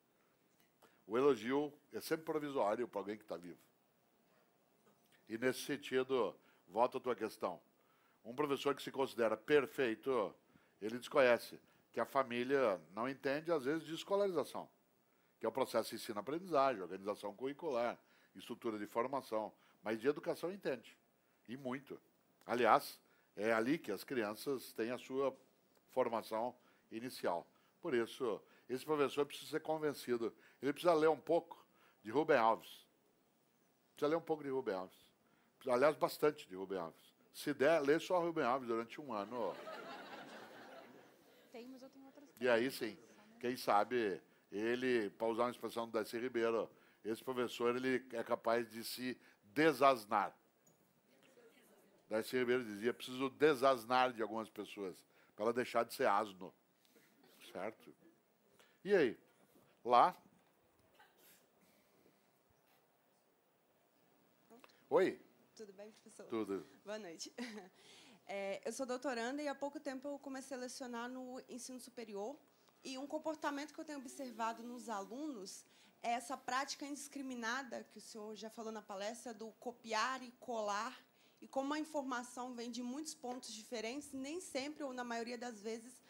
[1.06, 3.58] O elogio é sempre provisório para alguém que está vivo.
[5.28, 6.34] E nesse sentido,
[6.66, 7.60] volta a tua questão.
[8.24, 10.34] Um professor que se considera perfeito,
[10.80, 11.58] ele desconhece
[11.92, 14.68] que a família não entende, às vezes, de escolarização,
[15.38, 17.98] que é o processo de ensino-aprendizagem, organização curricular,
[18.34, 19.52] estrutura de formação,
[19.82, 20.96] mas de educação entende,
[21.48, 22.00] e muito.
[22.48, 22.98] Aliás,
[23.36, 25.36] é ali que as crianças têm a sua
[25.90, 26.56] formação
[26.90, 27.46] inicial.
[27.78, 30.34] Por isso, esse professor precisa ser convencido.
[30.62, 31.62] Ele precisa ler um pouco
[32.02, 32.86] de Rubem Alves.
[33.92, 34.96] Precisa ler um pouco de Rubem Alves.
[35.66, 37.14] Aliás, bastante de Rubem Alves.
[37.34, 39.54] Se der, lê só Rubem Alves durante um ano.
[41.52, 42.96] Tem, mas eu tenho outras E aí sim,
[43.40, 46.70] quem sabe ele, para usar uma expressão do Darcy Ribeiro,
[47.04, 50.34] esse professor ele é capaz de se desasnar.
[52.08, 54.96] Darcy Ribeiro dizia, preciso desasnar de algumas pessoas,
[55.36, 56.54] para ela deixar de ser asno.
[57.52, 57.94] Certo?
[58.84, 59.18] E aí?
[59.84, 60.16] Lá?
[64.90, 65.20] Oi?
[65.54, 66.26] Tudo bem, professor?
[66.26, 66.66] Tudo.
[66.84, 67.32] Boa noite.
[68.30, 72.38] É, eu sou doutoranda e há pouco tempo eu comecei a lecionar no ensino superior.
[72.84, 75.64] E um comportamento que eu tenho observado nos alunos
[76.02, 80.94] é essa prática indiscriminada, que o senhor já falou na palestra, do copiar e colar.
[81.40, 85.60] E como a informação vem de muitos pontos diferentes, nem sempre, ou na maioria das
[85.60, 86.02] vezes,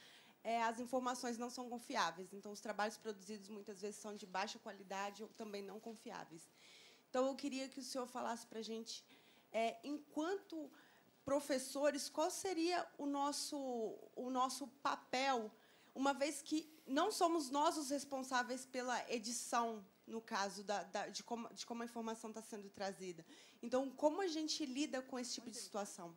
[0.42, 2.32] é, as informações não são confiáveis.
[2.32, 6.48] Então, os trabalhos produzidos muitas vezes são de baixa qualidade ou também não confiáveis.
[7.08, 9.04] Então, eu queria que o senhor falasse para a gente,
[9.52, 10.70] é, enquanto
[11.24, 13.58] professores, qual seria o nosso,
[14.16, 15.50] o nosso papel,
[15.94, 21.22] uma vez que não somos nós os responsáveis pela edição, no caso da, da, de,
[21.22, 23.24] como, de como a informação está sendo trazida.
[23.62, 26.16] Então, como a gente lida com esse tipo de situação?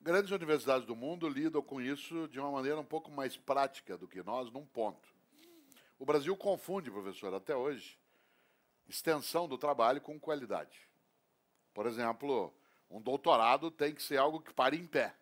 [0.00, 4.06] Grandes universidades do mundo lidam com isso de uma maneira um pouco mais prática do
[4.06, 5.08] que nós, num ponto.
[5.98, 7.98] O Brasil confunde, professor, até hoje,
[8.86, 10.78] extensão do trabalho com qualidade.
[11.72, 12.52] Por exemplo,
[12.90, 15.14] um doutorado tem que ser algo que pare em pé.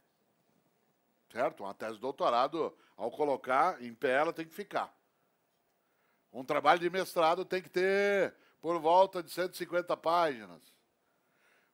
[1.31, 1.63] Certo?
[1.63, 4.95] Uma tese de doutorado, ao colocar em pé, ela tem que ficar.
[6.33, 10.63] Um trabalho de mestrado tem que ter por volta de 150 páginas.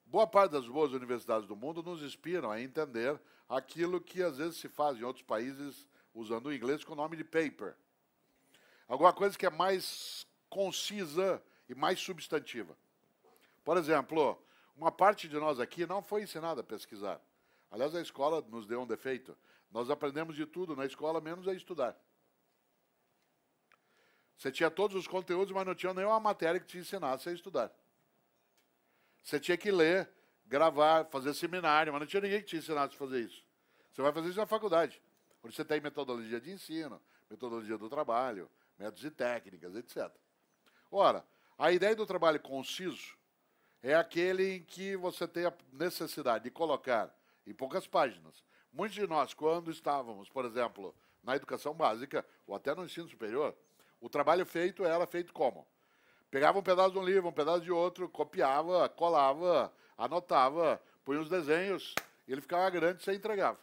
[0.04, 4.56] Boa parte das boas universidades do mundo nos inspiram a entender aquilo que às vezes
[4.56, 7.76] se faz em outros países usando o inglês com o nome de paper.
[8.88, 12.76] Alguma coisa que é mais concisa e mais substantiva.
[13.62, 14.42] Por exemplo,
[14.74, 17.20] uma parte de nós aqui não foi ensinada a pesquisar.
[17.70, 19.36] Aliás, a escola nos deu um defeito.
[19.70, 21.94] Nós aprendemos de tudo na escola, menos a estudar.
[24.38, 27.72] Você tinha todos os conteúdos, mas não tinha nenhuma matéria que te ensinasse a estudar.
[29.20, 30.08] Você tinha que ler,
[30.46, 33.44] gravar, fazer seminário, mas não tinha ninguém que te ensinasse a fazer isso.
[33.92, 35.02] Você vai fazer isso na faculdade,
[35.42, 38.48] onde você tem metodologia de ensino, metodologia do trabalho,
[38.78, 40.08] métodos e técnicas, etc.
[40.88, 41.24] Ora,
[41.58, 43.18] a ideia do trabalho conciso
[43.82, 47.12] é aquele em que você tem a necessidade de colocar
[47.44, 48.44] em poucas páginas.
[48.72, 50.94] Muitos de nós, quando estávamos, por exemplo,
[51.24, 53.56] na educação básica ou até no ensino superior,
[54.00, 55.66] o trabalho feito era feito como?
[56.30, 61.28] Pegava um pedaço de um livro, um pedaço de outro, copiava, colava, anotava, punha os
[61.28, 61.94] desenhos,
[62.26, 63.58] e ele ficava grande e você entregava.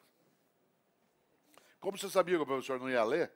[1.79, 3.31] Como você sabia que o professor não ia ler,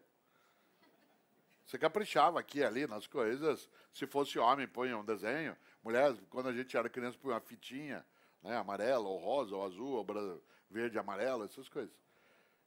[1.70, 3.70] você caprichava aqui e ali nas coisas.
[3.94, 5.56] Se fosse homem, punha um desenho.
[5.84, 8.04] Mulher, quando a gente era criança, punha uma fitinha,
[8.42, 11.94] né, amarela, ou rosa, ou azul, ou verde, amarelo, essas coisas.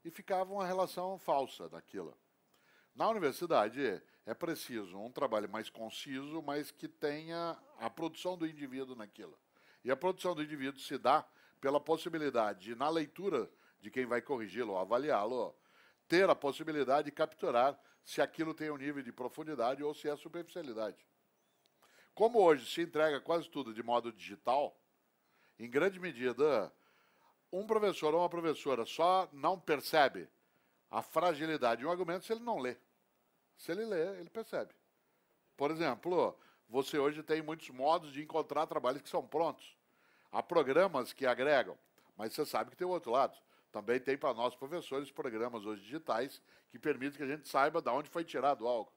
[0.04, 2.16] E ficava uma relação falsa daquilo.
[2.94, 8.94] Na universidade, é preciso um trabalho mais conciso, mas que tenha a produção do indivíduo
[8.94, 9.39] naquilo.
[9.85, 11.27] E a produção do indivíduo se dá
[11.61, 13.51] pela possibilidade de, na leitura
[13.81, 15.57] de quem vai corrigi-lo avaliá-lo,
[16.07, 20.16] ter a possibilidade de capturar se aquilo tem um nível de profundidade ou se é
[20.16, 21.05] superficialidade.
[22.15, 24.78] Como hoje se entrega quase tudo de modo digital,
[25.59, 26.73] em grande medida,
[27.53, 30.28] um professor ou uma professora só não percebe
[30.90, 32.77] a fragilidade de um argumento se ele não lê.
[33.56, 34.74] Se ele lê, ele percebe.
[35.56, 36.36] Por exemplo,
[36.68, 39.76] você hoje tem muitos modos de encontrar trabalhos que são prontos.
[40.30, 41.76] Há programas que agregam,
[42.16, 43.36] mas você sabe que tem o outro lado.
[43.70, 47.90] Também tem para nós, professores, programas hoje digitais que permitem que a gente saiba de
[47.90, 48.92] onde foi tirado algo.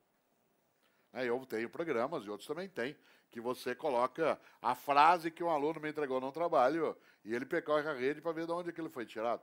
[1.12, 1.26] Né?
[1.26, 2.96] Eu tenho programas, e outros também têm,
[3.32, 7.88] que você coloca a frase que um aluno me entregou no trabalho e ele percorre
[7.90, 9.42] a rede para ver de onde aquilo foi tirado.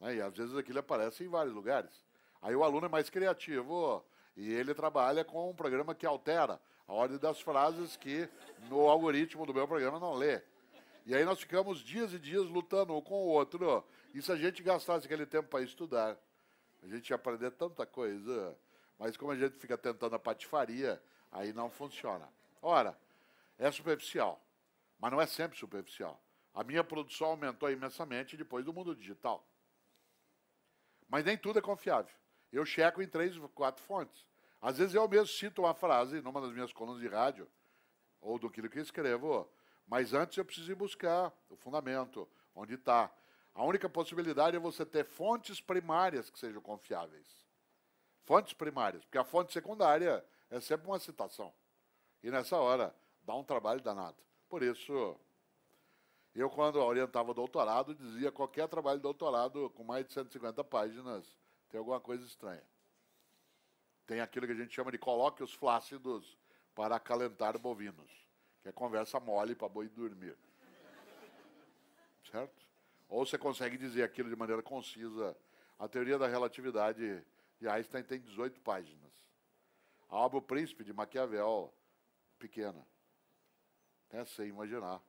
[0.00, 0.16] Né?
[0.16, 2.04] E às vezes aquilo aparece em vários lugares.
[2.42, 4.04] Aí o aluno é mais criativo
[4.40, 6.58] e ele trabalha com um programa que altera
[6.88, 8.26] a ordem das frases que
[8.70, 10.40] no algoritmo do meu programa não lê.
[11.04, 13.84] E aí nós ficamos dias e dias lutando um com o outro.
[14.14, 16.16] E se a gente gastasse aquele tempo para estudar,
[16.82, 18.56] a gente ia aprender tanta coisa.
[18.98, 22.26] Mas como a gente fica tentando a patifaria, aí não funciona.
[22.62, 22.96] Ora,
[23.58, 24.40] é superficial,
[24.98, 26.18] mas não é sempre superficial.
[26.54, 29.46] A minha produção aumentou imensamente depois do mundo digital.
[31.10, 32.14] Mas nem tudo é confiável.
[32.50, 34.29] Eu checo em três, quatro fontes.
[34.60, 37.48] Às vezes eu mesmo cito uma frase numa das minhas colunas de rádio,
[38.20, 39.50] ou do que eu escrevo,
[39.86, 43.10] mas antes eu preciso ir buscar o fundamento, onde está.
[43.54, 47.26] A única possibilidade é você ter fontes primárias que sejam confiáveis.
[48.24, 51.52] Fontes primárias, porque a fonte secundária é sempre uma citação.
[52.22, 54.22] E nessa hora, dá um trabalho danado.
[54.48, 55.18] Por isso,
[56.34, 61.26] eu, quando orientava doutorado, dizia qualquer trabalho de doutorado com mais de 150 páginas
[61.68, 62.62] tem alguma coisa estranha.
[64.10, 66.36] Tem aquilo que a gente chama de colóquios flácidos
[66.74, 68.10] para acalentar bovinos,
[68.60, 70.36] que é conversa mole para boi dormir.
[72.28, 72.66] Certo?
[73.08, 75.36] Ou você consegue dizer aquilo de maneira concisa.
[75.78, 77.24] A teoria da relatividade
[77.60, 79.12] de Einstein tem 18 páginas.
[80.08, 81.72] A obra O Príncipe de Maquiavel,
[82.36, 82.84] pequena.
[84.10, 85.00] É sem imaginar.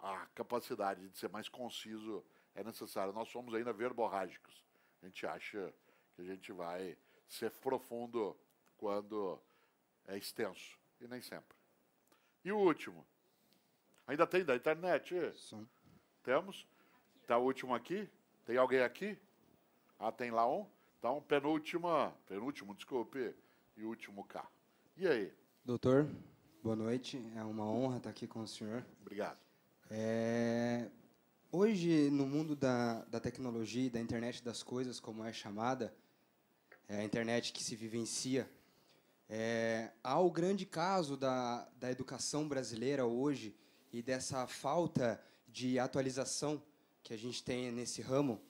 [0.00, 2.22] A capacidade de ser mais conciso
[2.54, 3.10] é necessária.
[3.10, 4.62] Nós somos ainda verborrágicos.
[5.02, 5.72] A gente acha
[6.14, 6.94] que a gente vai
[7.30, 8.36] ser profundo
[8.76, 9.40] quando
[10.06, 10.78] é extenso.
[11.00, 11.56] E nem sempre.
[12.44, 13.06] E o último?
[14.06, 15.14] Ainda tem da internet?
[15.36, 15.66] Sim.
[16.22, 16.66] Temos?
[17.22, 18.08] Está o último aqui?
[18.44, 19.16] Tem alguém aqui?
[19.98, 20.66] Ah, tem lá um?
[20.98, 23.34] Então, penúltima, penúltimo, desculpe,
[23.76, 24.46] e último K.
[24.96, 25.32] E aí?
[25.64, 26.06] Doutor,
[26.62, 27.22] boa noite.
[27.36, 28.84] É uma honra estar aqui com o senhor.
[29.00, 29.38] Obrigado.
[29.90, 30.90] É,
[31.50, 35.94] hoje, no mundo da, da tecnologia e da internet das coisas, como é chamada,
[36.90, 38.50] é a internet que se vivencia,
[39.28, 43.54] é, há o grande caso da, da educação brasileira hoje
[43.92, 46.60] e dessa falta de atualização
[47.00, 48.40] que a gente tem nesse ramo.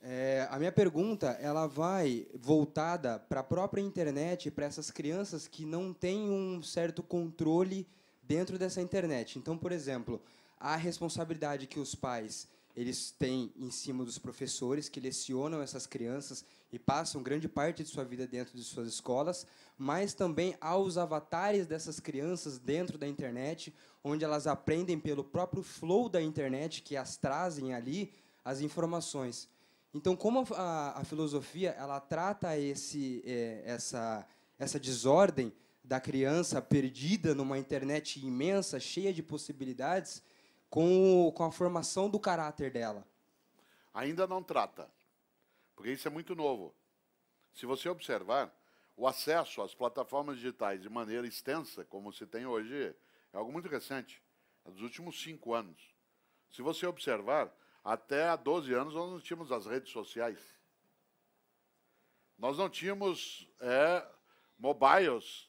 [0.00, 5.66] É, a minha pergunta ela vai voltada para a própria internet, para essas crianças que
[5.66, 7.84] não têm um certo controle
[8.22, 9.40] dentro dessa internet.
[9.40, 10.22] Então, por exemplo,
[10.60, 16.44] a responsabilidade que os pais eles têm em cima dos professores que lecionam essas crianças
[16.70, 19.46] e passam grande parte de sua vida dentro de suas escolas,
[19.78, 23.74] mas também aos avatares dessas crianças dentro da internet,
[24.04, 28.12] onde elas aprendem pelo próprio flow da internet que as trazem ali
[28.44, 29.48] as informações.
[29.94, 34.26] Então, como a, a, filosofia ela trata esse, é, essa,
[34.58, 35.50] essa desordem
[35.82, 40.22] da criança perdida numa internet imensa, cheia de possibilidades,
[40.70, 43.06] com, com a formação do caráter dela?
[43.92, 44.90] Ainda não trata,
[45.74, 46.74] porque isso é muito novo.
[47.54, 48.54] Se você observar,
[48.96, 52.94] o acesso às plataformas digitais de maneira extensa, como se tem hoje,
[53.32, 54.22] é algo muito recente,
[54.64, 55.94] é dos últimos cinco anos.
[56.50, 57.52] Se você observar,
[57.84, 60.38] até há 12 anos nós não tínhamos as redes sociais.
[62.38, 64.06] Nós não tínhamos é,
[64.58, 65.48] mobiles,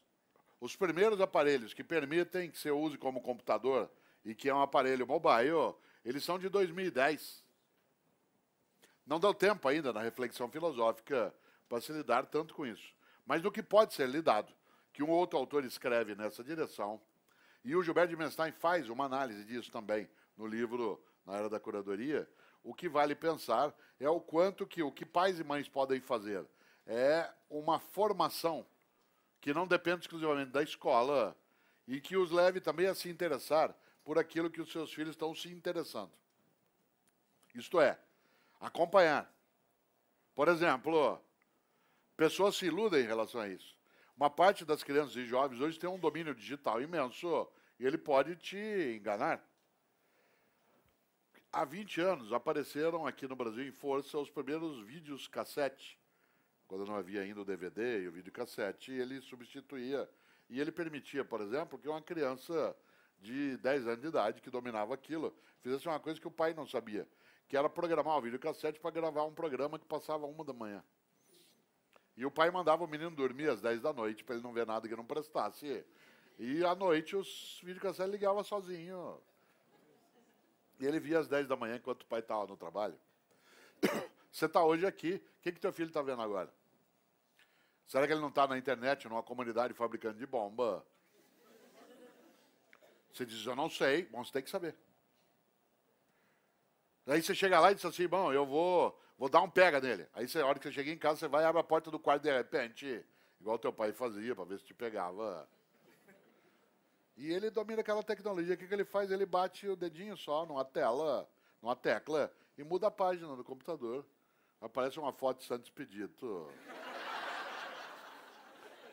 [0.60, 3.90] os primeiros aparelhos que permitem que você use como computador
[4.28, 5.74] e que é um aparelho mobile,
[6.04, 7.42] eles são de 2010.
[9.06, 11.34] Não deu tempo ainda na reflexão filosófica
[11.70, 12.94] para se lidar tanto com isso.
[13.26, 14.54] Mas do que pode ser lidado,
[14.92, 17.00] que um outro autor escreve nessa direção,
[17.64, 21.60] e o Gilberto de Menstein faz uma análise disso também no livro Na Era da
[21.60, 22.30] Curadoria,
[22.62, 26.46] o que vale pensar é o quanto que o que pais e mães podem fazer
[26.86, 28.66] é uma formação
[29.40, 31.34] que não depende exclusivamente da escola
[31.88, 33.74] e que os leve também a se interessar
[34.08, 36.14] por aquilo que os seus filhos estão se interessando.
[37.54, 38.00] Isto é,
[38.58, 39.30] acompanhar.
[40.34, 41.22] Por exemplo,
[42.16, 43.78] pessoas se iludem em relação a isso.
[44.16, 48.38] Uma parte das crianças e jovens hoje tem um domínio digital imenso e ele pode
[48.38, 49.46] te enganar.
[51.52, 56.00] Há 20 anos apareceram aqui no Brasil em força os primeiros vídeos cassete.
[56.66, 60.10] Quando não havia ainda o DVD e o videocassete, ele substituía
[60.50, 62.74] e ele permitia, por exemplo, que uma criança
[63.20, 66.68] de 10 anos de idade que dominava aquilo, fizesse uma coisa que o pai não
[66.68, 67.08] sabia,
[67.48, 70.84] que era programar o videocassete para gravar um programa que passava uma da manhã.
[72.16, 74.66] E o pai mandava o menino dormir às 10 da noite para ele não ver
[74.66, 75.86] nada que não prestasse.
[76.40, 79.22] E à noite os videocassetes ligavam sozinho.
[80.80, 82.98] E ele via às 10 da manhã enquanto o pai estava no trabalho.
[84.32, 86.52] Você está hoje aqui, o que, que teu filho está vendo agora?
[87.88, 90.86] Será que ele não está na internet, numa comunidade fabricante de bomba?
[93.18, 94.06] Você diz, eu não sei.
[94.06, 94.76] Bom, você tem que saber.
[97.08, 100.08] Aí você chega lá e diz assim, bom, eu vou, vou dar um pega nele.
[100.14, 101.90] Aí você, a hora que você chega em casa, você vai e abre a porta
[101.90, 103.04] do quarto de repente,
[103.42, 105.50] igual teu pai fazia, para ver se te pegava.
[107.16, 108.54] E ele domina aquela tecnologia.
[108.54, 109.10] O que, que ele faz?
[109.10, 111.28] Ele bate o dedinho só numa tela,
[111.60, 114.06] numa tecla, e muda a página do computador.
[114.62, 116.48] Aparece uma foto de Santo Expedito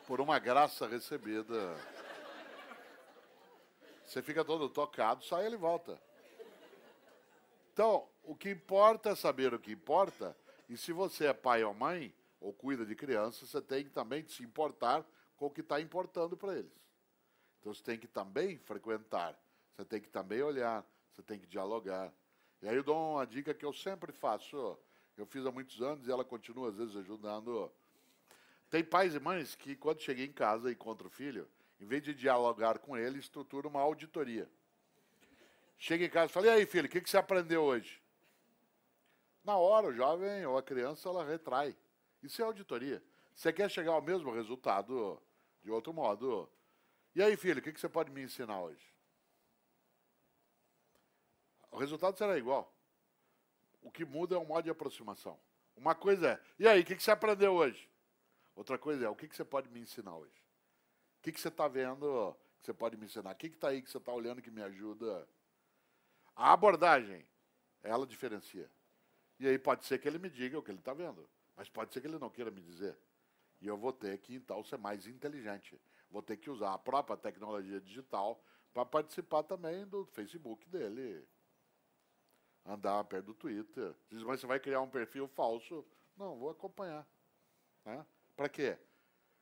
[0.07, 1.75] por uma graça recebida.
[4.05, 5.99] Você fica todo tocado, sai ele volta.
[7.73, 10.35] Então, o que importa é saber o que importa,
[10.69, 14.25] e se você é pai ou mãe, ou cuida de crianças, você tem que também
[14.27, 15.05] se importar
[15.35, 16.71] com o que está importando para eles.
[17.59, 19.37] Então você tem que também frequentar,
[19.75, 22.13] você tem que também olhar, você tem que dialogar.
[22.61, 24.77] E aí eu dou uma dica que eu sempre faço,
[25.17, 27.71] eu fiz há muitos anos e ela continua às vezes ajudando
[28.69, 31.47] tem pais e mães que, quando chega em casa e encontra o filho,
[31.79, 34.49] em vez de dialogar com ele, estrutura uma auditoria.
[35.77, 38.01] Chega em casa e fala: E aí, filho, o que, que você aprendeu hoje?
[39.43, 41.75] Na hora, o jovem ou a criança, ela retrai.
[42.23, 43.03] Isso é auditoria.
[43.35, 45.21] Você quer chegar ao mesmo resultado
[45.61, 46.49] de outro modo?
[47.13, 48.83] E aí, filho, o que, que você pode me ensinar hoje?
[51.71, 52.73] O resultado será igual.
[53.81, 55.39] O que muda é o modo de aproximação.
[55.75, 57.89] Uma coisa é, e aí, o que, que você aprendeu hoje?
[58.55, 60.44] Outra coisa é, o que, que você pode me ensinar hoje?
[61.25, 63.31] Que, que você está vendo que você pode me ensinar?
[63.31, 65.27] O que está aí que você está olhando que me ajuda?
[66.35, 67.25] A abordagem,
[67.81, 68.69] ela diferencia.
[69.39, 71.91] E aí pode ser que ele me diga o que ele está vendo, mas pode
[71.91, 72.95] ser que ele não queira me dizer.
[73.59, 75.81] E eu vou ter que, então, ser mais inteligente.
[76.11, 78.39] Vou ter que usar a própria tecnologia digital
[78.71, 81.27] para participar também do Facebook dele.
[82.63, 83.95] Andar perto do Twitter.
[84.11, 85.83] Diz, mas você vai criar um perfil falso?
[86.15, 87.03] Não, vou acompanhar.
[87.83, 88.05] Né?
[88.35, 88.77] Para quê?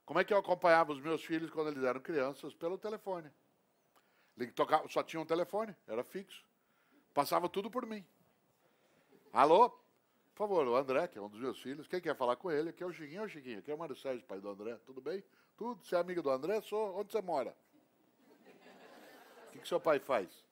[0.06, 2.54] Como é que eu acompanhava os meus filhos quando eles eram crianças?
[2.54, 3.32] Pelo telefone.
[4.90, 6.44] Só tinha um telefone, era fixo.
[7.14, 8.06] Passava tudo por mim.
[9.32, 9.70] Alô?
[9.70, 12.70] Por favor, o André, que é um dos meus filhos, quem quer falar com ele?
[12.70, 15.00] Aqui é o Chiquinho, o Chiquinho, aqui é o Mário Sérgio, pai do André, tudo
[15.00, 15.24] bem?
[15.56, 16.60] Tudo, você é amigo do André?
[16.62, 17.00] Sou.
[17.00, 17.56] Onde você mora?
[19.48, 20.44] O que, que seu pai faz?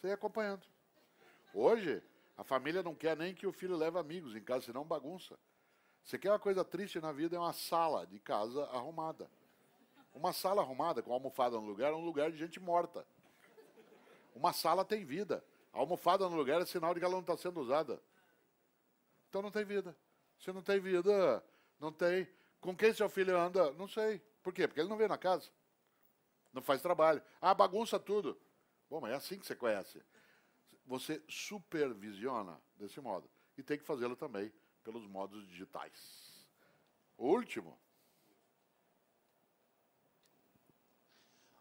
[0.00, 0.66] Você ia acompanhando.
[1.52, 2.02] Hoje,
[2.36, 5.38] a família não quer nem que o filho leve amigos em casa, senão bagunça.
[6.06, 7.34] Você quer uma coisa triste na vida?
[7.34, 9.28] É uma sala de casa arrumada.
[10.14, 13.04] Uma sala arrumada, com almofada no lugar, é um lugar de gente morta.
[14.32, 15.44] Uma sala tem vida.
[15.72, 18.00] A almofada no lugar é sinal de que ela não está sendo usada.
[19.28, 19.96] Então não tem vida.
[20.38, 21.44] Se não tem vida,
[21.80, 22.28] não tem.
[22.60, 23.72] Com quem seu filho anda?
[23.72, 24.20] Não sei.
[24.44, 24.68] Por quê?
[24.68, 25.50] Porque ele não vem na casa.
[26.52, 27.20] Não faz trabalho.
[27.40, 28.38] Ah, bagunça tudo.
[28.88, 30.00] Bom, mas é assim que você conhece.
[30.86, 33.28] Você supervisiona desse modo.
[33.58, 34.52] E tem que fazê-lo também
[34.86, 36.46] pelos modos digitais.
[37.18, 37.76] O último.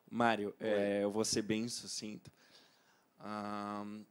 [0.07, 2.31] Mário, é, eu vou ser bem sucinto.
[3.19, 4.05] Um,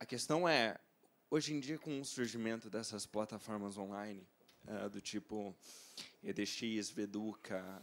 [0.00, 0.76] a questão é,
[1.30, 4.26] hoje em dia, com o surgimento dessas plataformas online,
[4.64, 5.54] uh, do tipo
[6.24, 7.80] EDX, Veduca,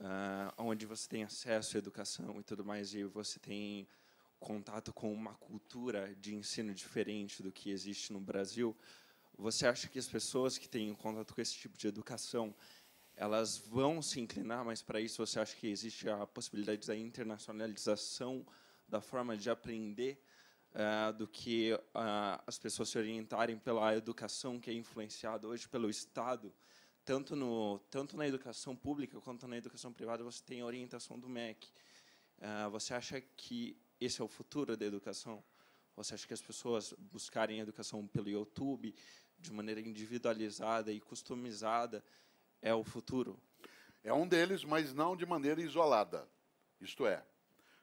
[0.00, 3.86] uh, onde você tem acesso à educação e tudo mais, e você tem
[4.38, 8.76] contato com uma cultura de ensino diferente do que existe no Brasil,
[9.36, 12.54] você acha que as pessoas que têm contato com esse tipo de educação,
[13.14, 15.24] elas vão se inclinar mais para isso?
[15.24, 18.44] Você acha que existe a possibilidade da internacionalização
[18.88, 20.20] da forma de aprender
[20.72, 25.88] uh, do que uh, as pessoas se orientarem pela educação que é influenciada hoje pelo
[25.88, 26.52] Estado?
[27.04, 31.28] Tanto, no, tanto na educação pública quanto na educação privada, você tem a orientação do
[31.28, 31.68] MEC.
[32.38, 35.42] Uh, você acha que esse é o futuro da educação?
[35.96, 38.94] Você acha que as pessoas buscarem educação pelo YouTube,
[39.38, 42.04] de maneira individualizada e customizada,
[42.62, 43.40] é o futuro?
[44.04, 46.28] É um deles, mas não de maneira isolada.
[46.80, 47.24] Isto é,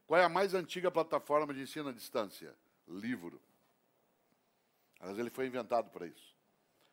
[0.07, 2.55] qual é a mais antiga plataforma de ensino à distância?
[2.87, 3.41] Livro.
[4.99, 6.35] Mas ele foi inventado para isso.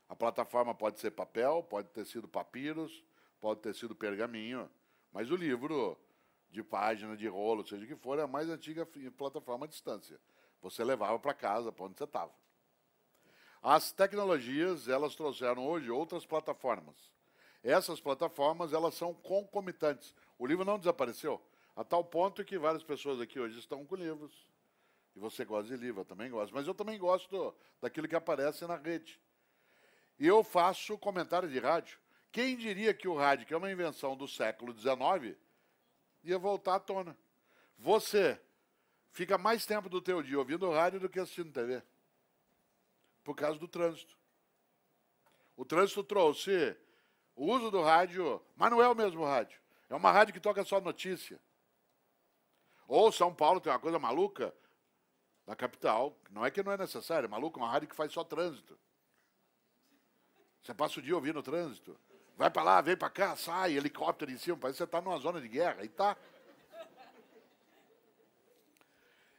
[0.09, 3.05] A plataforma pode ser papel, pode ter sido papiros,
[3.41, 4.71] pode ter sido pergaminho,
[5.13, 5.99] mas o livro
[6.53, 10.21] de página, de rolo, seja o que for, é a mais antiga plataforma à distância.
[10.61, 12.31] Você levava para casa, para onde você estava.
[13.63, 17.11] As tecnologias, elas trouxeram hoje outras plataformas.
[17.65, 20.15] Essas plataformas, elas são concomitantes.
[20.39, 21.41] O livro não desapareceu,
[21.75, 24.47] a tal ponto que várias pessoas aqui hoje estão com livros.
[25.17, 26.53] E você gosta de livro, eu também gosto.
[26.55, 29.21] Mas eu também gosto daquilo que aparece na rede.
[30.19, 31.99] E eu faço comentário de rádio.
[32.31, 35.37] Quem diria que o rádio, que é uma invenção do século XIX,
[36.23, 37.17] ia voltar à tona.
[37.79, 38.41] Você
[39.11, 41.83] fica mais tempo do teu dia ouvindo rádio do que assistindo TV.
[43.25, 44.17] Por causa do trânsito.
[45.57, 46.77] O trânsito trouxe
[47.35, 49.61] o uso do rádio, mas não é o mesmo rádio.
[49.89, 51.41] É uma rádio que toca só notícia.
[52.89, 54.55] Ou São Paulo tem uma coisa maluca,
[55.47, 58.23] na capital, não é que não é necessário, é maluco, uma rádio que faz só
[58.23, 58.79] trânsito.
[60.63, 61.99] Você passa o dia ouvindo o trânsito.
[62.37, 65.19] Vai para lá, vem para cá, sai, helicóptero em cima, parece que você está numa
[65.19, 65.85] zona de guerra.
[65.85, 66.17] E tá.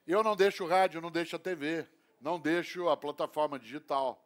[0.05, 1.87] Eu não deixo o rádio, não deixo a TV,
[2.19, 4.21] não deixo a plataforma digital.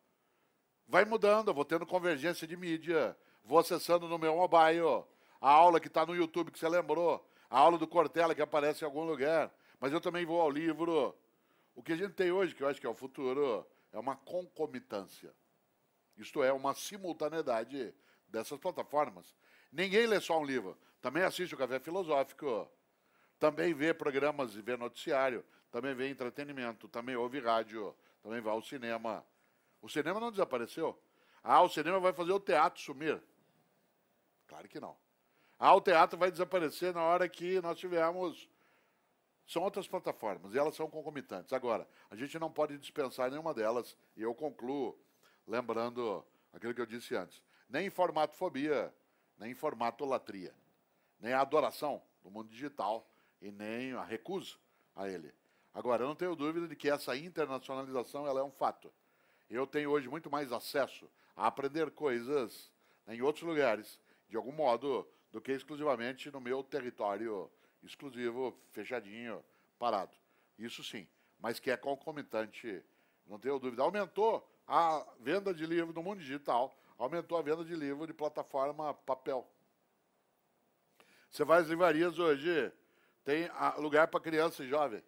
[0.88, 5.06] Vai mudando, eu vou tendo convergência de mídia, vou acessando no meu mobile
[5.40, 8.84] a aula que está no YouTube que você lembrou, a aula do Cortella que aparece
[8.84, 11.16] em algum lugar, mas eu também vou ao livro.
[11.76, 14.16] O que a gente tem hoje, que eu acho que é o futuro, é uma
[14.16, 15.34] concomitância.
[16.18, 17.94] Isto é, uma simultaneidade
[18.28, 19.34] dessas plataformas.
[19.72, 22.70] Ninguém lê só um livro, também assiste o Café Filosófico,
[23.40, 28.62] também vê programas e vê noticiário, também vê entretenimento, também ouve rádio, também vai ao
[28.62, 29.26] cinema.
[29.82, 31.00] O cinema não desapareceu.
[31.44, 33.22] Ah, o cinema vai fazer o teatro sumir.
[34.48, 34.98] Claro que não.
[35.60, 38.50] Ah, o teatro vai desaparecer na hora que nós tivermos.
[39.46, 41.54] São outras plataformas e elas são concomitantes.
[41.54, 45.00] Agora, a gente não pode dispensar nenhuma delas, e eu concluo
[45.48, 47.42] lembrando aquilo que eu disse antes.
[47.70, 48.94] Nem formatofobia,
[49.38, 50.54] nem formatolatria,
[51.20, 53.08] nem a adoração do mundo digital
[53.42, 54.56] e nem a recusa
[54.96, 55.34] a ele.
[55.74, 58.92] Agora, eu não tenho dúvida de que essa internacionalização ela é um fato.
[59.50, 62.72] Eu tenho hoje muito mais acesso a aprender coisas
[63.08, 67.50] em outros lugares, de algum modo, do que exclusivamente no meu território
[67.84, 69.44] exclusivo, fechadinho,
[69.78, 70.16] parado.
[70.58, 71.08] Isso sim,
[71.40, 72.84] mas que é concomitante,
[73.26, 73.84] não tenho dúvida.
[73.84, 78.94] Aumentou a venda de livro no mundo digital, aumentou a venda de livro de plataforma
[78.94, 79.48] papel.
[81.30, 82.72] Você vai às livrarias hoje,
[83.24, 85.04] tem lugar para criança e jovem.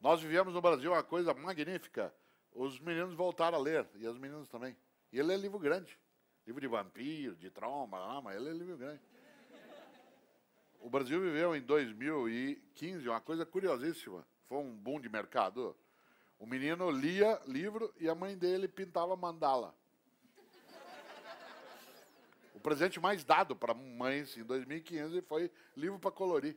[0.00, 2.14] Nós vivemos no Brasil uma coisa magnífica.
[2.52, 4.76] Os meninos voltaram a ler, e as meninas também.
[5.10, 5.98] E ele é livro grande.
[6.46, 9.00] Livro de vampiro, de ah, mas ele é livro grande.
[10.78, 14.26] O Brasil viveu em 2015 uma coisa curiosíssima.
[14.46, 15.74] Foi um boom de mercado.
[16.38, 19.74] O menino lia livro e a mãe dele pintava mandala.
[22.54, 26.56] O presente mais dado para mães em 2015 foi livro para colorir.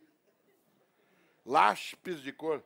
[1.45, 2.63] Lápis de cor.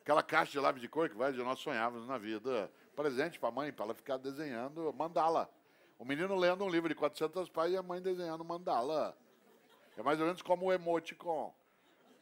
[0.00, 2.70] Aquela caixa de lápis de cor que vai de nós sonhávamos na vida.
[2.94, 5.50] Presente para a mãe, para ela ficar desenhando mandala.
[5.98, 9.16] O menino lendo um livro de 400 páginas e a mãe desenhando mandala.
[9.96, 11.54] É mais ou menos como o emoticon.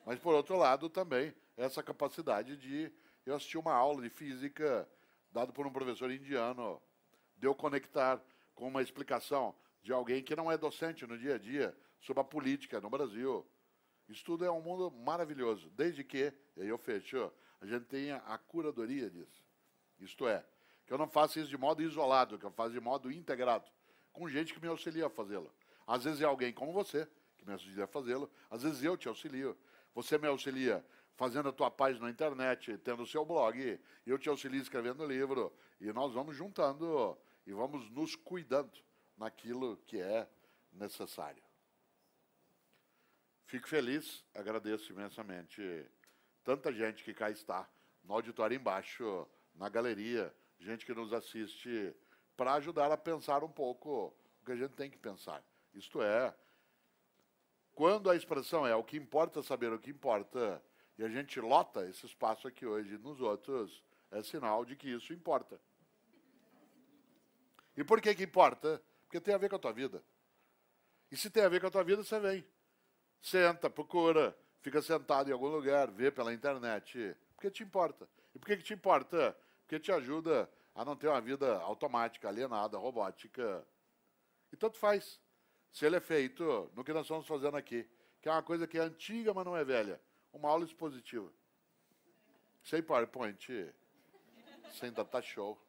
[0.04, 2.92] Mas, por outro lado, também essa capacidade de...
[3.24, 4.88] Eu assisti uma aula de física
[5.30, 6.82] dado por um professor indiano,
[7.36, 8.20] de eu conectar
[8.54, 12.24] com uma explicação de alguém que não é docente no dia a dia sobre a
[12.24, 13.46] política no Brasil.
[14.08, 18.16] Isso tudo é um mundo maravilhoso, desde que, e aí eu fecho, a gente tenha
[18.26, 19.42] a curadoria disso.
[20.00, 20.44] Isto é,
[20.84, 23.70] que eu não faça isso de modo isolado, que eu faça de modo integrado,
[24.12, 25.50] com gente que me auxilia a fazê-lo.
[25.86, 27.08] Às vezes é alguém como você
[27.38, 29.56] que me auxilia a fazê-lo, às vezes eu te auxilio.
[29.94, 30.84] Você me auxilia
[31.16, 35.52] fazendo a tua página na internet, tendo o seu blog, eu te auxilio escrevendo livro,
[35.80, 37.16] e nós vamos juntando
[37.46, 38.72] e vamos nos cuidando
[39.16, 40.28] naquilo que é
[40.72, 41.42] necessário.
[43.46, 45.86] Fico feliz, agradeço imensamente
[46.42, 47.68] tanta gente que cá está,
[48.02, 51.94] no auditório embaixo, na galeria, gente que nos assiste,
[52.36, 54.06] para ajudar a pensar um pouco
[54.40, 55.44] o que a gente tem que pensar.
[55.74, 56.34] Isto é,
[57.74, 60.62] quando a expressão é o que importa saber o que importa,
[60.98, 65.12] e a gente lota esse espaço aqui hoje nos outros, é sinal de que isso
[65.12, 65.60] importa.
[67.76, 68.82] E por que que importa?
[69.04, 70.02] Porque tem a ver com a tua vida.
[71.10, 72.44] E se tem a ver com a tua vida, você vem.
[73.20, 78.08] Senta, procura, fica sentado em algum lugar, vê pela internet, porque te importa.
[78.34, 79.36] E por que, que te importa?
[79.60, 83.66] Porque te ajuda a não ter uma vida automática, alienada, robótica.
[84.52, 85.20] E tanto faz.
[85.70, 87.88] Se ele é feito no que nós estamos fazendo aqui,
[88.20, 90.00] que é uma coisa que é antiga, mas não é velha.
[90.32, 91.30] Uma aula expositiva.
[92.62, 93.72] Sem PowerPoint,
[94.72, 95.60] sem data show.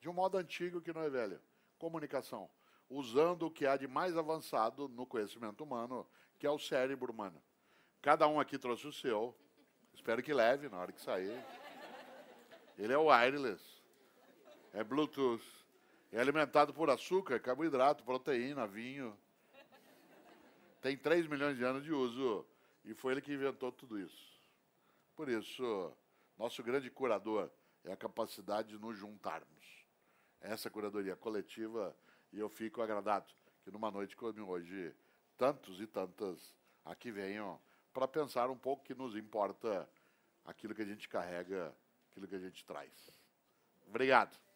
[0.00, 1.40] De um modo antigo que não é velho.
[1.78, 2.48] Comunicação.
[2.88, 6.06] Usando o que há de mais avançado no conhecimento humano,
[6.38, 7.42] que é o cérebro humano.
[8.00, 9.36] Cada um aqui trouxe o seu.
[9.92, 11.44] Espero que leve na hora que sair.
[12.78, 13.82] Ele é wireless.
[14.72, 15.44] É Bluetooth.
[16.12, 19.18] É alimentado por açúcar, carboidrato, proteína, vinho.
[20.80, 22.46] Tem 3 milhões de anos de uso.
[22.84, 24.40] E foi ele que inventou tudo isso.
[25.14, 25.92] Por isso,
[26.36, 27.50] nosso grande curador
[27.84, 29.86] é a capacidade de nos juntarmos.
[30.40, 31.94] Essa curadoria coletiva,
[32.32, 33.32] e eu fico agradado
[33.62, 34.94] que numa noite como hoje
[35.36, 37.60] tantos e tantas aqui venham
[37.92, 39.88] para pensar um pouco que nos importa
[40.44, 41.74] aquilo que a gente carrega,
[42.10, 43.10] aquilo que a gente traz.
[43.86, 44.47] Obrigado.